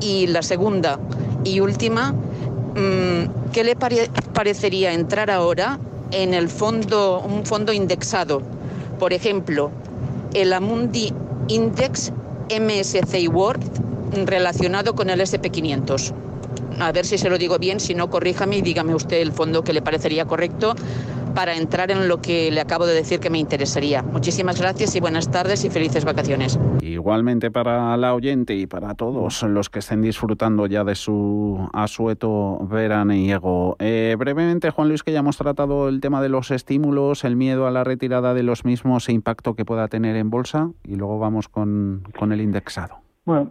Y 0.00 0.26
la 0.28 0.42
segunda 0.42 0.98
y 1.44 1.60
última, 1.60 2.12
mm, 2.12 3.50
¿qué 3.52 3.64
le 3.64 3.76
parecería 3.76 4.92
entrar 4.92 5.30
ahora 5.30 5.78
en 6.10 6.34
el 6.34 6.48
fondo, 6.48 7.20
un 7.20 7.44
fondo 7.44 7.72
indexado? 7.72 8.42
Por 8.98 9.12
ejemplo, 9.12 9.70
el 10.34 10.52
Amundi 10.52 11.12
Index 11.48 12.12
MSCI 12.50 13.28
World 13.28 13.62
relacionado 14.26 14.94
con 14.94 15.10
el 15.10 15.20
SP500. 15.20 16.12
A 16.80 16.92
ver 16.92 17.06
si 17.06 17.18
se 17.18 17.28
lo 17.28 17.38
digo 17.38 17.58
bien, 17.58 17.78
si 17.80 17.94
no, 17.94 18.10
corríjame 18.10 18.58
y 18.58 18.62
dígame 18.62 18.94
usted 18.94 19.20
el 19.20 19.32
fondo 19.32 19.62
que 19.62 19.72
le 19.72 19.82
parecería 19.82 20.24
correcto 20.24 20.74
para 21.34 21.56
entrar 21.56 21.90
en 21.90 22.08
lo 22.08 22.20
que 22.20 22.50
le 22.50 22.60
acabo 22.60 22.86
de 22.86 22.94
decir 22.94 23.20
que 23.20 23.30
me 23.30 23.38
interesaría. 23.38 24.02
Muchísimas 24.02 24.60
gracias 24.60 24.94
y 24.96 25.00
buenas 25.00 25.30
tardes 25.30 25.64
y 25.64 25.70
felices 25.70 26.04
vacaciones. 26.04 26.58
Igualmente 26.80 27.50
para 27.50 27.96
la 27.96 28.14
oyente 28.14 28.54
y 28.54 28.66
para 28.66 28.94
todos 28.94 29.42
los 29.42 29.70
que 29.70 29.80
estén 29.80 30.02
disfrutando 30.02 30.66
ya 30.66 30.84
de 30.84 30.94
su 30.94 31.68
asueto 31.72 32.58
veraniego. 32.66 33.76
Eh, 33.78 34.16
brevemente, 34.18 34.70
Juan 34.70 34.88
Luis, 34.88 35.02
que 35.02 35.12
ya 35.12 35.20
hemos 35.20 35.36
tratado 35.36 35.88
el 35.88 36.00
tema 36.00 36.22
de 36.22 36.28
los 36.28 36.50
estímulos, 36.50 37.24
el 37.24 37.36
miedo 37.36 37.66
a 37.66 37.70
la 37.70 37.84
retirada 37.84 38.34
de 38.34 38.42
los 38.42 38.64
mismos 38.64 39.08
e 39.08 39.12
impacto 39.12 39.54
que 39.54 39.64
pueda 39.64 39.88
tener 39.88 40.16
en 40.16 40.30
bolsa 40.30 40.70
y 40.84 40.96
luego 40.96 41.18
vamos 41.18 41.48
con, 41.48 42.02
con 42.18 42.32
el 42.32 42.40
indexado. 42.40 42.96
Bueno, 43.24 43.50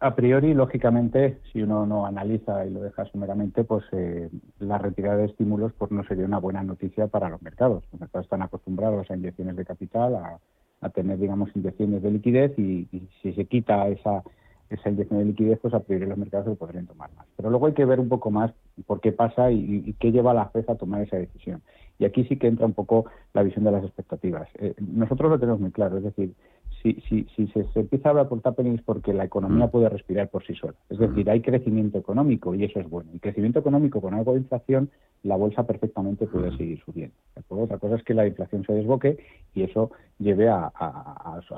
a 0.00 0.14
priori, 0.14 0.54
lógicamente, 0.54 1.40
si 1.52 1.62
uno 1.62 1.84
no 1.84 2.06
analiza 2.06 2.64
y 2.64 2.70
lo 2.70 2.80
deja 2.80 3.04
sumeramente, 3.06 3.64
pues 3.64 3.84
eh, 3.92 4.30
la 4.60 4.78
retirada 4.78 5.16
de 5.16 5.26
estímulos 5.26 5.72
pues 5.76 5.90
no 5.90 6.04
sería 6.04 6.24
una 6.24 6.38
buena 6.38 6.62
noticia 6.62 7.08
para 7.08 7.28
los 7.28 7.42
mercados. 7.42 7.82
Los 7.90 8.00
mercados 8.00 8.26
están 8.26 8.42
acostumbrados 8.42 9.10
a 9.10 9.16
inyecciones 9.16 9.56
de 9.56 9.64
capital, 9.64 10.14
a, 10.14 10.88
tener, 10.90 11.18
digamos, 11.18 11.50
inyecciones 11.56 12.02
de 12.02 12.12
liquidez 12.12 12.56
y, 12.56 12.86
si 13.20 13.32
se 13.32 13.46
quita 13.46 13.88
esa, 13.88 14.22
esa 14.70 14.88
inyección 14.88 15.18
de 15.18 15.24
liquidez, 15.24 15.58
pues 15.60 15.74
a 15.74 15.80
priori 15.80 16.06
los 16.06 16.16
mercados 16.16 16.46
se 16.46 16.54
podrían 16.54 16.86
tomar 16.86 17.10
más. 17.16 17.26
Pero 17.36 17.50
luego 17.50 17.66
hay 17.66 17.74
que 17.74 17.84
ver 17.84 17.98
un 17.98 18.08
poco 18.08 18.30
más 18.30 18.52
por 18.86 19.00
qué 19.00 19.10
pasa 19.10 19.50
y, 19.50 19.94
qué 19.98 20.12
lleva 20.12 20.30
a 20.30 20.34
la 20.34 20.48
FED 20.50 20.70
a 20.70 20.76
tomar 20.76 21.02
esa 21.02 21.16
decisión. 21.16 21.60
Y 21.98 22.04
aquí 22.04 22.24
sí 22.26 22.36
que 22.36 22.46
entra 22.46 22.66
un 22.66 22.74
poco 22.74 23.06
la 23.32 23.42
visión 23.42 23.64
de 23.64 23.72
las 23.72 23.82
expectativas. 23.82 24.48
Eh, 24.60 24.74
nosotros 24.78 25.28
lo 25.28 25.40
tenemos 25.40 25.60
muy 25.60 25.72
claro, 25.72 25.98
es 25.98 26.04
decir, 26.04 26.34
si, 26.82 26.94
si, 27.08 27.26
si 27.34 27.46
se, 27.48 27.66
empieza 27.74 28.08
a 28.08 28.10
hablar 28.10 28.28
por 28.28 28.40
tapenings 28.40 28.82
porque 28.82 29.12
la 29.12 29.24
economía 29.24 29.66
mm. 29.66 29.70
puede 29.70 29.88
respirar 29.88 30.28
por 30.28 30.44
sí 30.46 30.54
sola. 30.54 30.74
Es 30.88 30.98
decir, 30.98 31.26
mm. 31.26 31.30
hay 31.30 31.40
crecimiento 31.40 31.98
económico 31.98 32.54
y 32.54 32.64
eso 32.64 32.78
es 32.78 32.88
bueno. 32.88 33.10
Y 33.12 33.18
crecimiento 33.18 33.58
económico 33.58 34.00
con 34.00 34.14
algo 34.14 34.32
de 34.32 34.40
inflación, 34.40 34.90
la 35.22 35.36
bolsa 35.36 35.66
perfectamente 35.66 36.26
puede 36.26 36.50
mm. 36.50 36.56
seguir 36.56 36.80
subiendo. 36.84 37.14
Otra 37.48 37.78
cosa 37.78 37.96
es 37.96 38.04
que 38.04 38.14
la 38.14 38.26
inflación 38.26 38.64
se 38.64 38.72
desboque 38.72 39.18
y 39.54 39.62
eso 39.62 39.90
lleve 40.18 40.48
a, 40.48 40.70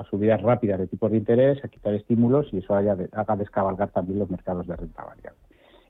subidas 0.09 0.41
rápidas 0.41 0.79
de 0.79 0.87
tipos 0.87 1.11
de 1.11 1.17
interés, 1.17 1.63
a 1.63 1.67
quitar 1.67 1.93
estímulos 1.93 2.47
y 2.51 2.57
eso 2.57 2.75
haya 2.75 2.97
haga 3.13 3.35
descabalgar 3.35 3.91
también 3.91 4.19
los 4.19 4.29
mercados 4.29 4.67
de 4.67 4.75
renta 4.75 5.03
variable. 5.03 5.39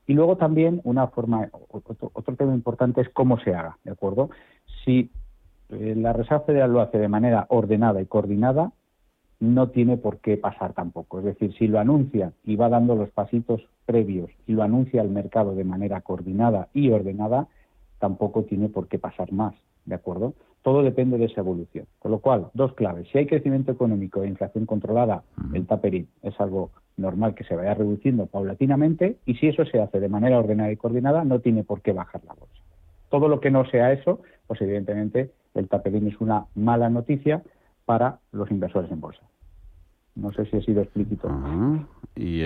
Y 0.08 0.14
luego 0.14 0.36
también 0.36 0.82
una 0.84 1.08
forma, 1.08 1.50
otro, 1.70 1.96
otro 2.14 2.36
tema 2.36 2.54
importante 2.54 3.02
es 3.02 3.10
cómo 3.10 3.40
se 3.40 3.54
haga, 3.54 3.78
¿de 3.84 3.92
acuerdo? 3.92 4.30
Si 4.84 5.10
eh, 5.70 5.96
la 5.96 6.12
Reserva 6.12 6.42
Federal 6.42 6.74
lo 6.74 6.82
hace 6.82 6.98
de 6.98 7.08
manera 7.08 7.46
ordenada 7.50 8.02
y 8.02 8.06
coordinada, 8.06 8.72
no 9.42 9.70
tiene 9.70 9.98
por 9.98 10.20
qué 10.20 10.38
pasar 10.38 10.74
tampoco. 10.74 11.20
Es 11.20 11.26
decir, 11.26 11.54
si 11.58 11.68
lo 11.68 11.80
anuncia 11.80 12.32
y 12.46 12.56
va 12.56 12.70
dando 12.70 12.96
los 12.96 13.10
pasitos 13.10 13.62
previos 13.86 14.30
y 14.46 14.54
lo 14.54 14.64
anuncia 14.64 15.02
al 15.02 15.10
mercado 15.10 15.56
de 15.56 15.64
manera 15.64 16.00
coordinada 16.02 16.70
y 16.74 16.92
ordenada, 16.92 17.48
tampoco 18.00 18.44
tiene 18.44 18.70
por 18.70 18.88
qué 18.88 19.00
pasar 19.00 19.34
más, 19.34 19.56
¿de 19.86 19.96
acuerdo? 19.96 20.36
Todo 20.62 20.84
depende 20.84 21.18
de 21.18 21.26
esa 21.26 21.42
evolución. 21.42 21.88
Con 21.98 22.12
lo 22.12 22.20
cual, 22.20 22.50
dos 22.54 22.74
claves. 22.76 23.08
Si 23.12 23.18
hay 23.18 23.26
crecimiento 23.26 23.72
económico 23.72 24.24
e 24.24 24.28
inflación 24.28 24.68
controlada, 24.68 25.24
el 25.54 25.66
tapering 25.66 26.08
es 26.22 26.40
algo 26.40 26.70
normal 26.98 27.34
que 27.34 27.44
se 27.44 27.56
vaya 27.56 27.74
reduciendo 27.74 28.28
paulatinamente 28.28 29.18
y 29.26 29.34
si 29.36 29.48
eso 29.48 29.66
se 29.66 29.82
hace 29.82 30.00
de 30.00 30.08
manera 30.08 30.38
ordenada 30.38 30.72
y 30.72 30.78
coordinada, 30.78 31.24
no 31.24 31.40
tiene 31.40 31.64
por 31.64 31.82
qué 31.82 31.94
bajar 31.94 32.22
la 32.26 32.36
bolsa. 32.36 32.62
Todo 33.10 33.28
lo 33.28 33.40
que 33.40 33.50
no 33.50 33.66
sea 33.66 33.92
eso, 33.92 34.22
pues 34.46 34.62
evidentemente 34.62 35.32
el 35.56 35.68
tapering 35.68 36.08
es 36.08 36.22
una 36.22 36.46
mala 36.54 36.92
noticia 36.92 37.42
para 37.86 38.20
los 38.32 38.50
inversores 38.52 38.92
en 38.92 39.02
bolsa. 39.02 39.22
No 40.16 40.32
sé 40.32 40.46
si 40.46 40.58
he 40.58 40.62
sido 40.62 40.82
explícito. 40.82 41.30
y, 42.16 42.44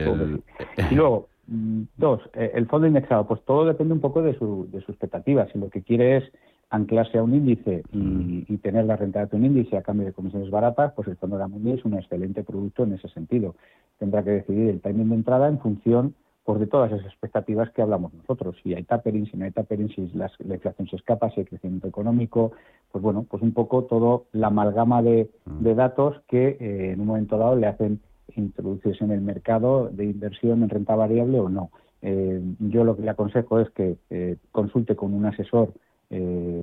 luego, 0.96 1.28
mm, 1.48 1.82
dos, 1.98 2.22
eh, 2.34 2.52
el 2.54 2.68
fondo 2.68 2.88
indexado, 2.88 3.28
pues 3.28 3.42
todo 3.44 3.66
depende 3.66 3.94
un 3.94 4.02
poco 4.02 4.22
de 4.22 4.38
su, 4.38 4.68
de 4.72 4.82
su 4.82 4.92
expectativa. 4.92 5.48
Si 5.52 5.60
lo 5.60 5.70
que 5.70 5.82
quiere 5.82 6.18
es 6.18 6.24
anclarse 6.70 7.18
a 7.18 7.24
un 7.24 7.34
índice 7.34 7.84
y, 7.92 8.58
tener 8.58 8.86
la 8.86 8.96
rentabilidad 8.96 9.32
de 9.32 9.38
un 9.38 9.46
índice 9.46 9.78
a 9.78 9.84
cambio 9.84 10.08
de 10.08 10.14
comisiones 10.14 10.50
baratas, 10.50 10.94
pues 10.96 11.08
el 11.08 11.18
fondo 11.18 11.36
de 11.36 11.44
la 11.44 11.48
Mundi 11.48 11.72
es 11.72 11.86
un 11.86 11.94
excelente 11.94 12.44
producto 12.44 12.84
en 12.84 12.94
ese 12.94 13.08
sentido. 13.10 13.56
Tendrá 14.00 14.24
que 14.24 14.32
decidir 14.32 14.70
el 14.70 14.82
timing 14.82 15.10
de 15.10 15.16
entrada 15.16 15.48
en 15.48 15.60
función 15.60 16.16
por 16.46 16.60
de 16.60 16.68
todas 16.68 16.92
esas 16.92 17.08
expectativas 17.08 17.72
que 17.72 17.82
hablamos 17.82 18.14
nosotros. 18.14 18.56
Si 18.62 18.76
hay 18.76 18.84
tapering, 18.84 19.26
si 19.26 19.36
no 19.36 19.46
hay 19.46 19.52
tapering, 19.52 19.90
si 19.90 20.12
la 20.14 20.30
inflación 20.54 20.88
se 20.88 20.96
escapa, 20.96 21.32
si 21.32 21.40
hay 21.40 21.48
crecimiento 21.48 21.88
económico, 21.88 22.52
pues 22.92 23.04
bueno, 23.04 23.26
pues 23.28 23.42
un 23.42 23.52
poco 23.52 23.86
todo 23.86 24.26
la 24.32 24.48
amalgama 24.48 25.02
de, 25.02 25.30
mm. 25.46 25.64
datos 25.76 26.22
que 26.28 26.56
eh, 26.60 26.92
en 26.94 27.02
un 27.02 27.08
momento 27.08 27.40
dado 27.40 27.56
le 27.56 27.66
hacen 27.66 28.00
introducirse 28.36 29.04
en 29.04 29.12
el 29.12 29.22
mercado 29.22 29.90
de 29.92 30.06
inversión 30.06 30.62
en 30.62 30.70
renta 30.70 30.96
variable 30.96 31.40
o 31.40 31.50
no. 31.50 31.72
Eh, 32.04 32.40
yo 32.60 32.84
lo 32.84 32.96
que 32.96 33.02
le 33.02 33.10
aconsejo 33.10 33.60
es 33.60 33.70
que 33.72 33.98
eh, 34.12 34.38
consulte 34.52 34.96
con 34.96 35.14
un 35.14 35.26
asesor 35.26 35.74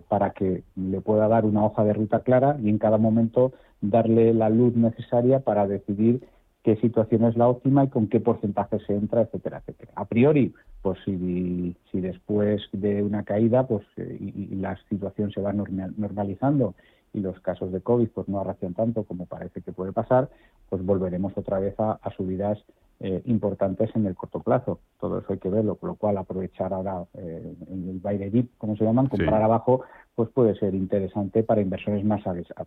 para 0.09 0.31
que 0.31 0.63
le 0.77 1.01
pueda 1.03 1.29
dar 1.29 1.45
una 1.45 1.65
hoja 1.67 1.85
de 1.85 1.93
ruta 1.93 2.21
clara 2.21 2.57
y 2.63 2.71
en 2.71 2.79
cada 2.79 2.97
momento 2.97 3.53
darle 3.83 4.33
la 4.33 4.49
luz 4.49 4.75
necesaria 4.77 5.41
para 5.41 5.67
decidir 5.67 6.23
qué 6.63 6.77
situación 6.77 7.25
es 7.25 7.37
la 7.37 7.49
óptima 7.49 7.85
y 7.85 7.89
con 7.89 8.09
qué 8.09 8.21
porcentaje 8.21 8.79
se 8.87 8.95
entra, 8.95 9.23
etcétera, 9.23 9.59
etcétera. 9.59 9.93
A 9.97 10.05
priori, 10.05 10.55
pues 10.81 10.99
si, 11.05 11.77
si 11.91 12.01
después 12.01 12.63
de 12.73 13.03
una 13.03 13.25
caída 13.25 13.67
pues 13.67 13.85
eh, 13.97 14.17
y, 14.21 14.55
la 14.57 14.77
situación 14.89 15.33
se 15.33 15.41
va 15.41 15.53
normalizando 15.53 16.75
y 17.13 17.21
los 17.21 17.39
casos 17.41 17.73
de 17.73 17.81
COVID 17.81 18.09
pues 18.09 18.29
no 18.29 18.41
arracian 18.41 18.75
tanto 18.75 19.05
como 19.05 19.27
parece 19.27 19.61
que 19.61 19.73
puede 19.73 19.93
pasar, 19.93 20.31
pues 20.69 20.85
volveremos 20.85 21.33
otra 21.37 21.59
vez 21.59 21.75
a, 21.79 21.99
subidas 22.17 22.59
eh, 23.01 23.21
importantes 23.27 23.91
en 23.97 24.07
el 24.07 24.15
corto 24.15 24.41
plazo. 24.41 24.79
Todo 25.01 25.19
eso 25.19 25.33
hay 25.33 25.39
que 25.39 25.51
verlo, 25.51 25.75
con 25.75 25.89
lo 25.89 25.95
cual 25.97 26.17
aprovechar 26.17 26.73
ahora 26.73 27.05
eh, 27.15 27.55
el 27.71 28.01
buy 28.01 28.19
dip, 28.31 28.53
como 28.57 28.77
se 28.77 28.85
llaman, 28.85 29.09
comprar 29.09 29.43
abajo, 29.43 29.83
pues 30.15 30.29
puede 30.31 30.55
ser 30.57 30.75
interesante 30.75 31.43
para 31.43 31.63
inversores 31.63 32.05
más 32.05 32.21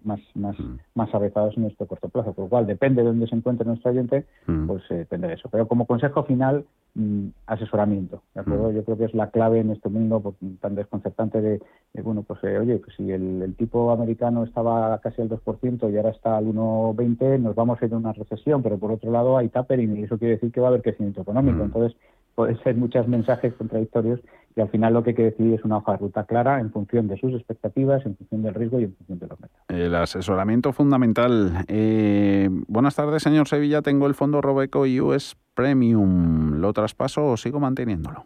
más 0.03 0.19
más, 0.33 0.59
mm. 0.59 0.77
más 0.95 1.13
avezados 1.13 1.55
en 1.57 1.65
este 1.65 1.85
corto 1.85 2.09
plazo. 2.09 2.33
Por 2.33 2.45
lo 2.45 2.49
cual, 2.49 2.65
depende 2.65 3.01
de 3.01 3.09
dónde 3.09 3.27
se 3.27 3.35
encuentre 3.35 3.67
nuestro 3.67 3.91
oyente, 3.91 4.25
mm. 4.47 4.67
pues 4.67 4.83
eh, 4.89 4.95
depende 4.95 5.27
de 5.27 5.35
eso. 5.35 5.49
Pero 5.49 5.67
como 5.67 5.85
consejo 5.85 6.23
final, 6.23 6.65
mm, 6.95 7.27
asesoramiento. 7.45 8.23
¿de 8.33 8.41
acuerdo? 8.41 8.71
Yo 8.71 8.83
creo 8.83 8.97
que 8.97 9.05
es 9.05 9.13
la 9.13 9.29
clave 9.29 9.59
en 9.59 9.71
este 9.71 9.89
mundo 9.89 10.35
tan 10.59 10.75
desconcertante 10.75 11.39
de, 11.39 11.61
bueno, 12.03 12.23
pues 12.23 12.43
eh, 12.43 12.57
oye, 12.57 12.77
pues 12.77 12.95
si 12.97 13.11
el, 13.11 13.53
tipo 13.57 13.91
americano 13.91 14.43
estaba 14.43 14.97
casi 14.99 15.21
al 15.21 15.29
2% 15.29 15.91
y 15.91 15.97
ahora 15.97 16.09
está 16.09 16.37
al 16.37 16.45
1,20, 16.45 17.39
nos 17.39 17.55
vamos 17.55 17.81
a 17.81 17.85
ir 17.85 17.93
a 17.93 17.97
una 17.97 18.13
recesión, 18.13 18.63
pero 18.63 18.77
por 18.79 18.91
otro 18.91 19.11
lado 19.11 19.37
hay 19.37 19.49
tapering 19.49 19.97
y 19.97 20.03
eso 20.03 20.17
quiere 20.17 20.35
decir 20.35 20.51
que 20.51 20.61
va 20.61 20.67
a 20.67 20.69
haber 20.69 20.81
crecimiento 20.81 21.21
económico. 21.21 21.63
Entonces, 21.63 21.95
pueden 22.35 22.61
ser 22.63 22.75
muchos 22.75 23.07
mensajes 23.07 23.53
contradictorios 23.53 24.19
y 24.55 24.61
al 24.61 24.69
final 24.69 24.93
lo 24.93 25.03
que 25.03 25.11
hay 25.11 25.15
que 25.15 25.23
decidir 25.23 25.53
es 25.53 25.65
una 25.65 25.77
hoja 25.77 25.93
de 25.93 25.97
ruta 25.97 26.25
clara 26.25 26.59
en 26.59 26.71
función 26.71 27.07
de 27.07 27.17
sus 27.17 27.33
expectativas, 27.33 28.05
en 28.05 28.15
función 28.15 28.43
del 28.43 28.53
riesgo 28.53 28.79
y 28.79 28.83
en 28.83 28.95
función 28.95 29.19
de 29.19 29.27
los 29.27 29.39
mercados. 29.39 29.65
El 29.69 29.95
asesoramiento 29.95 30.71
fundamental. 30.71 31.65
Eh, 31.67 32.49
buenas 32.67 32.95
tardes, 32.95 33.23
señor 33.23 33.47
Sevilla. 33.47 33.81
Tengo 33.81 34.07
el 34.07 34.13
fondo 34.13 34.41
Robeco 34.41 34.81
US 34.81 35.35
Premium. 35.53 36.61
¿Lo 36.61 36.71
traspaso 36.73 37.25
o 37.25 37.37
sigo 37.37 37.59
manteniéndolo? 37.59 38.25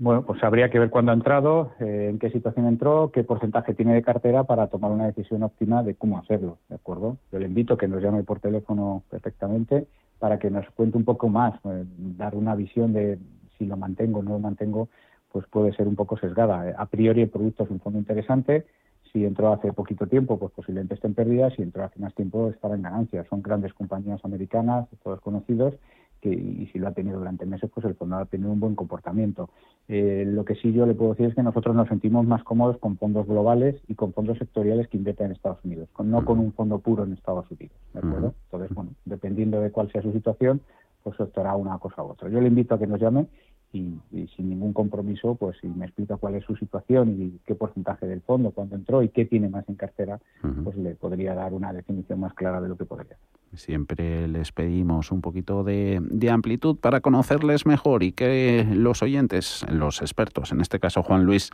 Bueno, 0.00 0.22
pues 0.22 0.42
habría 0.44 0.70
que 0.70 0.78
ver 0.78 0.90
cuándo 0.90 1.10
ha 1.10 1.14
entrado, 1.14 1.72
eh, 1.80 2.06
en 2.10 2.20
qué 2.20 2.30
situación 2.30 2.66
entró, 2.66 3.10
qué 3.12 3.24
porcentaje 3.24 3.74
tiene 3.74 3.94
de 3.94 4.02
cartera 4.02 4.44
para 4.44 4.68
tomar 4.68 4.92
una 4.92 5.06
decisión 5.06 5.42
óptima 5.42 5.82
de 5.82 5.96
cómo 5.96 6.18
hacerlo, 6.18 6.58
¿de 6.68 6.76
acuerdo? 6.76 7.16
Yo 7.32 7.40
le 7.40 7.46
invito 7.46 7.74
a 7.74 7.78
que 7.78 7.88
nos 7.88 8.00
llame 8.00 8.22
por 8.22 8.38
teléfono 8.38 9.02
perfectamente 9.10 9.88
para 10.18 10.38
que 10.38 10.50
nos 10.50 10.68
cuente 10.70 10.96
un 10.98 11.04
poco 11.04 11.28
más, 11.28 11.54
eh, 11.64 11.84
dar 11.96 12.34
una 12.34 12.54
visión 12.54 12.92
de 12.92 13.18
si 13.56 13.66
lo 13.66 13.76
mantengo 13.76 14.20
o 14.20 14.22
no 14.22 14.32
lo 14.32 14.38
mantengo, 14.38 14.88
pues 15.32 15.46
puede 15.46 15.72
ser 15.74 15.88
un 15.88 15.96
poco 15.96 16.16
sesgada. 16.18 16.74
A 16.76 16.86
priori 16.86 17.22
el 17.22 17.28
producto 17.28 17.64
es 17.64 17.70
un 17.70 17.80
fondo 17.80 17.98
interesante, 17.98 18.66
si 19.12 19.24
entró 19.24 19.52
hace 19.52 19.72
poquito 19.72 20.06
tiempo, 20.06 20.38
pues 20.38 20.52
posiblemente 20.52 20.94
esté 20.94 21.06
en 21.06 21.14
pérdida, 21.14 21.50
si 21.50 21.62
entró 21.62 21.84
hace 21.84 21.98
más 21.98 22.14
tiempo 22.14 22.50
estará 22.50 22.74
en 22.74 22.82
ganancias. 22.82 23.26
Son 23.28 23.42
grandes 23.42 23.72
compañías 23.72 24.22
americanas, 24.24 24.86
todos 25.02 25.20
conocidos, 25.20 25.74
que, 26.20 26.30
y 26.30 26.68
si 26.72 26.78
lo 26.78 26.88
ha 26.88 26.92
tenido 26.92 27.18
durante 27.18 27.46
meses, 27.46 27.70
pues 27.72 27.86
el 27.86 27.94
fondo 27.94 28.16
ha 28.16 28.26
tenido 28.26 28.50
un 28.50 28.60
buen 28.60 28.74
comportamiento. 28.74 29.50
Eh, 29.88 30.24
lo 30.26 30.44
que 30.44 30.54
sí 30.56 30.72
yo 30.72 30.86
le 30.86 30.94
puedo 30.94 31.12
decir 31.12 31.26
es 31.26 31.34
que 31.34 31.42
nosotros 31.42 31.74
nos 31.74 31.88
sentimos 31.88 32.26
más 32.26 32.42
cómodos 32.44 32.78
con 32.78 32.96
fondos 32.98 33.26
globales 33.26 33.76
y 33.88 33.94
con 33.94 34.12
fondos 34.12 34.38
sectoriales 34.38 34.88
que 34.88 34.96
invierten 34.96 35.26
en 35.26 35.32
Estados 35.32 35.64
Unidos, 35.64 35.88
no 36.04 36.24
con 36.24 36.38
un 36.38 36.52
fondo 36.52 36.78
puro 36.78 37.04
en 37.04 37.12
Estados 37.12 37.50
Unidos. 37.50 37.76
¿de 37.92 37.98
acuerdo? 38.00 38.34
Entonces, 38.44 38.74
bueno, 38.74 38.90
dependiendo 39.04 39.60
de 39.60 39.70
cuál 39.70 39.90
sea 39.90 40.02
su 40.02 40.12
situación, 40.12 40.60
pues 41.02 41.18
optará 41.20 41.56
una 41.56 41.78
cosa 41.78 42.02
u 42.02 42.08
otra. 42.08 42.28
Yo 42.28 42.40
le 42.40 42.48
invito 42.48 42.74
a 42.74 42.78
que 42.78 42.86
nos 42.86 43.00
llame 43.00 43.26
y, 43.72 44.00
sin 44.36 44.48
ningún 44.48 44.72
compromiso, 44.72 45.34
pues 45.34 45.56
si 45.60 45.68
me 45.68 45.86
explica 45.86 46.16
cuál 46.16 46.36
es 46.36 46.44
su 46.44 46.56
situación 46.56 47.20
y 47.20 47.38
qué 47.46 47.54
porcentaje 47.54 48.06
del 48.06 48.22
fondo, 48.22 48.50
cuándo 48.50 48.76
entró 48.76 49.02
y 49.02 49.10
qué 49.10 49.24
tiene 49.24 49.48
más 49.48 49.68
en 49.68 49.74
cartera, 49.74 50.18
pues 50.64 50.76
le 50.76 50.94
podría 50.94 51.34
dar 51.34 51.52
una 51.52 51.72
definición 51.72 52.20
más 52.20 52.34
clara 52.34 52.60
de 52.60 52.68
lo 52.68 52.76
que 52.76 52.84
podría. 52.84 53.16
Siempre 53.54 54.28
les 54.28 54.52
pedimos 54.52 55.10
un 55.10 55.22
poquito 55.22 55.64
de, 55.64 56.00
de, 56.02 56.30
amplitud 56.30 56.76
para 56.76 57.00
conocerles 57.00 57.64
mejor 57.64 58.02
y 58.02 58.12
que 58.12 58.66
los 58.70 59.02
oyentes, 59.02 59.64
los 59.70 60.02
expertos, 60.02 60.52
en 60.52 60.60
este 60.60 60.78
caso 60.78 61.02
Juan 61.02 61.24
Luis, 61.24 61.50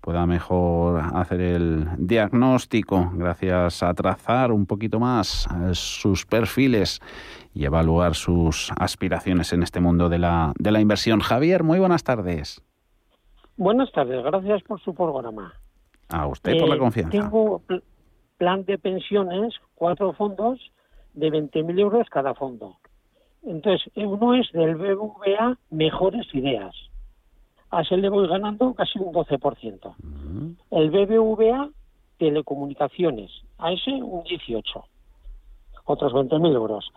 pueda 0.00 0.26
mejor 0.26 1.00
hacer 1.14 1.40
el 1.40 1.88
diagnóstico 1.98 3.12
gracias 3.14 3.82
a 3.82 3.94
trazar 3.94 4.50
un 4.50 4.66
poquito 4.66 4.98
más 4.98 5.48
sus 5.72 6.26
perfiles 6.26 7.00
y 7.56 7.64
evaluar 7.64 8.14
sus 8.14 8.70
aspiraciones 8.78 9.54
en 9.54 9.62
este 9.62 9.80
mundo 9.80 10.10
de 10.10 10.18
la, 10.18 10.52
de 10.58 10.70
la 10.70 10.80
inversión. 10.80 11.20
Javier, 11.20 11.64
muy 11.64 11.78
buenas 11.78 12.04
tardes. 12.04 12.62
Buenas 13.56 13.90
tardes, 13.92 14.22
gracias 14.22 14.62
por 14.64 14.78
su 14.82 14.94
programa. 14.94 15.54
A 16.10 16.26
usted 16.26 16.58
por 16.58 16.68
la 16.68 16.74
eh, 16.74 16.78
confianza. 16.78 17.18
Tengo 17.18 17.62
plan 18.36 18.66
de 18.66 18.76
pensiones, 18.76 19.54
cuatro 19.74 20.12
fondos 20.12 20.60
de 21.14 21.30
20.000 21.30 21.80
euros 21.80 22.06
cada 22.10 22.34
fondo. 22.34 22.76
Entonces, 23.42 23.90
uno 23.94 24.34
es 24.34 24.52
del 24.52 24.74
BBVA 24.74 25.56
Mejores 25.70 26.26
Ideas. 26.34 26.76
A 27.70 27.80
ese 27.80 27.96
le 27.96 28.10
voy 28.10 28.28
ganando 28.28 28.74
casi 28.74 28.98
un 28.98 29.14
12%. 29.14 29.94
El 30.72 30.90
BBVA 30.90 31.70
Telecomunicaciones, 32.18 33.30
a 33.56 33.72
ese 33.72 33.92
un 33.92 34.24
18%. 34.24 34.84
Otros 35.86 36.12
20.000 36.12 36.54
euros. 36.54 36.92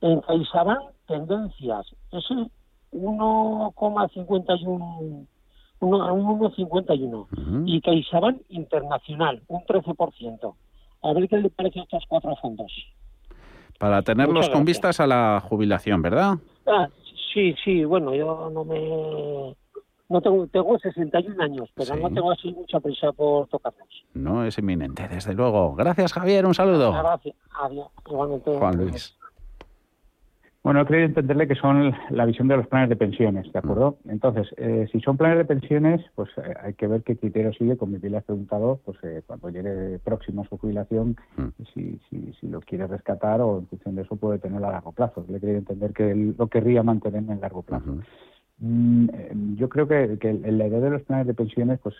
En 0.00 0.20
CaixaBank, 0.20 0.92
Tendencias, 1.06 1.86
ese 2.12 2.48
1,51 2.92 5.26
1,51. 5.80 7.26
Y 7.66 7.80
CaixaBank 7.80 8.42
Internacional, 8.48 9.42
un 9.48 9.62
13%. 9.62 10.54
A 11.02 11.12
ver 11.12 11.28
qué 11.28 11.38
le 11.38 11.50
parece 11.50 11.80
a 11.80 11.82
estos 11.84 12.04
cuatro 12.08 12.34
fondos. 12.36 12.72
Para 13.78 14.02
tenerlos 14.02 14.48
con 14.50 14.64
vistas 14.64 15.00
a 15.00 15.06
la 15.06 15.40
jubilación, 15.40 16.02
¿verdad? 16.02 16.34
Ah, 16.66 16.88
sí, 17.32 17.54
sí, 17.64 17.84
bueno, 17.84 18.14
yo 18.14 18.50
no 18.52 18.64
me... 18.64 19.54
No 20.08 20.22
tengo, 20.22 20.46
tengo 20.46 20.78
61 20.78 21.42
años, 21.42 21.68
pero 21.74 21.96
no 21.96 22.08
tengo 22.08 22.32
así 22.32 22.50
mucha 22.52 22.80
prisa 22.80 23.12
por 23.12 23.46
tocarlos. 23.48 23.88
No 24.14 24.44
es 24.44 24.58
inminente, 24.58 25.06
desde 25.06 25.34
luego. 25.34 25.74
Gracias, 25.74 26.14
Javier, 26.14 26.46
un 26.46 26.54
saludo. 26.54 26.92
Gracias, 26.92 27.36
adiós, 27.60 27.88
igualmente. 28.06 28.56
Juan 28.56 28.76
Luis. 28.76 29.18
Bueno, 30.68 30.84
creo 30.84 31.06
entenderle 31.06 31.46
que 31.46 31.54
son 31.54 31.94
la 32.10 32.26
visión 32.26 32.48
de 32.48 32.56
los 32.56 32.66
planes 32.66 32.88
de 32.88 32.96
pensiones, 32.96 33.50
¿de 33.52 33.58
acuerdo? 33.58 33.96
Mm. 34.04 34.10
Entonces, 34.10 34.48
eh, 34.56 34.86
si 34.92 35.00
son 35.00 35.16
planes 35.16 35.38
de 35.38 35.44
pensiones, 35.44 36.04
pues 36.14 36.28
eh, 36.36 36.54
hay 36.62 36.74
que 36.74 36.86
ver 36.86 37.02
qué 37.04 37.16
criterio 37.16 37.52
sigue, 37.52 37.76
como 37.76 37.96
me 37.98 38.06
le 38.06 38.16
has 38.16 38.24
preguntado, 38.24 38.80
pues 38.84 38.98
eh, 39.04 39.22
cuando 39.26 39.50
llegue 39.50 39.98
próximo 40.00 40.42
a 40.42 40.48
su 40.48 40.58
jubilación, 40.58 41.16
mm. 41.36 41.62
si, 41.72 42.00
si, 42.10 42.32
si, 42.38 42.48
lo 42.48 42.60
quiere 42.60 42.86
rescatar 42.86 43.40
o 43.40 43.60
en 43.60 43.66
función 43.68 43.94
de 43.94 44.02
eso 44.02 44.16
puede 44.16 44.40
tenerlo 44.40 44.68
a 44.68 44.72
largo 44.72 44.92
plazo. 44.92 45.24
Le 45.28 45.40
quería 45.40 45.58
entender 45.58 45.92
que 45.92 46.14
lo 46.14 46.48
querría 46.48 46.82
mantener 46.82 47.24
en 47.30 47.40
largo 47.40 47.62
plazo. 47.62 47.92
Mm, 47.92 48.02
yo 48.60 49.68
creo 49.68 49.86
que, 49.86 50.18
que 50.18 50.32
la 50.32 50.66
idea 50.66 50.80
de 50.80 50.90
los 50.90 51.02
planes 51.02 51.28
de 51.28 51.34
pensiones 51.34 51.78
pues 51.80 51.94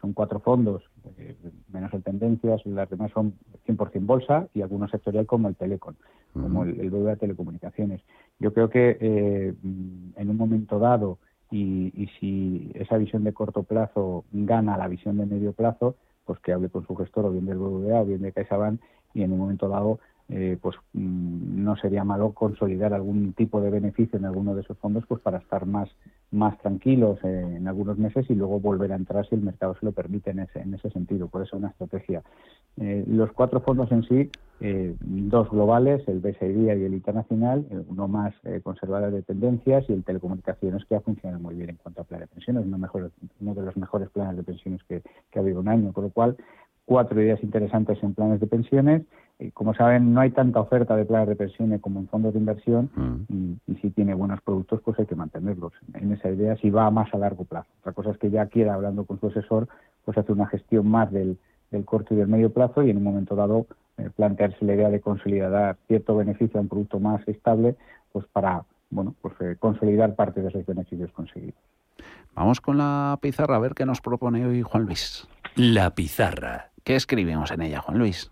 son 0.00 0.14
cuatro 0.14 0.40
fondos, 0.40 0.82
eh, 1.18 1.36
menos 1.70 1.92
en 1.92 2.02
tendencias, 2.02 2.64
las 2.64 2.88
demás 2.88 3.10
son 3.12 3.34
100% 3.66 4.06
bolsa 4.06 4.48
y 4.54 4.62
algunos 4.62 4.90
sectorial 4.90 5.26
como 5.26 5.48
el 5.48 5.56
Telecom, 5.56 5.94
como 6.32 6.64
el, 6.64 6.80
el 6.80 6.90
de 6.90 7.16
Telecomunicaciones. 7.16 8.00
Yo 8.38 8.54
creo 8.54 8.70
que 8.70 8.96
eh, 8.98 9.54
en 9.62 10.30
un 10.30 10.36
momento 10.38 10.78
dado 10.78 11.18
y, 11.50 11.92
y, 11.94 12.06
si 12.18 12.70
esa 12.74 12.96
visión 12.96 13.24
de 13.24 13.34
corto 13.34 13.64
plazo 13.64 14.24
gana 14.32 14.78
la 14.78 14.88
visión 14.88 15.18
de 15.18 15.26
medio 15.26 15.52
plazo, 15.52 15.96
pues 16.24 16.38
que 16.40 16.52
hable 16.52 16.70
con 16.70 16.86
su 16.86 16.96
gestor 16.96 17.26
o 17.26 17.32
bien 17.32 17.44
del 17.44 17.58
BBVA 17.58 18.00
o 18.00 18.06
bien 18.06 18.22
de 18.22 18.32
CaixaBank 18.32 18.80
y 19.12 19.22
en 19.22 19.32
un 19.32 19.38
momento 19.38 19.68
dado 19.68 19.98
eh, 20.32 20.56
pues 20.60 20.76
mm, 20.92 21.64
no 21.64 21.76
sería 21.76 22.04
malo 22.04 22.32
consolidar 22.32 22.94
algún 22.94 23.32
tipo 23.32 23.60
de 23.60 23.70
beneficio 23.70 24.16
en 24.16 24.24
alguno 24.24 24.54
de 24.54 24.60
esos 24.60 24.78
fondos 24.78 25.04
pues 25.08 25.20
para 25.20 25.38
estar 25.38 25.66
más 25.66 25.88
más 26.30 26.56
tranquilos 26.58 27.18
en 27.24 27.66
algunos 27.66 27.98
meses 27.98 28.24
y 28.30 28.36
luego 28.36 28.60
volver 28.60 28.92
a 28.92 28.96
entrar 28.96 29.26
si 29.28 29.34
el 29.34 29.42
mercado 29.42 29.74
se 29.74 29.84
lo 29.84 29.90
permite 29.90 30.30
en 30.30 30.40
ese 30.40 30.60
en 30.60 30.74
ese 30.74 30.88
sentido. 30.90 31.26
Por 31.26 31.42
eso 31.42 31.56
una 31.56 31.70
estrategia. 31.70 32.22
Eh, 32.76 33.04
los 33.08 33.32
cuatro 33.32 33.60
fondos 33.60 33.90
en 33.90 34.04
sí 34.04 34.30
eh, 34.60 34.94
dos 35.00 35.50
globales 35.50 36.06
el 36.06 36.20
BSI 36.20 36.44
y 36.44 36.68
el 36.68 36.94
internacional 36.94 37.66
uno 37.88 38.06
más 38.06 38.32
conservador 38.62 39.10
de 39.10 39.22
tendencias 39.22 39.84
y 39.88 39.92
el 39.94 40.04
telecomunicaciones 40.04 40.84
que 40.84 40.94
ha 40.94 41.00
funcionado 41.00 41.42
muy 41.42 41.56
bien 41.56 41.70
en 41.70 41.76
cuanto 41.76 42.02
a 42.02 42.04
plan 42.04 42.20
de 42.20 42.28
pensiones 42.28 42.64
uno 42.64 42.78
mejor 42.78 43.10
uno 43.40 43.54
de 43.54 43.62
los 43.62 43.76
mejores 43.76 44.08
planes 44.10 44.36
de 44.36 44.44
pensiones 44.44 44.80
que, 44.84 45.02
que 45.30 45.38
ha 45.38 45.42
habido 45.42 45.58
un 45.58 45.68
año 45.68 45.92
con 45.92 46.04
lo 46.04 46.10
cual 46.10 46.36
cuatro 46.90 47.22
ideas 47.22 47.40
interesantes 47.44 48.02
en 48.02 48.14
planes 48.14 48.40
de 48.40 48.48
pensiones. 48.48 49.02
como 49.54 49.74
saben, 49.74 50.12
no 50.12 50.22
hay 50.22 50.30
tanta 50.32 50.58
oferta 50.58 50.96
de 50.96 51.04
planes 51.04 51.28
de 51.28 51.36
pensiones 51.36 51.80
como 51.80 52.00
en 52.00 52.08
fondos 52.08 52.32
de 52.32 52.40
inversión 52.40 52.90
mm. 52.96 53.52
y, 53.68 53.74
si 53.76 53.90
tiene 53.90 54.12
buenos 54.12 54.40
productos, 54.40 54.80
pues 54.84 54.98
hay 54.98 55.06
que 55.06 55.14
mantenerlos 55.14 55.72
en 55.94 56.10
esa 56.10 56.28
idea 56.30 56.56
si 56.56 56.68
va 56.68 56.90
más 56.90 57.14
a 57.14 57.18
largo 57.18 57.44
plazo. 57.44 57.68
Otra 57.78 57.92
cosa 57.92 58.10
es 58.10 58.18
que 58.18 58.28
ya 58.28 58.46
quiera, 58.46 58.74
hablando 58.74 59.04
con 59.04 59.20
su 59.20 59.28
asesor, 59.28 59.68
pues 60.04 60.18
hace 60.18 60.32
una 60.32 60.48
gestión 60.48 60.88
más 60.88 61.12
del, 61.12 61.38
corto 61.84 62.12
y 62.12 62.16
del 62.16 62.26
medio 62.26 62.50
plazo 62.50 62.82
y 62.82 62.90
en 62.90 62.96
un 62.96 63.04
momento 63.04 63.36
dado 63.36 63.68
eh, 63.96 64.10
plantearse 64.16 64.64
la 64.64 64.74
idea 64.74 64.90
de 64.90 65.00
consolidar 65.00 65.76
cierto 65.86 66.16
beneficio 66.16 66.58
a 66.58 66.62
un 66.62 66.68
producto 66.68 66.98
más 66.98 67.22
estable, 67.28 67.76
pues 68.10 68.26
para 68.32 68.64
bueno, 68.90 69.14
pues 69.22 69.34
eh, 69.42 69.54
consolidar 69.60 70.16
parte 70.16 70.42
de 70.42 70.48
esos 70.48 70.66
beneficios 70.66 71.12
conseguidos. 71.12 71.60
Vamos 72.34 72.60
con 72.60 72.78
la 72.78 73.16
pizarra 73.22 73.54
a 73.54 73.60
ver 73.60 73.74
qué 73.74 73.86
nos 73.86 74.00
propone 74.00 74.44
hoy 74.44 74.62
Juan 74.62 74.86
Luis. 74.86 75.28
La 75.54 75.94
pizarra. 75.94 76.69
¿Qué 76.84 76.96
escribimos 76.96 77.50
en 77.50 77.62
ella, 77.62 77.80
Juan 77.80 77.98
Luis? 77.98 78.30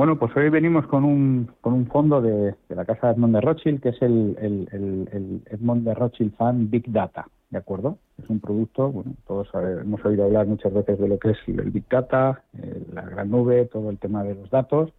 Bueno, 0.00 0.18
pues 0.18 0.34
hoy 0.34 0.48
venimos 0.48 0.86
con 0.86 1.04
un, 1.04 1.50
con 1.60 1.74
un 1.74 1.86
fondo 1.86 2.22
de, 2.22 2.54
la 2.70 2.86
casa 2.86 3.10
Edmond 3.10 3.34
de 3.34 3.40
Rothschild, 3.42 3.82
que 3.82 3.90
es 3.90 4.00
el, 4.00 4.34
el, 4.40 5.42
Edmond 5.50 5.84
de 5.84 5.94
Rothschild 5.94 6.34
Fund 6.36 6.70
Big 6.70 6.90
Data, 6.90 7.28
¿de 7.50 7.58
acuerdo? 7.58 7.98
Es 8.16 8.30
un 8.30 8.40
producto, 8.40 8.90
bueno, 8.90 9.12
todos 9.26 9.48
hemos 9.54 10.02
oído 10.02 10.24
hablar 10.24 10.46
muchas 10.46 10.72
veces 10.72 10.98
de 10.98 11.06
lo 11.06 11.18
que 11.18 11.32
es 11.32 11.38
el 11.48 11.70
Big 11.70 11.86
Data, 11.86 12.42
eh, 12.56 12.82
la 12.94 13.02
gran 13.02 13.30
nube, 13.30 13.66
todo 13.66 13.90
el 13.90 13.98
tema 13.98 14.22
de 14.22 14.36
los 14.36 14.48
datos, 14.48 14.90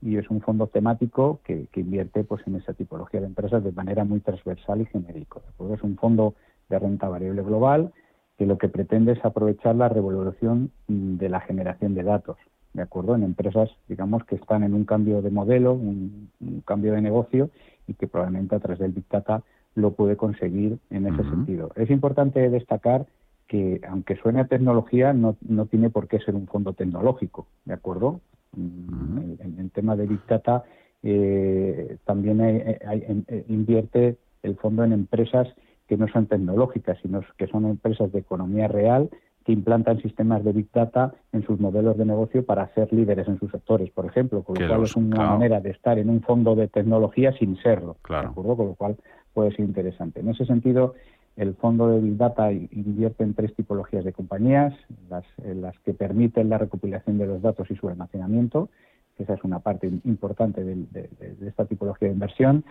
y 0.00 0.16
es 0.16 0.30
un 0.30 0.40
fondo 0.40 0.68
temático 0.68 1.40
que, 1.42 1.66
invierte 1.74 2.22
pues 2.22 2.46
en 2.46 2.54
esa 2.54 2.72
tipología 2.72 3.20
de 3.20 3.26
empresas 3.26 3.64
de 3.64 3.72
manera 3.72 4.04
muy 4.04 4.20
transversal 4.20 4.80
y 4.80 4.86
genérico, 4.86 5.40
¿de 5.40 5.48
acuerdo? 5.48 5.74
Es 5.74 5.82
un 5.82 5.96
fondo 5.96 6.34
de 6.68 6.78
renta 6.78 7.08
variable 7.08 7.42
global, 7.42 7.92
que 8.38 8.46
lo 8.46 8.58
que 8.58 8.68
pretende 8.68 9.12
es 9.12 9.24
aprovechar 9.24 9.76
la 9.76 9.88
revolución 9.88 10.70
de 10.88 11.28
la 11.28 11.40
generación 11.40 11.94
de 11.94 12.02
datos, 12.02 12.36
¿de 12.74 12.82
acuerdo? 12.82 13.14
En 13.14 13.22
empresas, 13.22 13.70
digamos, 13.88 14.24
que 14.24 14.36
están 14.36 14.62
en 14.62 14.74
un 14.74 14.84
cambio 14.84 15.22
de 15.22 15.30
modelo, 15.30 15.72
un, 15.72 16.30
cambio 16.64 16.92
de 16.92 17.02
negocio 17.02 17.50
y 17.86 17.94
que 17.94 18.06
probablemente 18.06 18.54
a 18.54 18.60
través 18.60 18.78
del 18.78 18.92
Big 18.92 19.08
Data 19.08 19.42
lo 19.74 19.92
puede 19.92 20.16
conseguir 20.16 20.78
en 20.90 21.06
ese 21.06 21.22
sentido. 21.22 21.70
Es 21.76 21.90
importante 21.90 22.48
destacar 22.50 23.06
que, 23.46 23.80
aunque 23.88 24.16
suene 24.16 24.40
a 24.40 24.46
tecnología, 24.46 25.12
no, 25.12 25.36
no 25.46 25.66
tiene 25.66 25.90
por 25.90 26.08
qué 26.08 26.18
ser 26.18 26.34
un 26.34 26.46
fondo 26.46 26.72
tecnológico, 26.72 27.46
¿de 27.64 27.74
acuerdo? 27.74 28.20
en, 28.56 29.56
el 29.58 29.70
tema 29.70 29.96
de 29.96 30.06
Big 30.06 30.24
Data 30.26 30.64
eh, 31.02 31.98
también 32.04 32.40
invierte 33.48 34.16
el 34.42 34.56
fondo 34.56 34.84
en 34.84 34.92
empresas 34.92 35.48
que 35.86 35.96
no 35.96 36.08
son 36.08 36.26
tecnológicas, 36.26 36.98
sino 37.02 37.20
que 37.36 37.46
son 37.46 37.66
empresas 37.66 38.12
de 38.12 38.20
economía 38.20 38.68
real 38.68 39.10
que 39.44 39.52
implantan 39.52 40.02
sistemas 40.02 40.42
de 40.42 40.52
Big 40.52 40.68
Data 40.72 41.14
en 41.32 41.46
sus 41.46 41.60
modelos 41.60 41.96
de 41.96 42.04
negocio 42.04 42.44
para 42.44 42.66
ser 42.74 42.92
líderes 42.92 43.28
en 43.28 43.38
sus 43.38 43.52
sectores, 43.52 43.90
por 43.90 44.04
ejemplo, 44.04 44.42
con 44.42 44.56
lo 44.58 44.68
cual 44.68 44.82
es 44.82 44.96
una 44.96 45.30
manera 45.30 45.60
de 45.60 45.70
estar 45.70 45.98
en 46.00 46.10
un 46.10 46.20
fondo 46.20 46.56
de 46.56 46.66
tecnología 46.66 47.32
sin 47.38 47.56
serlo, 47.62 47.96
claro. 48.02 48.34
Con 48.34 48.46
lo 48.46 48.74
cual 48.74 48.96
puede 49.32 49.52
ser 49.52 49.60
interesante. 49.60 50.18
En 50.18 50.30
ese 50.30 50.46
sentido, 50.46 50.94
el 51.36 51.54
fondo 51.54 51.88
de 51.88 52.00
Big 52.00 52.16
Data 52.16 52.50
invierte 52.50 53.22
en 53.22 53.34
tres 53.34 53.54
tipologías 53.54 54.04
de 54.04 54.12
compañías, 54.12 54.74
las, 55.08 55.24
las 55.44 55.78
que 55.80 55.94
permiten 55.94 56.48
la 56.48 56.58
recopilación 56.58 57.16
de 57.16 57.26
los 57.26 57.40
datos 57.40 57.70
y 57.70 57.76
su 57.76 57.88
almacenamiento, 57.88 58.68
que 59.16 59.22
esa 59.22 59.34
es 59.34 59.44
una 59.44 59.60
parte 59.60 59.86
importante 60.04 60.64
de 60.64 61.08
esta 61.46 61.66
tipología 61.66 62.08
de 62.08 62.14
inversión 62.14 62.64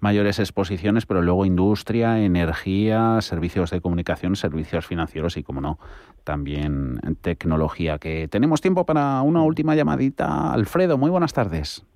mayores 0.00 0.38
exposiciones, 0.38 1.06
pero 1.06 1.22
luego 1.22 1.44
industria, 1.44 2.20
energía, 2.20 3.20
servicios 3.20 3.70
de 3.70 3.80
comunicación, 3.80 4.36
servicios 4.36 4.86
financieros 4.86 5.36
y, 5.36 5.42
como 5.42 5.60
no, 5.60 5.78
también 6.24 7.00
tecnología. 7.20 7.98
Que 7.98 8.28
tenemos 8.28 8.60
tiempo 8.60 8.86
para 8.86 9.22
una 9.22 9.42
última 9.42 9.74
llamadita. 9.74 10.52
Alfredo, 10.52 10.98
muy 10.98 11.10
buenas 11.10 11.32
tardes. 11.32 11.86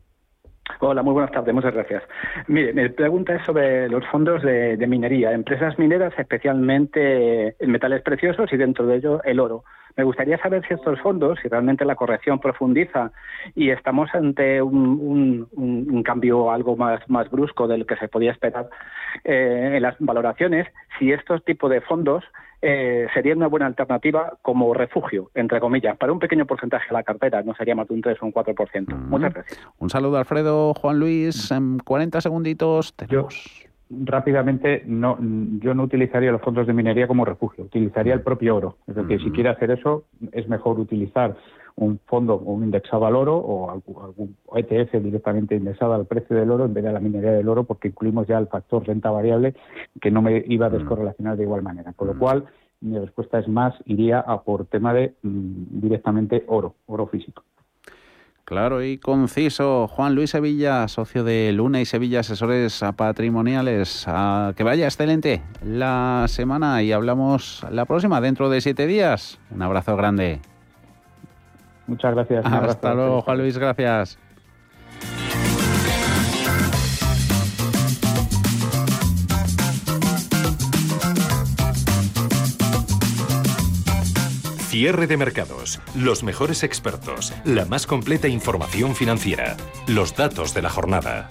Hola, 0.81 1.03
muy 1.03 1.13
buenas 1.13 1.33
tardes, 1.33 1.55
muchas 1.55 1.73
gracias. 1.73 2.03
Mire, 2.47 2.73
mi 2.73 2.89
pregunta 2.91 3.35
es 3.35 3.45
sobre 3.45 3.89
los 3.89 4.07
fondos 4.07 4.43
de, 4.43 4.77
de 4.77 4.87
minería, 4.87 5.33
empresas 5.33 5.79
mineras, 5.79 6.13
especialmente 6.19 7.57
en 7.59 7.71
metales 7.71 8.03
preciosos 8.03 8.53
y 8.53 8.57
dentro 8.57 8.87
de 8.87 8.97
ello 8.97 9.23
el 9.25 9.41
oro. 9.41 9.65
Me 9.99 10.05
gustaría 10.05 10.39
saber 10.39 10.65
si 10.67 10.75
estos 10.75 11.01
fondos, 11.01 11.41
si 11.43 11.49
realmente 11.49 11.85
la 11.85 11.97
corrección 11.97 12.39
profundiza 12.39 13.11
y 13.57 13.71
estamos 13.71 14.09
ante 14.15 14.63
un, 14.63 16.03
cambio 16.05 16.53
algo 16.53 16.77
más, 16.77 17.01
más 17.11 17.29
brusco 17.29 17.67
del 17.67 17.85
que 17.85 17.97
se 17.97 18.07
podía 18.07 18.31
esperar 18.31 18.71
eh, 19.25 19.73
en 19.75 19.83
las 19.83 19.97
valoraciones, 19.99 20.69
si 20.99 21.11
estos 21.11 21.45
tipos 21.45 21.69
de 21.69 21.81
fondos 21.81 22.23
eh, 22.63 23.09
serían 23.13 23.39
una 23.39 23.49
buena 23.49 23.67
alternativa 23.67 24.39
como 24.41 24.73
refugio, 24.73 25.33
entre 25.35 25.59
comillas, 25.59 25.97
para 25.97 26.13
un 26.13 26.21
pequeño 26.21 26.47
porcentaje 26.47 26.87
de 26.87 26.95
la 26.95 27.03
cartera, 27.03 27.43
no 27.43 27.57
sería 27.57 27.75
más 27.75 27.89
de 27.89 27.95
un 27.95 28.01
3 28.01 28.19
o 28.23 28.27
un 28.27 28.33
4%. 28.33 28.95
Muchas 28.95 29.35
gracias. 29.35 29.69
Un 29.79 29.91
saludo, 29.91 30.19
Alfredo. 30.19 30.75
Juan 30.75 31.01
Luis, 31.01 31.51
en 31.51 31.81
40 31.81 32.21
segunditos 32.21 32.95
tenemos 32.95 33.68
rápidamente, 33.91 34.83
no, 34.87 35.19
yo 35.61 35.75
no 35.75 35.85
utilizaría 35.85 36.33
los 36.33 36.43
fondos 36.43 36.67
de 36.67 36.73
minería 36.73 37.07
como 37.07 37.25
refugio, 37.25 37.65
utilizaría 37.65 38.15
el 38.15 38.23
propio 38.23 38.57
oro. 38.57 38.77
Es 38.87 38.95
decir, 38.95 39.23
si 39.23 39.31
quiere 39.31 39.49
hacer 39.49 39.71
eso, 39.71 40.05
es 40.33 40.49
mejor 40.49 40.79
utilizar 40.79 41.37
un 41.77 42.01
fondo 42.07 42.35
o 42.35 42.53
un 42.53 42.65
indexado 42.65 43.07
al 43.07 43.15
oro 43.15 43.37
o 43.37 43.71
algún 43.71 44.37
ETF 44.55 44.95
directamente 45.01 45.55
indexado 45.55 45.95
al 45.95 46.07
precio 46.07 46.37
del 46.37 46.51
oro 46.51 46.65
en 46.65 46.75
vez 46.75 46.83
de 46.83 46.91
a 46.91 46.93
la 46.93 47.01
minería 47.01 47.33
del 47.33 47.49
oro, 47.49 47.65
porque 47.65 47.89
incluimos 47.89 48.27
ya 48.27 48.39
el 48.39 48.49
factor 48.49 48.87
renta 48.87 49.11
variable 49.11 49.55
que 50.01 50.11
no 50.11 50.21
me 50.21 50.45
iba 50.49 50.67
a 50.67 50.71
descorrelacionar 50.71 51.37
de 51.37 51.45
igual 51.45 51.63
manera. 51.63 51.93
Con 51.93 52.09
lo 52.09 52.19
cual, 52.19 52.47
mi 52.81 52.99
respuesta 52.99 53.39
es 53.39 53.49
más, 53.49 53.75
iría 53.87 54.21
a 54.21 54.43
por 54.43 54.67
tema 54.67 54.93
de 54.93 55.15
mm, 55.23 55.81
directamente 55.81 56.45
oro, 56.49 56.75
oro 56.87 57.07
físico. 57.07 57.43
Claro 58.49 58.83
y 58.83 58.97
conciso. 58.97 59.87
Juan 59.89 60.15
Luis 60.15 60.31
Sevilla, 60.31 60.89
socio 60.89 61.23
de 61.23 61.53
Luna 61.53 61.83
y 61.83 61.85
Sevilla 61.85 62.21
Asesores 62.21 62.83
Patrimoniales. 62.97 64.07
que 64.57 64.65
vaya 64.65 64.87
excelente 64.87 65.43
la 65.63 66.25
semana 66.29 66.83
y 66.83 66.93
hablamos 66.93 67.67
la 67.71 67.85
próxima, 67.85 68.23
dentro 68.23 68.49
de 68.49 68.63
siete 68.63 68.87
días. 68.87 69.39
Un 69.51 69.61
abrazo 69.61 69.95
grande. 69.99 70.41
Muchas 71.87 72.15
gracias. 72.15 72.47
Hasta 72.47 72.95
luego, 72.95 73.21
Juan 73.21 73.37
Luis. 73.37 73.59
Gracias. 73.59 74.19
Cierre 84.79 85.09
de 85.09 85.17
mercados, 85.17 85.81
los 85.97 86.23
mejores 86.23 86.63
expertos, 86.63 87.35
la 87.43 87.65
más 87.65 87.85
completa 87.85 88.29
información 88.29 88.95
financiera, 88.95 89.57
los 89.89 90.15
datos 90.15 90.55
de 90.55 90.63
la 90.63 90.71
jornada. 90.71 91.29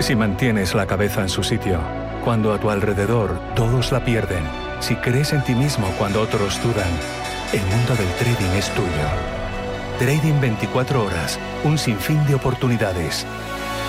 Si 0.00 0.16
mantienes 0.16 0.74
la 0.74 0.86
cabeza 0.86 1.20
en 1.20 1.28
su 1.28 1.42
sitio, 1.42 1.78
cuando 2.24 2.54
a 2.54 2.58
tu 2.58 2.70
alrededor 2.70 3.38
todos 3.54 3.92
la 3.92 4.02
pierden, 4.02 4.42
si 4.80 4.96
crees 4.96 5.34
en 5.34 5.44
ti 5.44 5.54
mismo 5.54 5.88
cuando 5.98 6.22
otros 6.22 6.58
dudan, 6.62 6.88
el 7.52 7.60
mundo 7.60 7.94
del 7.96 8.08
trading 8.14 8.56
es 8.56 8.70
tuyo. 8.70 8.88
Trading 9.98 10.40
24 10.40 11.04
horas, 11.04 11.38
un 11.64 11.76
sinfín 11.76 12.26
de 12.28 12.34
oportunidades. 12.34 13.26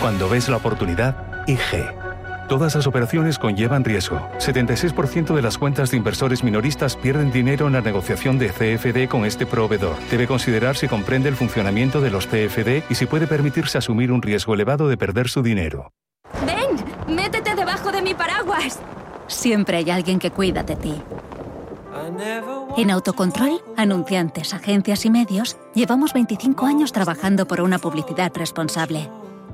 Cuando 0.01 0.27
ves 0.27 0.49
la 0.49 0.57
oportunidad, 0.57 1.47
IG. 1.47 2.06
Todas 2.47 2.75
las 2.75 2.87
operaciones 2.87 3.37
conllevan 3.37 3.83
riesgo. 3.83 4.21
76% 4.37 5.35
de 5.35 5.41
las 5.41 5.57
cuentas 5.57 5.91
de 5.91 5.97
inversores 5.97 6.45
minoristas 6.45 6.95
pierden 6.95 7.29
dinero 7.29 7.67
en 7.67 7.73
la 7.73 7.81
negociación 7.81 8.39
de 8.39 8.47
CFD 8.47 9.09
con 9.09 9.25
este 9.25 9.45
proveedor. 9.45 9.97
Debe 10.09 10.27
considerar 10.27 10.77
si 10.77 10.87
comprende 10.87 11.27
el 11.27 11.35
funcionamiento 11.35 11.99
de 11.99 12.09
los 12.09 12.25
CFD 12.27 12.83
y 12.89 12.95
si 12.95 13.05
puede 13.05 13.27
permitirse 13.27 13.77
asumir 13.77 14.13
un 14.13 14.21
riesgo 14.21 14.53
elevado 14.53 14.87
de 14.87 14.95
perder 14.95 15.27
su 15.27 15.43
dinero. 15.43 15.91
¡Ven! 16.45 17.13
¡Métete 17.13 17.53
debajo 17.53 17.91
de 17.91 18.01
mi 18.01 18.13
paraguas! 18.13 18.79
Siempre 19.27 19.77
hay 19.77 19.89
alguien 19.91 20.17
que 20.17 20.31
cuida 20.31 20.63
de 20.63 20.77
ti. 20.77 21.01
En 22.77 22.91
Autocontrol, 22.91 23.61
anunciantes, 23.75 24.53
agencias 24.53 25.05
y 25.05 25.09
medios, 25.09 25.57
llevamos 25.73 26.13
25 26.13 26.65
años 26.65 26.93
trabajando 26.93 27.45
por 27.45 27.59
una 27.59 27.77
publicidad 27.79 28.31
responsable. 28.33 29.09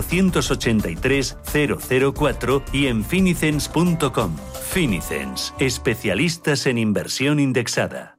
483 0.00 1.36
004 2.14 2.62
y 2.72 2.86
en 2.86 3.04
finicens.com. 3.04 4.36
Finicens, 4.70 5.52
especialistas 5.58 6.66
en 6.66 6.78
inversión 6.78 7.40
indexada. 7.40 8.16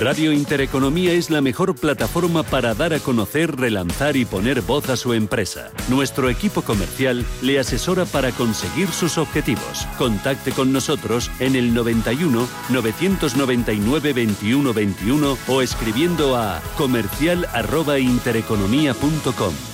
Radio 0.00 0.32
Intereconomía 0.32 1.12
es 1.12 1.30
la 1.30 1.42
mejor 1.42 1.76
plataforma 1.76 2.42
para 2.42 2.74
dar 2.74 2.92
a 2.94 3.00
conocer, 3.00 3.54
relanzar 3.54 4.16
y 4.16 4.24
poner 4.24 4.62
voz 4.62 4.88
a 4.88 4.96
su 4.96 5.12
empresa. 5.12 5.70
Nuestro 5.88 6.30
equipo 6.30 6.62
comercial 6.62 7.26
le 7.42 7.60
asesora 7.60 8.06
para 8.06 8.32
conseguir 8.32 8.88
sus 8.88 9.18
objetivos. 9.18 9.86
Contacte 9.98 10.52
con 10.52 10.72
nosotros 10.72 11.30
en 11.38 11.54
el 11.54 11.74
91 11.74 12.48
999 12.70 14.14
21 14.14 14.72
21 14.72 15.36
o 15.48 15.60
escribiendo 15.62 16.34
a 16.36 16.62
comercial@intereconomía.com. 16.76 19.73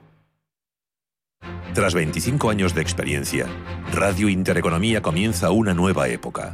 Tras 1.73 1.93
25 1.93 2.49
años 2.49 2.75
de 2.75 2.81
experiencia, 2.81 3.45
Radio 3.93 4.27
Intereconomía 4.27 5.01
comienza 5.01 5.51
una 5.51 5.73
nueva 5.73 6.09
época. 6.09 6.53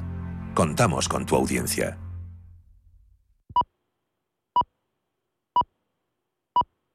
Contamos 0.53 1.09
con 1.09 1.25
tu 1.25 1.35
audiencia. 1.35 1.97